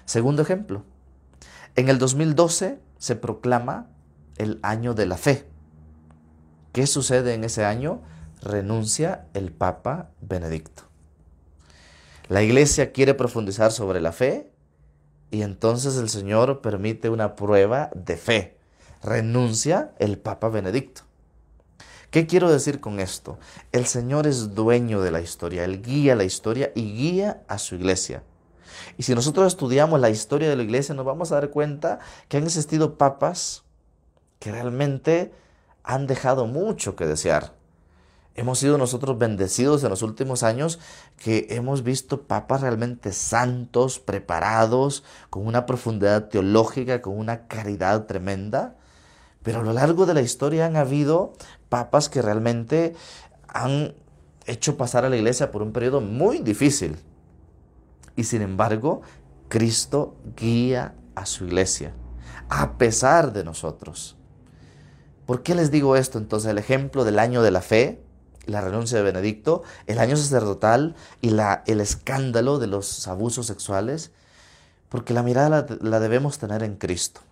Segundo 0.04 0.42
ejemplo, 0.42 0.84
en 1.76 1.88
el 1.88 1.98
2012 1.98 2.80
se 2.98 3.16
proclama 3.16 3.86
el 4.38 4.58
año 4.62 4.94
de 4.94 5.06
la 5.06 5.16
fe. 5.16 5.46
¿Qué 6.72 6.86
sucede 6.86 7.34
en 7.34 7.44
ese 7.44 7.64
año? 7.64 8.00
Renuncia 8.42 9.26
el 9.34 9.52
Papa 9.52 10.10
Benedicto. 10.20 10.89
La 12.30 12.44
iglesia 12.44 12.92
quiere 12.92 13.14
profundizar 13.14 13.72
sobre 13.72 14.00
la 14.00 14.12
fe 14.12 14.52
y 15.32 15.42
entonces 15.42 15.96
el 15.96 16.08
Señor 16.08 16.60
permite 16.60 17.10
una 17.10 17.34
prueba 17.34 17.90
de 17.96 18.16
fe. 18.16 18.56
Renuncia 19.02 19.90
el 19.98 20.16
Papa 20.16 20.48
Benedicto. 20.48 21.02
¿Qué 22.12 22.28
quiero 22.28 22.48
decir 22.48 22.78
con 22.78 23.00
esto? 23.00 23.36
El 23.72 23.84
Señor 23.86 24.28
es 24.28 24.54
dueño 24.54 25.02
de 25.02 25.10
la 25.10 25.20
historia, 25.20 25.64
Él 25.64 25.82
guía 25.82 26.14
la 26.14 26.22
historia 26.22 26.70
y 26.76 26.92
guía 26.92 27.42
a 27.48 27.58
su 27.58 27.74
iglesia. 27.74 28.22
Y 28.96 29.02
si 29.02 29.12
nosotros 29.12 29.48
estudiamos 29.48 29.98
la 29.98 30.10
historia 30.10 30.48
de 30.48 30.54
la 30.54 30.62
iglesia, 30.62 30.94
nos 30.94 31.06
vamos 31.06 31.32
a 31.32 31.34
dar 31.34 31.50
cuenta 31.50 31.98
que 32.28 32.36
han 32.36 32.44
existido 32.44 32.96
papas 32.96 33.64
que 34.38 34.52
realmente 34.52 35.32
han 35.82 36.06
dejado 36.06 36.46
mucho 36.46 36.94
que 36.94 37.06
desear. 37.06 37.59
Hemos 38.36 38.58
sido 38.60 38.78
nosotros 38.78 39.18
bendecidos 39.18 39.82
en 39.82 39.90
los 39.90 40.02
últimos 40.02 40.42
años 40.42 40.78
que 41.16 41.48
hemos 41.50 41.82
visto 41.82 42.22
papas 42.22 42.60
realmente 42.60 43.12
santos, 43.12 43.98
preparados, 43.98 45.02
con 45.30 45.46
una 45.46 45.66
profundidad 45.66 46.28
teológica, 46.28 47.02
con 47.02 47.18
una 47.18 47.48
caridad 47.48 48.06
tremenda. 48.06 48.76
Pero 49.42 49.60
a 49.60 49.64
lo 49.64 49.72
largo 49.72 50.06
de 50.06 50.14
la 50.14 50.22
historia 50.22 50.66
han 50.66 50.76
habido 50.76 51.32
papas 51.68 52.08
que 52.08 52.22
realmente 52.22 52.94
han 53.48 53.94
hecho 54.46 54.76
pasar 54.76 55.04
a 55.04 55.08
la 55.08 55.16
iglesia 55.16 55.50
por 55.50 55.62
un 55.62 55.72
periodo 55.72 56.00
muy 56.00 56.38
difícil. 56.38 56.96
Y 58.16 58.24
sin 58.24 58.42
embargo, 58.42 59.02
Cristo 59.48 60.16
guía 60.36 60.94
a 61.14 61.26
su 61.26 61.44
iglesia, 61.46 61.94
a 62.48 62.78
pesar 62.78 63.32
de 63.32 63.44
nosotros. 63.44 64.16
¿Por 65.26 65.42
qué 65.42 65.54
les 65.54 65.70
digo 65.70 65.96
esto? 65.96 66.18
Entonces, 66.18 66.50
el 66.50 66.58
ejemplo 66.58 67.04
del 67.04 67.18
año 67.18 67.42
de 67.42 67.50
la 67.50 67.60
fe, 67.60 68.02
la 68.50 68.60
renuncia 68.60 68.98
de 68.98 69.04
Benedicto, 69.04 69.62
el 69.86 69.98
año 69.98 70.16
sacerdotal 70.16 70.94
y 71.20 71.30
la, 71.30 71.62
el 71.66 71.80
escándalo 71.80 72.58
de 72.58 72.66
los 72.66 73.08
abusos 73.08 73.46
sexuales, 73.46 74.12
porque 74.88 75.14
la 75.14 75.22
mirada 75.22 75.66
la 75.80 76.00
debemos 76.00 76.38
tener 76.38 76.62
en 76.62 76.76
Cristo 76.76 77.22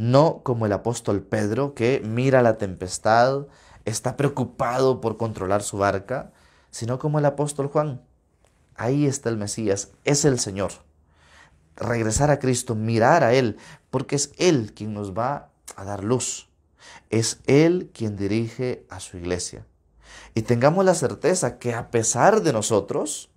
no 0.00 0.40
como 0.42 0.64
el 0.64 0.72
apóstol 0.72 1.22
Pedro 1.22 1.74
que 1.74 2.00
mira 2.02 2.40
la 2.40 2.56
tempestad, 2.56 3.46
está 3.84 4.16
preocupado 4.16 5.00
por 5.02 5.18
controlar 5.18 5.62
su 5.62 5.76
barca, 5.76 6.32
sino 6.70 6.98
como 6.98 7.18
el 7.18 7.26
apóstol 7.26 7.68
Juan. 7.68 8.00
Ahí 8.76 9.04
está 9.04 9.28
el 9.28 9.36
Mesías, 9.36 9.90
es 10.04 10.24
el 10.24 10.38
Señor. 10.38 10.72
Regresar 11.76 12.30
a 12.30 12.38
Cristo, 12.38 12.74
mirar 12.74 13.24
a 13.24 13.34
Él, 13.34 13.58
porque 13.90 14.16
es 14.16 14.32
Él 14.38 14.72
quien 14.74 14.94
nos 14.94 15.12
va 15.12 15.50
a 15.76 15.84
dar 15.84 16.02
luz. 16.02 16.48
Es 17.10 17.40
Él 17.46 17.90
quien 17.92 18.16
dirige 18.16 18.86
a 18.88 19.00
su 19.00 19.16
iglesia. 19.16 19.66
Y 20.34 20.42
tengamos 20.42 20.84
la 20.84 20.94
certeza 20.94 21.58
que 21.58 21.74
a 21.74 21.90
pesar 21.90 22.42
de 22.42 22.52
nosotros, 22.52 23.30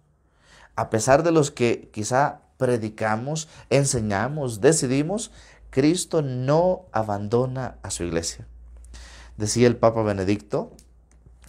a 0.76 0.90
pesar 0.90 1.24
de 1.24 1.32
los 1.32 1.52
que 1.52 1.90
quizá 1.92 2.42
predicamos, 2.58 3.48
enseñamos, 3.70 4.62
decidimos, 4.62 5.32
Cristo 5.70 6.22
no 6.22 6.86
abandona 6.92 7.78
a 7.82 7.90
su 7.90 8.04
iglesia. 8.04 8.48
Decía 9.38 9.68
el 9.68 9.76
Papa 9.76 10.04
Benedicto, 10.04 10.72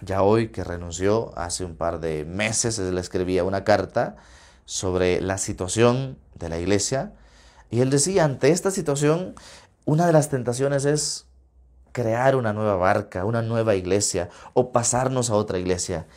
ya 0.01 0.23
hoy 0.23 0.49
que 0.49 0.63
renunció, 0.63 1.31
hace 1.37 1.63
un 1.63 1.75
par 1.75 1.99
de 1.99 2.25
meses, 2.25 2.79
le 2.79 2.99
escribía 2.99 3.43
una 3.43 3.63
carta 3.63 4.15
sobre 4.65 5.21
la 5.21 5.37
situación 5.37 6.17
de 6.33 6.49
la 6.49 6.59
iglesia, 6.59 7.13
y 7.69 7.81
él 7.81 7.89
decía, 7.89 8.25
ante 8.25 8.49
esta 8.49 8.71
situación, 8.71 9.35
una 9.85 10.07
de 10.07 10.13
las 10.13 10.29
tentaciones 10.29 10.85
es 10.85 11.27
crear 11.95 12.35
una 12.35 12.51
nueva 12.51 12.75
barca, 12.75 13.23
una 13.23 13.41
nueva 13.41 13.75
iglesia, 13.75 14.29
o 14.53 14.73
pasarnos 14.73 15.29
a 15.29 15.35
otra 15.35 15.59
iglesia. 15.59 16.07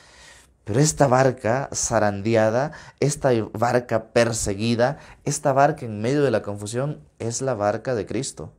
Pero 0.65 0.81
esta 0.81 1.07
barca 1.07 1.71
zarandeada, 1.73 2.73
esta 2.99 3.31
barca 3.53 4.07
perseguida, 4.07 4.99
esta 5.25 5.53
barca 5.53 5.87
en 5.87 6.01
medio 6.01 6.25
de 6.25 6.33
la 6.33 6.43
confusión 6.43 7.01
es 7.21 7.43
la 7.43 7.55
barca 7.55 7.95
de 7.95 8.07
Cristo. 8.07 8.53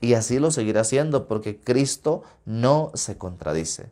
Y 0.00 0.14
así 0.14 0.38
lo 0.38 0.52
seguirá 0.52 0.84
siendo 0.84 1.26
porque 1.26 1.58
Cristo 1.58 2.22
no 2.44 2.92
se 2.94 3.18
contradice. 3.18 3.90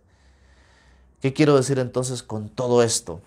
¿Qué 1.21 1.33
quiero 1.33 1.57
decir 1.57 1.81
entonces 1.81 2.23
con 2.23 2.49
todo 2.49 2.85
esto? 2.85 3.21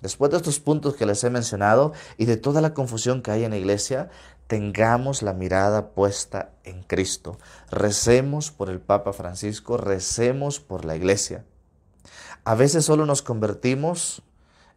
Después 0.00 0.30
de 0.30 0.38
estos 0.38 0.58
puntos 0.58 0.96
que 0.96 1.04
les 1.04 1.22
he 1.22 1.28
mencionado 1.28 1.92
y 2.16 2.24
de 2.24 2.38
toda 2.38 2.62
la 2.62 2.72
confusión 2.72 3.20
que 3.20 3.30
hay 3.30 3.44
en 3.44 3.50
la 3.50 3.58
iglesia, 3.58 4.08
tengamos 4.50 5.22
la 5.22 5.32
mirada 5.32 5.90
puesta 5.92 6.50
en 6.64 6.82
Cristo. 6.82 7.38
Recemos 7.70 8.50
por 8.50 8.68
el 8.68 8.80
Papa 8.80 9.12
Francisco, 9.12 9.76
recemos 9.76 10.58
por 10.58 10.84
la 10.84 10.96
iglesia. 10.96 11.44
A 12.42 12.56
veces 12.56 12.84
solo 12.84 13.06
nos 13.06 13.22
convertimos 13.22 14.24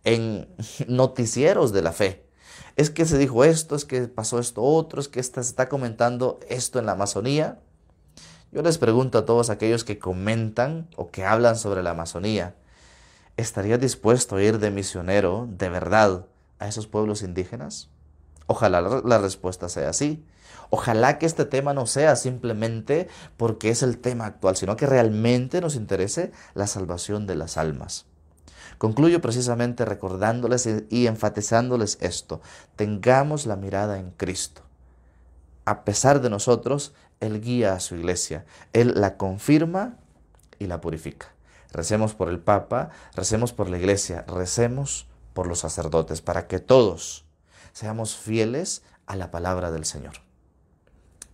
en 0.03 0.47
noticieros 0.87 1.73
de 1.73 1.81
la 1.81 1.91
fe. 1.91 2.23
Es 2.75 2.91
que 2.91 3.05
se 3.05 3.17
dijo 3.17 3.43
esto, 3.43 3.75
es 3.75 3.83
que 3.83 4.07
pasó 4.07 4.37
esto 4.37 4.61
otro, 4.61 5.01
es 5.01 5.07
que 5.07 5.23
se 5.23 5.39
está 5.39 5.69
comentando 5.69 6.39
esto 6.47 6.77
en 6.77 6.85
la 6.85 6.91
Amazonía. 6.91 7.59
Yo 8.51 8.61
les 8.61 8.77
pregunto 8.77 9.17
a 9.17 9.25
todos 9.25 9.49
aquellos 9.49 9.83
que 9.83 9.97
comentan 9.97 10.87
o 10.97 11.09
que 11.09 11.25
hablan 11.25 11.55
sobre 11.55 11.81
la 11.81 11.89
Amazonía, 11.89 12.53
¿estaría 13.37 13.79
dispuesto 13.79 14.35
a 14.35 14.43
ir 14.43 14.59
de 14.59 14.69
misionero 14.69 15.47
de 15.49 15.69
verdad 15.69 16.27
a 16.59 16.67
esos 16.67 16.85
pueblos 16.85 17.23
indígenas? 17.23 17.89
Ojalá 18.47 18.81
la 18.81 19.17
respuesta 19.17 19.69
sea 19.69 19.89
así. 19.89 20.25
Ojalá 20.69 21.19
que 21.19 21.25
este 21.25 21.45
tema 21.45 21.73
no 21.73 21.85
sea 21.85 22.15
simplemente 22.15 23.07
porque 23.37 23.69
es 23.69 23.83
el 23.83 23.99
tema 23.99 24.25
actual, 24.25 24.57
sino 24.57 24.75
que 24.75 24.87
realmente 24.87 25.61
nos 25.61 25.75
interese 25.75 26.31
la 26.55 26.67
salvación 26.67 27.27
de 27.27 27.35
las 27.35 27.57
almas. 27.57 28.05
Concluyo 28.77 29.21
precisamente 29.21 29.85
recordándoles 29.85 30.67
y 30.89 31.07
enfatizándoles 31.07 31.97
esto. 32.01 32.41
Tengamos 32.75 33.45
la 33.45 33.55
mirada 33.55 33.99
en 33.99 34.11
Cristo. 34.11 34.61
A 35.65 35.85
pesar 35.85 36.21
de 36.21 36.29
nosotros, 36.29 36.93
Él 37.19 37.39
guía 37.39 37.73
a 37.73 37.79
su 37.79 37.95
iglesia. 37.95 38.45
Él 38.73 38.93
la 38.95 39.15
confirma 39.17 39.97
y 40.59 40.67
la 40.67 40.81
purifica. 40.81 41.27
Recemos 41.71 42.13
por 42.13 42.29
el 42.29 42.39
Papa, 42.39 42.89
recemos 43.15 43.53
por 43.53 43.69
la 43.69 43.77
iglesia, 43.77 44.25
recemos 44.27 45.07
por 45.33 45.47
los 45.47 45.59
sacerdotes, 45.59 46.21
para 46.21 46.47
que 46.47 46.59
todos 46.59 47.22
seamos 47.73 48.15
fieles 48.15 48.83
a 49.05 49.15
la 49.15 49.31
palabra 49.31 49.71
del 49.71 49.83
Señor. 49.83 50.13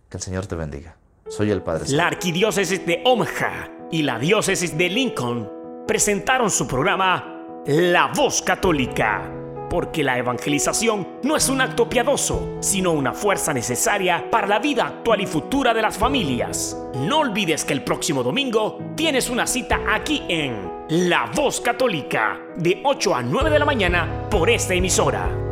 Que 0.08 0.16
el 0.16 0.22
Señor 0.22 0.46
te 0.46 0.56
bendiga. 0.56 0.96
Soy 1.28 1.50
el 1.50 1.62
Padre. 1.62 1.88
La 1.90 2.08
Arquidiócesis 2.08 2.84
de 2.84 3.02
Omaha 3.04 3.70
y 3.92 4.02
la 4.02 4.18
Diócesis 4.18 4.76
de 4.76 4.88
Lincoln 4.88 5.84
presentaron 5.86 6.50
su 6.50 6.66
programa 6.66 7.62
La 7.66 8.08
Voz 8.08 8.42
Católica, 8.42 9.30
porque 9.68 10.02
la 10.02 10.18
evangelización 10.18 11.20
no 11.22 11.36
es 11.36 11.48
un 11.48 11.60
acto 11.60 11.88
piadoso, 11.88 12.56
sino 12.60 12.90
una 12.90 13.12
fuerza 13.12 13.52
necesaria 13.52 14.28
para 14.30 14.48
la 14.48 14.58
vida 14.58 14.86
actual 14.86 15.20
y 15.20 15.26
futura 15.26 15.72
de 15.72 15.82
las 15.82 15.96
familias. 15.96 16.76
No 16.94 17.20
olvides 17.20 17.64
que 17.64 17.74
el 17.74 17.84
próximo 17.84 18.24
domingo 18.24 18.78
tienes 18.96 19.30
una 19.30 19.46
cita 19.46 19.80
aquí 19.88 20.24
en 20.28 20.86
La 20.88 21.30
Voz 21.32 21.60
Católica, 21.60 22.40
de 22.56 22.80
8 22.84 23.14
a 23.14 23.22
9 23.22 23.50
de 23.50 23.58
la 23.58 23.64
mañana 23.64 24.28
por 24.28 24.50
esta 24.50 24.74
emisora. 24.74 25.49